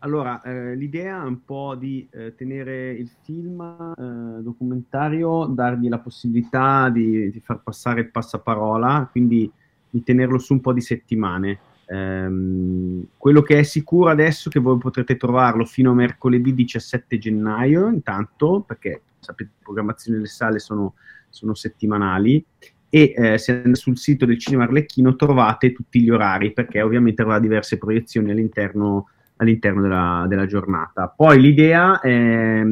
Allora, 0.00 0.42
eh, 0.42 0.74
l'idea 0.74 1.22
è 1.22 1.26
un 1.26 1.42
po' 1.44 1.74
di 1.74 2.06
eh, 2.10 2.34
tenere 2.34 2.90
il 2.90 3.08
film 3.22 3.60
eh, 3.96 4.42
documentario, 4.42 5.46
dargli 5.46 5.88
la 5.88 6.00
possibilità 6.00 6.90
di, 6.90 7.30
di, 7.30 7.40
far 7.40 7.62
passare 7.62 8.00
il 8.00 8.10
passaparola, 8.10 9.08
quindi 9.10 9.50
di 9.88 10.02
tenerlo 10.02 10.38
su 10.38 10.52
un 10.52 10.60
po' 10.60 10.74
di 10.74 10.80
settimane. 10.82 11.60
Ehm, 11.86 13.06
quello 13.16 13.40
che 13.40 13.60
è 13.60 13.62
sicuro 13.62 14.10
adesso 14.10 14.48
è 14.48 14.52
che 14.52 14.58
voi 14.58 14.76
potrete 14.76 15.16
trovarlo 15.16 15.64
fino 15.64 15.92
a 15.92 15.94
mercoledì 15.94 16.52
17 16.52 17.16
gennaio, 17.16 17.88
intanto, 17.88 18.64
perché 18.66 19.00
sapete, 19.22 19.50
le 19.56 19.62
programmazioni 19.62 20.18
delle 20.18 20.28
sale 20.28 20.58
sono, 20.58 20.94
sono 21.28 21.54
settimanali, 21.54 22.44
e 22.88 23.14
eh, 23.16 23.38
se 23.38 23.52
andate 23.52 23.74
sul 23.76 23.96
sito 23.96 24.26
del 24.26 24.38
Cinema 24.38 24.64
Arlecchino 24.64 25.16
trovate 25.16 25.72
tutti 25.72 26.02
gli 26.02 26.10
orari, 26.10 26.52
perché 26.52 26.82
ovviamente 26.82 27.22
avrà 27.22 27.38
diverse 27.38 27.78
proiezioni 27.78 28.30
all'interno, 28.30 29.08
all'interno 29.36 29.80
della, 29.80 30.26
della, 30.28 30.46
giornata. 30.46 31.08
Poi 31.08 31.40
l'idea 31.40 32.00
è, 32.00 32.62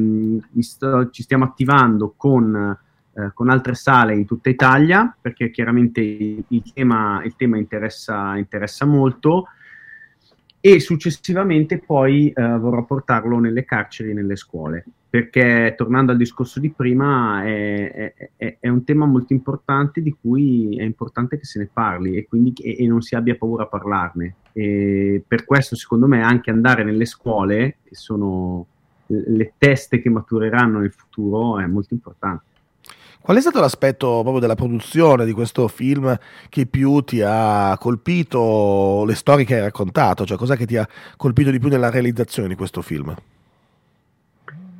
sto, 0.58 1.08
ci 1.10 1.22
stiamo 1.22 1.44
attivando 1.44 2.12
con 2.16 2.78
eh, 3.12 3.32
con 3.34 3.50
altre 3.50 3.74
sale 3.74 4.14
in 4.14 4.24
tutta 4.24 4.50
Italia, 4.50 5.14
perché 5.20 5.50
chiaramente 5.50 6.00
il 6.00 6.72
tema, 6.72 7.20
il 7.24 7.34
tema 7.34 7.58
interessa, 7.58 8.36
interessa, 8.36 8.86
molto, 8.86 9.48
e 10.60 10.78
successivamente 10.78 11.78
poi 11.78 12.30
eh, 12.30 12.58
vorrò 12.58 12.84
portarlo 12.84 13.38
nelle 13.38 13.64
carceri 13.64 14.10
e 14.10 14.14
nelle 14.14 14.36
scuole, 14.36 14.84
perché 15.08 15.74
tornando 15.76 16.12
al 16.12 16.18
discorso 16.18 16.60
di 16.60 16.70
prima 16.70 17.42
è, 17.44 18.12
è, 18.36 18.56
è, 18.60 18.68
un 18.68 18.84
tema 18.84 19.06
molto 19.06 19.32
importante 19.32 20.02
di 20.02 20.14
cui 20.20 20.76
è 20.76 20.82
importante 20.82 21.38
che 21.38 21.46
se 21.46 21.60
ne 21.60 21.70
parli 21.72 22.16
e 22.16 22.26
quindi 22.26 22.52
e, 22.62 22.76
e 22.78 22.86
non 22.86 23.00
si 23.00 23.14
abbia 23.14 23.36
paura 23.36 23.62
a 23.62 23.68
parlarne. 23.68 24.34
E 24.52 25.22
per 25.26 25.46
questo 25.46 25.76
secondo 25.76 26.06
me 26.06 26.22
anche 26.22 26.50
andare 26.50 26.84
nelle 26.84 27.06
scuole, 27.06 27.78
che 27.82 27.94
sono 27.94 28.66
le 29.06 29.54
teste 29.56 30.00
che 30.00 30.10
matureranno 30.10 30.78
nel 30.80 30.92
futuro, 30.92 31.58
è 31.58 31.66
molto 31.66 31.94
importante. 31.94 32.44
Qual 33.22 33.36
è 33.36 33.40
stato 33.40 33.60
l'aspetto 33.60 34.20
proprio 34.22 34.38
della 34.38 34.54
produzione 34.54 35.26
di 35.26 35.32
questo 35.32 35.68
film 35.68 36.18
che 36.48 36.64
più 36.64 37.02
ti 37.02 37.20
ha 37.22 37.76
colpito, 37.78 39.04
le 39.06 39.14
storie 39.14 39.44
che 39.44 39.56
hai 39.56 39.60
raccontato? 39.60 40.24
Cioè, 40.24 40.38
cos'è 40.38 40.56
che 40.56 40.64
ti 40.64 40.76
ha 40.78 40.88
colpito 41.16 41.50
di 41.50 41.58
più 41.58 41.68
nella 41.68 41.90
realizzazione 41.90 42.48
di 42.48 42.54
questo 42.54 42.80
film? 42.80 43.14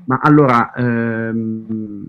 Ma 0.05 0.19
allora, 0.23 0.73
ehm, 0.73 2.07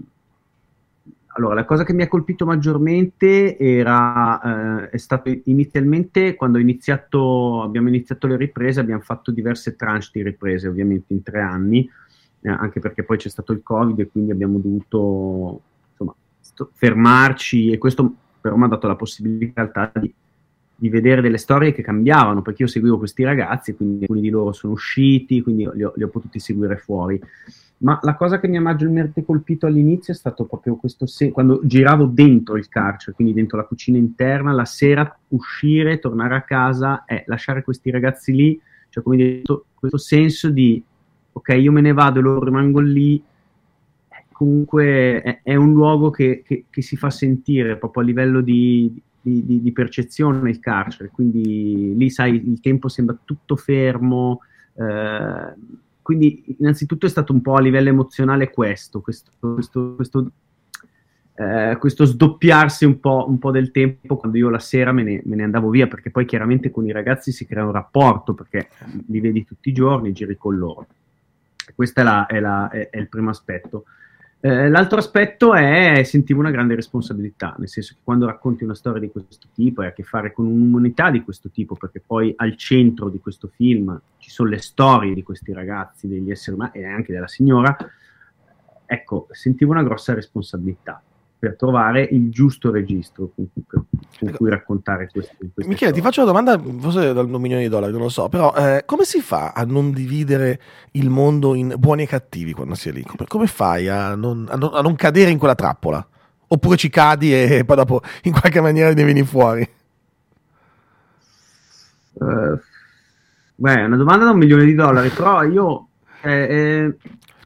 allora, 1.34 1.54
la 1.54 1.66
cosa 1.66 1.84
che 1.84 1.94
mi 1.94 2.04
ha 2.04 2.08
colpito 2.08 2.46
maggiormente 2.46 3.58
era, 3.58 4.86
eh, 4.86 4.90
è 4.90 4.98
stato 4.98 5.30
inizialmente 5.44 6.36
quando 6.36 6.60
iniziato, 6.60 7.62
abbiamo 7.62 7.90
iniziato 7.90 8.28
le 8.28 8.38
riprese, 8.38 8.80
abbiamo 8.80 9.02
fatto 9.02 9.32
diverse 9.32 9.76
tranche 9.76 10.10
di 10.14 10.24
riprese, 10.24 10.70
ovviamente 10.70 11.14
in 11.14 11.24
tre 11.24 11.42
anni, 11.42 11.88
eh, 12.40 12.50
anche 12.50 12.80
perché 12.80 13.04
poi 13.04 13.18
c'è 13.18 13.30
stato 13.30 13.52
il 13.52 13.62
Covid 13.62 14.00
e 14.00 14.08
quindi 14.08 14.32
abbiamo 14.32 14.60
dovuto 14.60 15.62
fermarci 16.74 17.72
e 17.72 17.78
questo 17.78 18.14
però 18.42 18.56
mi 18.56 18.64
ha 18.64 18.68
dato 18.68 18.88
la 18.88 18.96
possibilità 18.96 19.92
di, 20.00 20.12
di, 20.76 20.90
vedere 20.90 21.22
delle 21.22 21.38
storie 21.38 21.74
che 21.74 21.84
cambiavano, 21.84 22.42
perché 22.42 22.64
io 22.64 22.68
seguivo 22.68 22.98
questi 22.98 23.24
ragazzi, 23.24 23.76
quindi 23.76 24.02
alcuni 24.02 24.22
di 24.22 24.30
loro 24.30 24.52
sono 24.52 24.74
usciti, 24.74 25.42
quindi 25.42 25.70
li 25.74 25.84
ho, 25.84 25.94
li 25.96 26.04
ho 26.04 26.08
potuti 26.08 26.40
seguire 26.40 26.78
fuori. 26.78 27.22
Ma 27.78 28.00
la 28.02 28.16
cosa 28.16 28.40
che 28.40 28.48
mi 28.48 28.58
ha 28.58 28.62
maggiormente 28.62 29.24
colpito 29.24 29.66
all'inizio 29.66 30.14
è 30.14 30.16
stato 30.16 30.46
proprio 30.46 30.76
questo, 30.76 31.06
se- 31.06 31.32
quando 31.32 31.62
giravo 31.64 32.06
dentro 32.06 32.58
il 32.58 32.68
carcere, 32.68 33.16
quindi 33.16 33.34
dentro 33.34 33.58
la 33.58 33.64
cucina 33.64 33.98
interna, 33.98 34.52
la 34.52 34.66
sera 34.66 35.18
uscire, 35.30 36.00
tornare 36.00 36.36
a 36.36 36.42
casa 36.42 37.06
e 37.06 37.24
lasciare 37.28 37.64
questi 37.64 37.90
ragazzi 37.90 38.34
lì, 38.34 38.60
cioè 38.90 39.04
come 39.04 39.16
dire, 39.18 39.42
questo 39.74 39.98
senso 39.98 40.50
di 40.50 40.84
ok, 41.32 41.50
io 41.60 41.72
me 41.72 41.82
ne 41.82 41.94
vado 41.94 42.20
e 42.20 42.22
loro 42.22 42.44
rimangono 42.46 42.86
lì, 42.86 43.22
comunque 44.42 45.22
è, 45.22 45.42
è 45.44 45.56
un 45.56 45.72
luogo 45.72 46.10
che, 46.10 46.42
che, 46.44 46.66
che, 46.68 46.82
si 46.82 46.98
fa 46.98 47.12
sentire 47.12 47.78
proprio 47.78 48.02
a 48.02 48.06
livello 48.08 48.42
di, 48.42 48.92
di, 49.22 49.46
di, 49.46 49.62
di, 49.62 49.72
percezione 49.72 50.50
il 50.50 50.60
carcere, 50.60 51.10
quindi 51.10 51.94
lì 51.96 52.10
sai 52.10 52.42
il 52.44 52.60
tempo 52.60 52.88
sembra 52.88 53.16
tutto 53.24 53.56
fermo, 53.56 54.42
eh, 54.74 55.54
quindi 56.02 56.44
innanzitutto 56.58 57.06
è 57.06 57.10
stato 57.10 57.34
un 57.34 57.42
po' 57.44 57.54
a 57.54 57.62
livello 57.62 57.90
emozionale 57.90 58.50
questo, 58.50 59.02
questo, 59.02 59.30
questo, 59.38 59.94
questo, 59.94 60.32
eh, 61.36 61.78
questo 61.80 62.06
sdoppiarsi 62.06 62.84
un 62.84 63.00
po', 63.00 63.26
un 63.28 63.38
po', 63.38 63.52
del 63.52 63.70
tempo 63.70 64.18
quando 64.18 64.40
io 64.40 64.50
la 64.50 64.58
sera 64.58 64.92
me 64.92 65.04
ne, 65.04 65.22
me 65.24 65.36
ne, 65.36 65.44
andavo 65.44 65.70
via, 65.70 65.86
perché 65.86 66.10
poi 66.10 66.26
chiaramente 66.26 66.72
con 66.72 66.88
i 66.88 66.92
ragazzi 66.92 67.32
si 67.32 67.46
crea 67.46 67.64
un 67.64 67.74
rapporto, 67.74 68.34
perché 68.34 68.70
li 69.06 69.20
vedi 69.20 69.46
tutti 69.46 69.70
i 69.70 69.74
giorni, 69.74 70.14
giri 70.14 70.36
con 70.36 70.58
loro. 70.58 70.88
Questo 71.76 72.00
è, 72.00 72.04
la, 72.04 72.26
è, 72.26 72.40
la, 72.40 72.70
è, 72.70 72.90
è 72.90 72.98
il 72.98 73.08
primo 73.08 73.30
aspetto. 73.30 73.86
Eh, 74.44 74.70
l'altro 74.70 74.98
aspetto 74.98 75.54
è 75.54 76.02
sentivo 76.04 76.40
una 76.40 76.50
grande 76.50 76.74
responsabilità, 76.74 77.54
nel 77.60 77.70
senso 77.70 77.94
che 77.94 78.00
quando 78.04 78.26
racconti 78.26 78.64
una 78.64 78.74
storia 78.74 79.00
di 79.00 79.12
questo 79.12 79.48
tipo 79.54 79.82
hai 79.82 79.90
a 79.90 79.94
che 79.94 80.02
fare 80.02 80.34
con 80.34 80.48
un'umanità 80.48 81.12
di 81.12 81.22
questo 81.22 81.52
tipo, 81.52 81.76
perché 81.76 82.02
poi 82.04 82.34
al 82.38 82.58
centro 82.58 83.10
di 83.10 83.20
questo 83.20 83.50
film 83.50 84.02
ci 84.18 84.32
sono 84.32 84.50
le 84.50 84.58
storie 84.58 85.14
di 85.14 85.22
questi 85.22 85.54
ragazzi, 85.54 86.08
degli 86.08 86.32
esseri 86.32 86.56
umani 86.56 86.72
e 86.74 86.86
anche 86.86 87.14
della 87.14 87.28
signora, 87.28 87.78
ecco, 88.84 89.28
sentivo 89.30 89.74
una 89.74 89.84
grossa 89.84 90.16
responsabilità 90.16 91.04
per 91.42 91.56
trovare 91.56 92.04
il 92.04 92.30
giusto 92.30 92.70
registro 92.70 93.32
con 93.34 93.48
cui, 93.52 93.64
con 93.66 93.84
ecco. 94.20 94.38
cui 94.38 94.50
raccontare 94.52 95.10
queste, 95.12 95.36
queste 95.38 95.68
Michele, 95.68 95.76
storie. 95.76 95.94
ti 95.96 96.02
faccio 96.02 96.22
una 96.22 96.32
domanda, 96.32 96.62
forse 96.80 97.14
da 97.14 97.22
un 97.22 97.42
milione 97.42 97.64
di 97.64 97.68
dollari, 97.68 97.92
non 97.92 98.02
lo 98.02 98.10
so, 98.10 98.30
però 98.30 98.54
eh, 98.54 98.84
come 98.86 99.06
si 99.06 99.22
fa 99.22 99.52
a 99.56 99.64
non 99.64 99.92
dividere 99.92 100.62
il 100.92 101.10
mondo 101.10 101.56
in 101.56 101.74
buoni 101.80 102.04
e 102.04 102.06
cattivi 102.06 102.54
quando 102.54 102.76
si 102.76 102.90
è 102.90 102.92
lì? 102.92 103.04
Come, 103.28 103.48
fai 103.48 103.88
a 103.88 104.14
non, 104.14 104.46
a, 104.52 104.56
non, 104.56 104.70
a 104.72 104.82
non, 104.82 104.96
cadere 104.96 105.32
in 105.32 105.40
quella 105.40 105.56
trappola? 105.56 106.08
Oppure 106.46 106.78
ci 106.78 106.92
cadi 106.92 107.34
e 107.34 107.64
poi 107.66 107.76
dopo 107.76 108.02
in 108.26 108.34
qualche 108.34 108.62
maniera 108.62 108.94
ne 108.94 109.04
vieni 109.04 109.24
fuori? 109.24 109.68
Uh, 112.14 112.60
beh, 113.56 113.78
è 113.78 113.84
una 113.86 113.98
domanda 113.98 114.26
da 114.26 114.32
un 114.32 114.38
milione 114.38 114.66
di 114.66 114.76
dollari, 114.76 115.10
però 115.10 115.42
io... 115.42 115.88
Eh, 116.22 116.32
eh, 116.32 116.98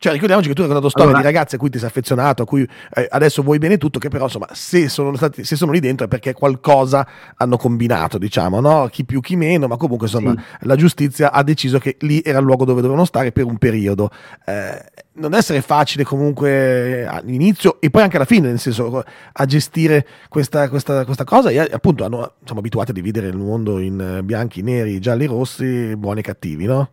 cioè, 0.05 0.13
ricordiamoci 0.13 0.49
che 0.49 0.53
tu 0.53 0.61
hai 0.61 0.67
raccontato 0.67 0.91
storie 0.91 1.13
allora, 1.13 1.27
di 1.27 1.33
ragazze 1.33 1.55
a 1.55 1.59
cui 1.59 1.71
ti 1.71 1.79
sei 1.79 1.87
affezionato, 1.87 2.43
a 2.43 2.45
cui 2.45 2.61
eh, 2.93 3.07
adesso 3.09 3.41
vuoi 3.41 3.57
bene 3.57 3.79
tutto, 3.79 3.97
che 3.97 4.09
però, 4.09 4.25
insomma, 4.25 4.47
se 4.51 4.87
sono, 4.87 5.15
stati, 5.15 5.43
se 5.43 5.55
sono 5.55 5.71
lì 5.71 5.79
dentro 5.79 6.05
è 6.05 6.07
perché 6.07 6.33
qualcosa 6.33 7.07
hanno 7.35 7.57
combinato, 7.57 8.19
diciamo, 8.19 8.59
no? 8.59 8.87
Chi 8.91 9.03
più, 9.03 9.19
chi 9.19 9.35
meno, 9.35 9.65
ma 9.65 9.77
comunque, 9.77 10.05
insomma, 10.05 10.35
sì. 10.37 10.67
la 10.67 10.75
giustizia 10.75 11.31
ha 11.31 11.41
deciso 11.41 11.79
che 11.79 11.97
lì 12.01 12.21
era 12.23 12.37
il 12.37 12.45
luogo 12.45 12.65
dove 12.65 12.81
dovevano 12.81 13.03
stare 13.05 13.31
per 13.31 13.45
un 13.45 13.57
periodo. 13.57 14.11
Eh, 14.45 14.85
non 15.13 15.29
deve 15.29 15.37
essere 15.37 15.61
facile 15.61 16.03
comunque 16.03 17.07
all'inizio 17.07 17.81
e 17.81 17.89
poi 17.89 18.03
anche 18.03 18.17
alla 18.17 18.25
fine, 18.25 18.49
nel 18.49 18.59
senso, 18.59 19.03
a 19.31 19.45
gestire 19.45 20.05
questa, 20.29 20.69
questa, 20.69 21.03
questa 21.03 21.23
cosa 21.23 21.49
e 21.49 21.57
appunto 21.57 22.03
hanno, 22.03 22.33
siamo 22.43 22.59
abituati 22.59 22.91
a 22.91 22.93
dividere 22.93 23.27
il 23.27 23.37
mondo 23.37 23.79
in 23.79 24.19
bianchi, 24.23 24.61
neri, 24.61 24.99
gialli, 24.99 25.25
rossi, 25.25 25.95
buoni 25.95 26.19
e 26.19 26.23
cattivi, 26.23 26.65
no? 26.65 26.89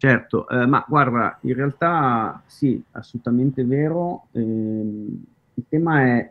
Certo, 0.00 0.48
eh, 0.48 0.64
ma 0.64 0.84
guarda, 0.86 1.38
in 1.40 1.54
realtà 1.54 2.40
sì, 2.46 2.80
assolutamente 2.92 3.64
vero. 3.64 4.28
Eh, 4.30 4.40
il 4.40 5.64
tema 5.68 6.02
è 6.02 6.30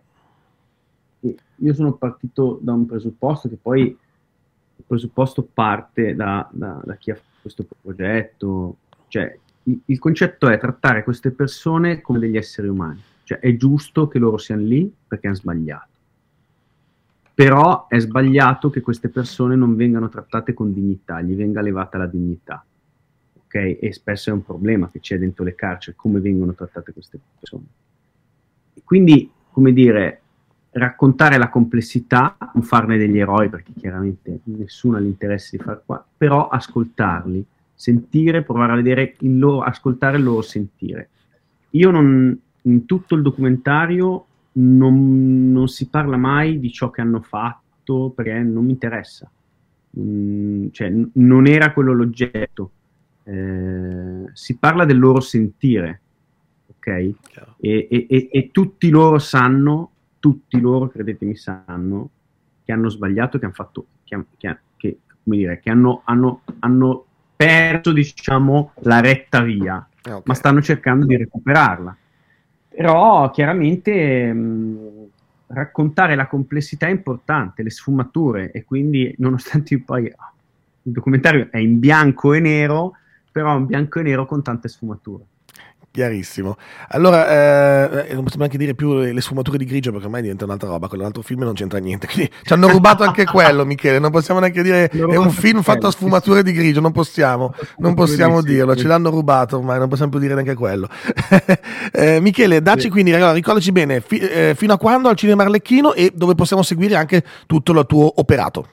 che 1.19 1.35
io 1.53 1.73
sono 1.73 1.91
partito 1.95 2.59
da 2.61 2.71
un 2.71 2.85
presupposto 2.85 3.49
che 3.49 3.57
poi 3.61 3.81
il 3.81 4.83
presupposto 4.87 5.45
parte 5.53 6.15
da, 6.15 6.47
da, 6.49 6.81
da 6.81 6.95
chi 6.95 7.11
ha 7.11 7.15
fatto 7.15 7.39
questo 7.41 7.67
progetto. 7.81 8.77
Cioè, 9.09 9.37
il, 9.63 9.81
il, 9.83 9.99
concetto 9.99 10.47
è 10.47 10.57
trattare 10.57 11.03
queste 11.03 11.31
persone 11.31 11.99
come 11.99 12.19
degli 12.19 12.37
esseri 12.37 12.69
umani. 12.69 13.01
Cioè, 13.23 13.39
è 13.39 13.53
giusto 13.57 14.07
che 14.07 14.17
loro 14.17 14.37
siano 14.37 14.61
lì 14.61 14.89
perché 15.05 15.27
hanno 15.27 15.35
sbagliato. 15.35 15.89
Però 17.33 17.87
è 17.89 17.99
sbagliato 17.99 18.69
che 18.69 18.79
queste 18.79 19.09
persone 19.09 19.57
non 19.57 19.75
vengano 19.75 20.07
trattate 20.07 20.53
con 20.53 20.71
dignità, 20.71 21.19
gli 21.19 21.35
venga 21.35 21.59
levata 21.59 21.97
la 21.97 22.07
dignità 22.07 22.65
ok? 23.47 23.77
E 23.81 23.93
spesso 23.93 24.29
è 24.29 24.33
un 24.33 24.43
problema 24.43 24.89
che 24.89 24.99
c'è 24.99 25.17
dentro 25.17 25.43
le 25.43 25.55
carceri, 25.55 25.95
come 25.95 26.19
vengono 26.19 26.53
trattate 26.53 26.93
queste 26.93 27.19
persone. 27.39 27.65
Quindi, 28.83 29.29
come 29.51 29.73
dire, 29.73 30.21
raccontare 30.71 31.37
la 31.37 31.49
complessità, 31.49 32.37
non 32.53 32.63
farne 32.63 32.97
degli 32.97 33.17
eroi, 33.17 33.49
perché 33.49 33.73
chiaramente 33.77 34.41
nessuno 34.43 34.97
ha 34.97 34.99
l'interesse 34.99 35.57
di 35.57 35.63
far 35.63 35.81
qua, 35.85 36.05
però 36.15 36.47
ascoltarli, 36.47 37.43
sentire, 37.73 38.43
provare 38.43 38.73
a 38.73 38.75
vedere 38.75 39.15
il 39.19 39.39
loro, 39.39 39.61
ascoltare 39.61 40.17
il 40.17 40.23
loro 40.23 40.41
sentire. 40.41 41.09
Io 41.71 41.91
non, 41.91 42.37
in 42.63 42.85
tutto 42.85 43.15
il 43.15 43.21
documentario 43.21 44.25
non, 44.53 45.51
non, 45.51 45.67
si 45.67 45.87
parla 45.87 46.17
mai 46.17 46.59
di 46.59 46.71
ciò 46.71 46.89
che 46.89 47.01
hanno 47.01 47.21
fatto 47.21 48.11
perché 48.15 48.39
non 48.39 48.65
mi 48.65 48.71
interessa. 48.71 49.29
Mm, 49.99 50.67
cioè, 50.71 50.89
n- 50.89 51.09
non 51.13 51.47
era 51.47 51.73
quello 51.73 51.93
l'oggetto. 51.93 52.71
Eh, 53.29 54.29
si 54.31 54.57
parla 54.57 54.85
del 54.85 54.97
loro 54.97 55.19
sentire, 55.19 55.99
ok? 56.67 56.87
E, 56.87 57.15
e, 57.59 58.07
e, 58.09 58.29
e, 58.31 58.49
tutti 58.51 58.89
loro 58.89 59.19
sanno, 59.19 59.91
tutti 60.19 60.57
loro, 60.61 60.87
credetemi, 60.87 61.35
sanno 61.35 62.09
che 62.63 62.71
hanno 62.71 62.87
sbagliato, 62.87 63.37
che 63.37 63.43
hanno 63.43 63.53
fatto, 63.53 63.85
che, 64.05 64.23
che, 64.37 64.57
che 64.77 64.99
come 65.23 65.35
dire, 65.35 65.59
che 65.59 65.69
hanno, 65.69 66.03
hanno, 66.05 66.43
hanno 66.59 67.05
perso, 67.35 67.91
diciamo, 67.91 68.71
la 68.83 69.01
retta 69.01 69.41
via, 69.41 69.85
okay. 69.99 70.21
ma 70.23 70.33
stanno 70.33 70.61
cercando 70.61 71.05
di 71.05 71.17
recuperarla. 71.17 71.97
Però 72.69 73.29
chiaramente 73.31 74.31
mh, 74.31 75.07
raccontare 75.47 76.15
la 76.15 76.27
complessità 76.27 76.87
è 76.87 76.91
importante, 76.91 77.61
le 77.61 77.71
sfumature 77.71 78.51
e 78.51 78.63
quindi 78.63 79.13
nonostante 79.17 79.77
poi 79.81 80.05
il 80.05 80.91
documentario 80.93 81.49
è 81.51 81.57
in 81.57 81.79
bianco 81.79 82.33
e 82.33 82.39
nero, 82.39 82.93
però 83.37 83.53
è 83.53 83.57
in 83.57 83.65
bianco 83.67 83.99
e 83.99 84.01
nero 84.01 84.25
con 84.25 84.41
tante 84.41 84.67
sfumature. 84.67 85.23
Chiarissimo. 85.91 86.57
Allora, 86.89 87.27
eh, 87.27 88.13
non 88.13 88.23
possiamo 88.23 88.41
neanche 88.41 88.57
dire 88.57 88.73
più 88.73 88.95
le, 88.95 89.21
sfumature 89.21 89.59
di 89.59 89.65
grigio 89.65 89.91
perché 89.91 90.05
ormai 90.05 90.21
diventa 90.23 90.45
un'altra 90.45 90.69
roba, 90.69 90.87
con 90.87 90.97
l'altro 90.97 91.21
film 91.21 91.43
non 91.43 91.53
c'entra 91.53 91.77
niente. 91.77 92.05
Quindi 92.11 92.31
ci 92.41 92.53
hanno 92.53 92.67
rubato 92.67 93.03
anche 93.03 93.25
quello, 93.29 93.63
Michele. 93.63 93.99
Non 93.99 94.09
possiamo 94.09 94.39
neanche 94.39 94.63
dire 94.63 94.89
è 94.89 95.15
un 95.15 95.29
film 95.29 95.61
fatto 95.61 95.85
a 95.85 95.91
sfumature 95.91 96.41
di 96.41 96.51
grigio, 96.51 96.81
non 96.81 96.91
possiamo, 96.91 97.53
non 97.77 97.93
possiamo 97.93 98.41
dirlo, 98.41 98.75
ce 98.75 98.87
l'hanno 98.87 99.11
rubato 99.11 99.57
ormai, 99.57 99.77
non 99.77 99.87
possiamo 99.87 100.09
più 100.09 100.19
dire 100.19 100.33
neanche 100.33 100.55
quello. 100.55 100.87
eh, 101.93 102.19
Michele, 102.21 102.61
dacci 102.61 102.81
sì. 102.81 102.89
quindi, 102.89 103.13
allora, 103.13 103.33
ricordaci 103.33 103.71
bene, 103.71 104.01
fi, 104.01 104.17
eh, 104.17 104.53
fino 104.55 104.73
a 104.73 104.77
quando 104.77 105.09
al 105.09 105.15
Cinema 105.15 105.43
Arlecchino 105.43 105.93
e 105.93 106.11
dove 106.13 106.33
possiamo 106.33 106.63
seguire 106.63 106.95
anche 106.95 107.23
tutto 107.45 107.71
il 107.71 107.85
tuo 107.87 108.19
operato. 108.19 108.67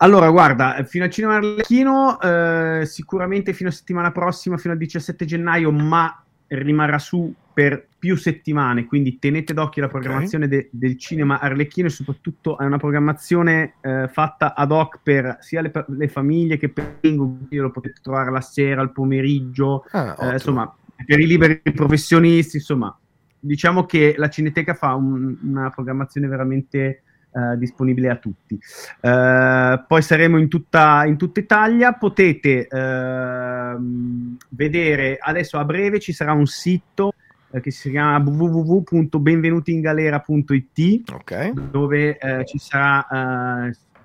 Allora, 0.00 0.30
guarda, 0.30 0.84
fino 0.84 1.04
al 1.04 1.10
cinema 1.10 1.36
Arlecchino, 1.36 2.20
eh, 2.20 2.86
sicuramente 2.86 3.52
fino 3.52 3.68
a 3.68 3.72
settimana 3.72 4.12
prossima, 4.12 4.56
fino 4.56 4.72
al 4.72 4.78
17 4.78 5.24
gennaio, 5.24 5.72
ma 5.72 6.22
rimarrà 6.46 6.98
su 6.98 7.34
per 7.52 7.88
più 7.98 8.16
settimane, 8.16 8.86
quindi 8.86 9.18
tenete 9.18 9.52
d'occhio 9.52 9.82
la 9.82 9.88
programmazione 9.88 10.44
okay. 10.44 10.58
de- 10.58 10.68
del 10.70 10.96
cinema 10.96 11.40
Arlecchino 11.40 11.88
e 11.88 11.90
soprattutto 11.90 12.56
è 12.56 12.64
una 12.64 12.76
programmazione 12.76 13.74
eh, 13.80 14.06
fatta 14.06 14.54
ad 14.54 14.70
hoc 14.70 15.00
per 15.02 15.38
sia 15.40 15.60
le, 15.60 15.72
le 15.88 16.06
famiglie 16.06 16.56
che 16.56 16.68
per 16.68 16.98
il 17.00 17.16
lo 17.48 17.72
potete 17.72 17.98
trovare 18.00 18.30
la 18.30 18.40
sera, 18.40 18.80
al 18.80 18.92
pomeriggio, 18.92 19.84
ah, 19.90 20.16
eh, 20.20 20.32
insomma, 20.34 20.72
per 21.04 21.18
i 21.18 21.26
liberi 21.26 21.60
professionisti, 21.74 22.58
insomma, 22.58 22.96
diciamo 23.40 23.84
che 23.84 24.14
la 24.16 24.28
Cineteca 24.28 24.74
fa 24.74 24.94
un, 24.94 25.36
una 25.42 25.70
programmazione 25.70 26.28
veramente 26.28 27.02
eh, 27.32 27.56
disponibile 27.56 28.10
a 28.10 28.16
tutti. 28.16 28.58
Uh, 29.00 29.80
poi 29.86 30.02
saremo 30.02 30.36
in 30.38 30.48
tutta, 30.48 31.04
in 31.04 31.16
tutta 31.16 31.38
Italia, 31.40 31.94
potete 31.94 32.68
uh, 32.70 34.36
vedere 34.50 35.16
adesso 35.20 35.58
a 35.58 35.64
breve 35.64 35.98
ci 36.00 36.12
sarà 36.12 36.32
un 36.32 36.46
sito 36.46 37.12
eh, 37.50 37.60
che 37.60 37.70
si 37.70 37.90
chiama 37.90 38.18
www.benvenutingalera.it 38.18 41.10
okay. 41.12 41.52
dove 41.70 42.18
ci 42.44 42.58
sarà 42.58 43.06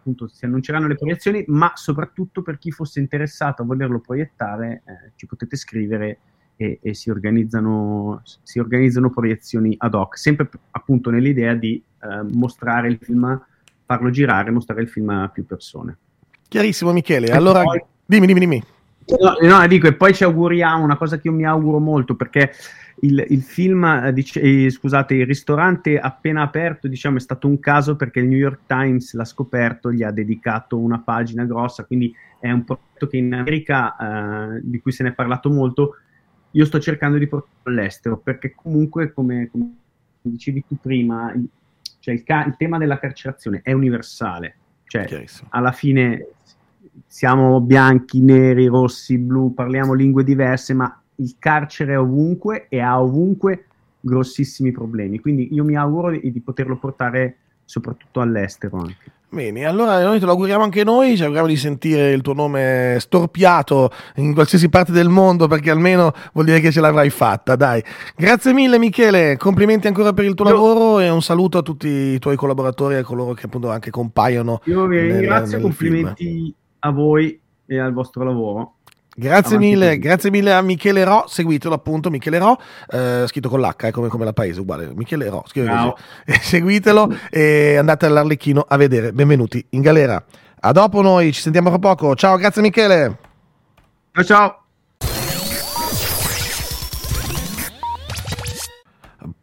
appunto 0.04 0.28
si 0.28 0.44
annunceranno 0.44 0.88
le 0.88 0.96
proiezioni, 0.96 1.46
ma 1.48 1.72
soprattutto 1.76 2.42
per 2.42 2.58
chi 2.58 2.72
fosse 2.72 3.00
interessato 3.00 3.62
a 3.62 3.66
volerlo 3.66 4.00
proiettare, 4.00 4.84
eh, 4.86 5.12
ci 5.16 5.26
potete 5.26 5.56
scrivere 5.56 6.20
e, 6.56 6.80
e 6.82 6.94
si, 6.94 7.10
organizzano, 7.10 8.22
si, 8.44 8.60
organizzano, 8.60 9.10
proiezioni 9.10 9.76
ad 9.78 9.94
hoc, 9.94 10.18
sempre 10.18 10.50
appunto 10.72 11.10
nell'idea 11.10 11.54
di 11.54 11.82
eh, 12.02 12.24
mostrare 12.34 12.88
il 12.88 13.00
film, 13.02 13.42
farlo 13.86 14.10
girare, 14.10 14.52
mostrare 14.52 14.82
il 14.82 14.90
film 14.90 15.10
a 15.10 15.30
più 15.30 15.46
persone. 15.46 15.98
Chiarissimo 16.48 16.92
Michele, 16.92 17.32
allora 17.32 17.64
poi, 17.64 17.84
dimmi, 18.06 18.28
dimmi, 18.28 18.40
dimmi. 18.40 18.64
No, 19.06 19.36
no, 19.42 19.68
dico, 19.68 19.88
e 19.88 19.94
poi 19.94 20.14
ci 20.14 20.24
auguriamo, 20.24 20.84
una 20.84 20.96
cosa 20.96 21.20
che 21.20 21.28
io 21.28 21.34
mi 21.34 21.46
auguro 21.46 21.80
molto, 21.80 22.16
perché 22.16 22.52
il, 23.02 23.26
il 23.30 23.42
film, 23.42 23.84
eh, 23.84 24.14
dice, 24.14 24.40
eh, 24.40 24.70
scusate, 24.70 25.16
il 25.16 25.26
ristorante 25.26 26.00
appena 26.00 26.42
aperto, 26.42 26.88
diciamo, 26.88 27.18
è 27.18 27.20
stato 27.20 27.48
un 27.48 27.60
caso 27.60 27.96
perché 27.96 28.20
il 28.20 28.28
New 28.28 28.38
York 28.38 28.62
Times 28.66 29.14
l'ha 29.14 29.26
scoperto, 29.26 29.92
gli 29.92 30.04
ha 30.04 30.12
dedicato 30.12 30.78
una 30.78 31.00
pagina 31.00 31.44
grossa, 31.44 31.84
quindi 31.84 32.16
è 32.40 32.50
un 32.50 32.64
progetto 32.64 33.08
che 33.08 33.18
in 33.18 33.34
America, 33.34 33.96
eh, 34.56 34.62
di 34.64 34.80
cui 34.80 34.92
se 34.92 35.04
ne 35.04 35.10
è 35.10 35.14
parlato 35.14 35.50
molto, 35.50 35.98
io 36.56 36.66
sto 36.66 36.80
cercando 36.80 37.18
di 37.18 37.28
portarlo 37.28 37.58
all'estero 37.64 38.18
perché 38.18 38.54
comunque, 38.56 39.12
come, 39.14 39.50
come 39.52 39.76
dicevi 40.22 40.66
tu 40.68 40.78
prima, 40.80 41.34
cioè 42.00 42.14
il, 42.14 42.24
ca- 42.24 42.46
il, 42.46 42.56
tema 42.58 42.78
della 42.78 43.00
carcerazione 43.00 43.62
è 43.64 43.72
universale. 43.72 44.56
Cioè, 44.86 45.26
alla 45.50 45.72
fine 45.72 46.28
siamo 47.08 47.60
bianchi, 47.60 48.22
neri, 48.22 48.68
rossi, 48.68 49.18
blu, 49.18 49.54
parliamo 49.54 49.94
lingue 49.94 50.24
diverse, 50.24 50.74
ma 50.74 51.02
il 51.16 51.36
carcere 51.40 51.94
è 51.94 52.00
ovunque 52.00 52.68
e 52.70 52.80
ha 52.80 53.02
ovunque 53.02 53.66
grossissimi 54.00 54.72
problemi. 54.72 55.20
Quindi 55.20 55.54
io 55.54 55.64
mi 55.64 55.76
auguro 55.76 56.12
di, 56.12 56.32
di 56.32 56.42
poterlo 56.42 56.78
portare 56.78 57.38
soprattutto 57.66 58.22
all'estero 58.22 58.78
anche. 58.78 59.12
Bene, 59.34 59.66
allora 59.66 60.00
noi 60.04 60.20
te 60.20 60.26
lo 60.26 60.34
auguriamo 60.34 60.64
anche 60.64 60.84
noi, 60.84 61.16
ci 61.16 61.24
auguriamo 61.24 61.48
di 61.48 61.56
sentire 61.56 62.12
il 62.12 62.22
tuo 62.22 62.34
nome 62.34 62.98
storpiato 63.00 63.90
in 64.18 64.32
qualsiasi 64.36 64.70
parte 64.70 64.92
del 64.92 65.10
mondo 65.10 65.48
perché 65.48 65.72
almeno 65.72 66.14
vuol 66.34 66.46
dire 66.46 66.60
che 66.60 66.72
ce 66.72 66.80
l'avrai 66.80 67.10
fatta, 67.10 67.56
dai. 67.56 67.84
Grazie 68.16 68.54
mille 68.54 68.78
Michele, 68.78 69.36
complimenti 69.38 69.88
ancora 69.88 70.14
per 70.14 70.26
il 70.26 70.36
tuo 70.36 70.46
Io... 70.46 70.52
lavoro 70.52 71.00
e 71.00 71.10
un 71.10 71.24
saluto 71.24 71.58
a 71.58 71.62
tutti 71.64 71.88
i 71.88 72.20
tuoi 72.20 72.36
collaboratori 72.36 72.94
e 72.94 72.98
a 73.00 73.04
coloro 73.04 73.34
che 73.34 73.48
appunto 73.48 73.72
anche 73.72 73.90
compaiono. 73.90 74.62
Io 74.66 74.86
vi 74.86 75.00
ringrazio, 75.02 75.60
complimenti 75.60 76.26
film. 76.26 76.54
a 76.82 76.92
voi 76.92 77.42
e 77.66 77.80
al 77.80 77.92
vostro 77.92 78.24
lavoro. 78.24 78.76
Grazie 79.16 79.58
mille, 79.60 80.00
grazie 80.00 80.32
mille, 80.32 80.54
a 80.54 80.62
Michele 80.62 81.04
Ro, 81.04 81.26
seguitelo 81.28 81.76
appunto 81.76 82.10
Michele 82.10 82.40
Ro, 82.40 82.60
eh, 82.90 83.26
scritto 83.28 83.48
con 83.48 83.60
l'H, 83.60 83.86
eh, 83.86 83.92
come, 83.92 84.08
come, 84.08 84.26
la 84.26 84.34
paese, 84.34 84.60
uguale, 84.60 84.92
Michele 84.96 85.30
Ro, 85.30 85.44
così. 85.44 85.94
seguitelo 86.42 87.16
e 87.30 87.78
andate 87.78 88.08
all'Arlecchino 88.08 88.66
a 88.68 88.76
vedere, 88.76 89.14
benvenuti 89.14 89.64
in 89.70 89.82
galera. 89.82 90.24
A 90.62 90.72
dopo 90.72 91.02
noi, 91.02 91.32
ci 91.32 91.42
sentiamo 91.42 91.70
fra 91.70 91.80
poco, 91.80 92.16
ciao, 92.16 92.38
grazie 92.38 92.62
Michele. 92.64 93.18
Ciao 94.14 94.24
ciao. 94.24 94.63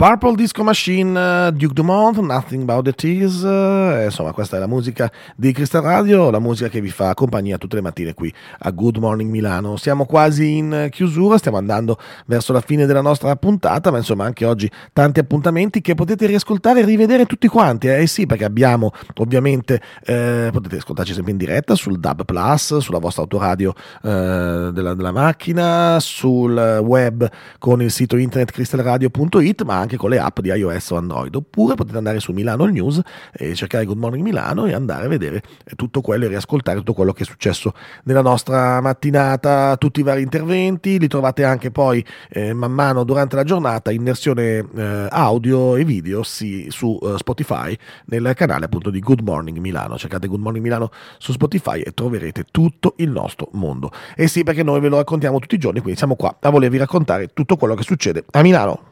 Purple 0.00 0.34
Disco 0.34 0.64
Machine, 0.64 1.52
Duke 1.52 1.74
Dumont, 1.74 2.16
Nothing 2.20 2.62
About 2.62 2.84
the 2.84 2.92
Tears, 2.92 3.44
eh, 3.44 4.04
insomma 4.06 4.32
questa 4.32 4.56
è 4.56 4.58
la 4.58 4.66
musica 4.66 5.12
di 5.36 5.52
Crystal 5.52 5.82
Radio, 5.82 6.30
la 6.30 6.38
musica 6.38 6.70
che 6.70 6.80
vi 6.80 6.88
fa 6.88 7.12
compagnia 7.12 7.58
tutte 7.58 7.74
le 7.76 7.82
mattine 7.82 8.14
qui 8.14 8.32
a 8.60 8.70
Good 8.70 8.96
Morning 8.96 9.30
Milano. 9.30 9.76
Siamo 9.76 10.06
quasi 10.06 10.56
in 10.56 10.88
chiusura, 10.90 11.36
stiamo 11.36 11.58
andando 11.58 11.98
verso 12.24 12.54
la 12.54 12.62
fine 12.62 12.86
della 12.86 13.02
nostra 13.02 13.36
puntata, 13.36 13.90
ma 13.90 13.98
insomma 13.98 14.24
anche 14.24 14.46
oggi 14.46 14.70
tanti 14.94 15.20
appuntamenti 15.20 15.82
che 15.82 15.94
potete 15.94 16.24
riascoltare 16.24 16.80
e 16.80 16.84
rivedere 16.86 17.26
tutti 17.26 17.46
quanti. 17.46 17.88
Eh 17.88 18.06
sì, 18.06 18.24
perché 18.24 18.46
abbiamo 18.46 18.92
ovviamente, 19.16 19.82
eh, 20.06 20.48
potete 20.50 20.78
ascoltarci 20.78 21.12
sempre 21.12 21.32
in 21.32 21.36
diretta 21.36 21.74
sul 21.74 22.00
DAB 22.00 22.24
Plus, 22.24 22.78
sulla 22.78 23.00
vostra 23.00 23.20
autoradio 23.20 23.74
eh, 24.02 24.70
della, 24.72 24.94
della 24.94 25.12
macchina, 25.12 25.98
sul 26.00 26.80
web 26.82 27.30
con 27.58 27.82
il 27.82 27.90
sito 27.90 28.16
internet 28.16 28.50
crystalradio.it, 28.50 29.62
ma 29.64 29.76
anche 29.76 29.88
anche 29.90 29.96
con 29.96 30.10
le 30.10 30.18
app 30.18 30.38
di 30.40 30.50
iOS 30.50 30.90
o 30.90 30.96
Android. 30.96 31.34
Oppure 31.34 31.74
potete 31.74 31.96
andare 31.96 32.20
su 32.20 32.32
Milano 32.32 32.64
News 32.66 33.00
e 33.32 33.54
cercare 33.54 33.84
Good 33.84 33.98
Morning 33.98 34.22
Milano 34.22 34.66
e 34.66 34.72
andare 34.72 35.06
a 35.06 35.08
vedere 35.08 35.42
tutto 35.74 36.00
quello 36.00 36.26
e 36.26 36.28
riascoltare 36.28 36.78
tutto 36.78 36.92
quello 36.92 37.12
che 37.12 37.24
è 37.24 37.26
successo 37.26 37.72
nella 38.04 38.22
nostra 38.22 38.80
mattinata, 38.80 39.76
tutti 39.76 40.00
i 40.00 40.02
vari 40.02 40.22
interventi. 40.22 40.98
Li 40.98 41.08
trovate 41.08 41.44
anche 41.44 41.70
poi 41.70 42.04
eh, 42.28 42.52
man 42.52 42.72
mano 42.72 43.02
durante 43.04 43.34
la 43.36 43.44
giornata 43.44 43.90
in 43.90 44.04
versione 44.04 44.64
eh, 44.74 45.06
audio 45.10 45.76
e 45.76 45.84
video 45.84 46.22
sì, 46.22 46.66
su 46.70 46.96
uh, 47.00 47.16
Spotify 47.16 47.76
nel 48.06 48.32
canale 48.36 48.66
appunto 48.66 48.90
di 48.90 49.00
Good 49.00 49.20
Morning 49.20 49.58
Milano. 49.58 49.98
Cercate 49.98 50.28
Good 50.28 50.40
Morning 50.40 50.62
Milano 50.62 50.90
su 51.18 51.32
Spotify 51.32 51.80
e 51.80 51.92
troverete 51.92 52.44
tutto 52.50 52.94
il 52.98 53.10
nostro 53.10 53.48
mondo. 53.52 53.90
E 54.14 54.28
sì, 54.28 54.44
perché 54.44 54.62
noi 54.62 54.80
ve 54.80 54.88
lo 54.88 54.96
raccontiamo 54.96 55.38
tutti 55.38 55.56
i 55.56 55.58
giorni, 55.58 55.80
quindi 55.80 55.98
siamo 55.98 56.14
qua 56.14 56.36
a 56.40 56.50
volervi 56.50 56.76
raccontare 56.76 57.28
tutto 57.32 57.56
quello 57.56 57.74
che 57.74 57.82
succede 57.82 58.24
a 58.30 58.42
Milano. 58.42 58.89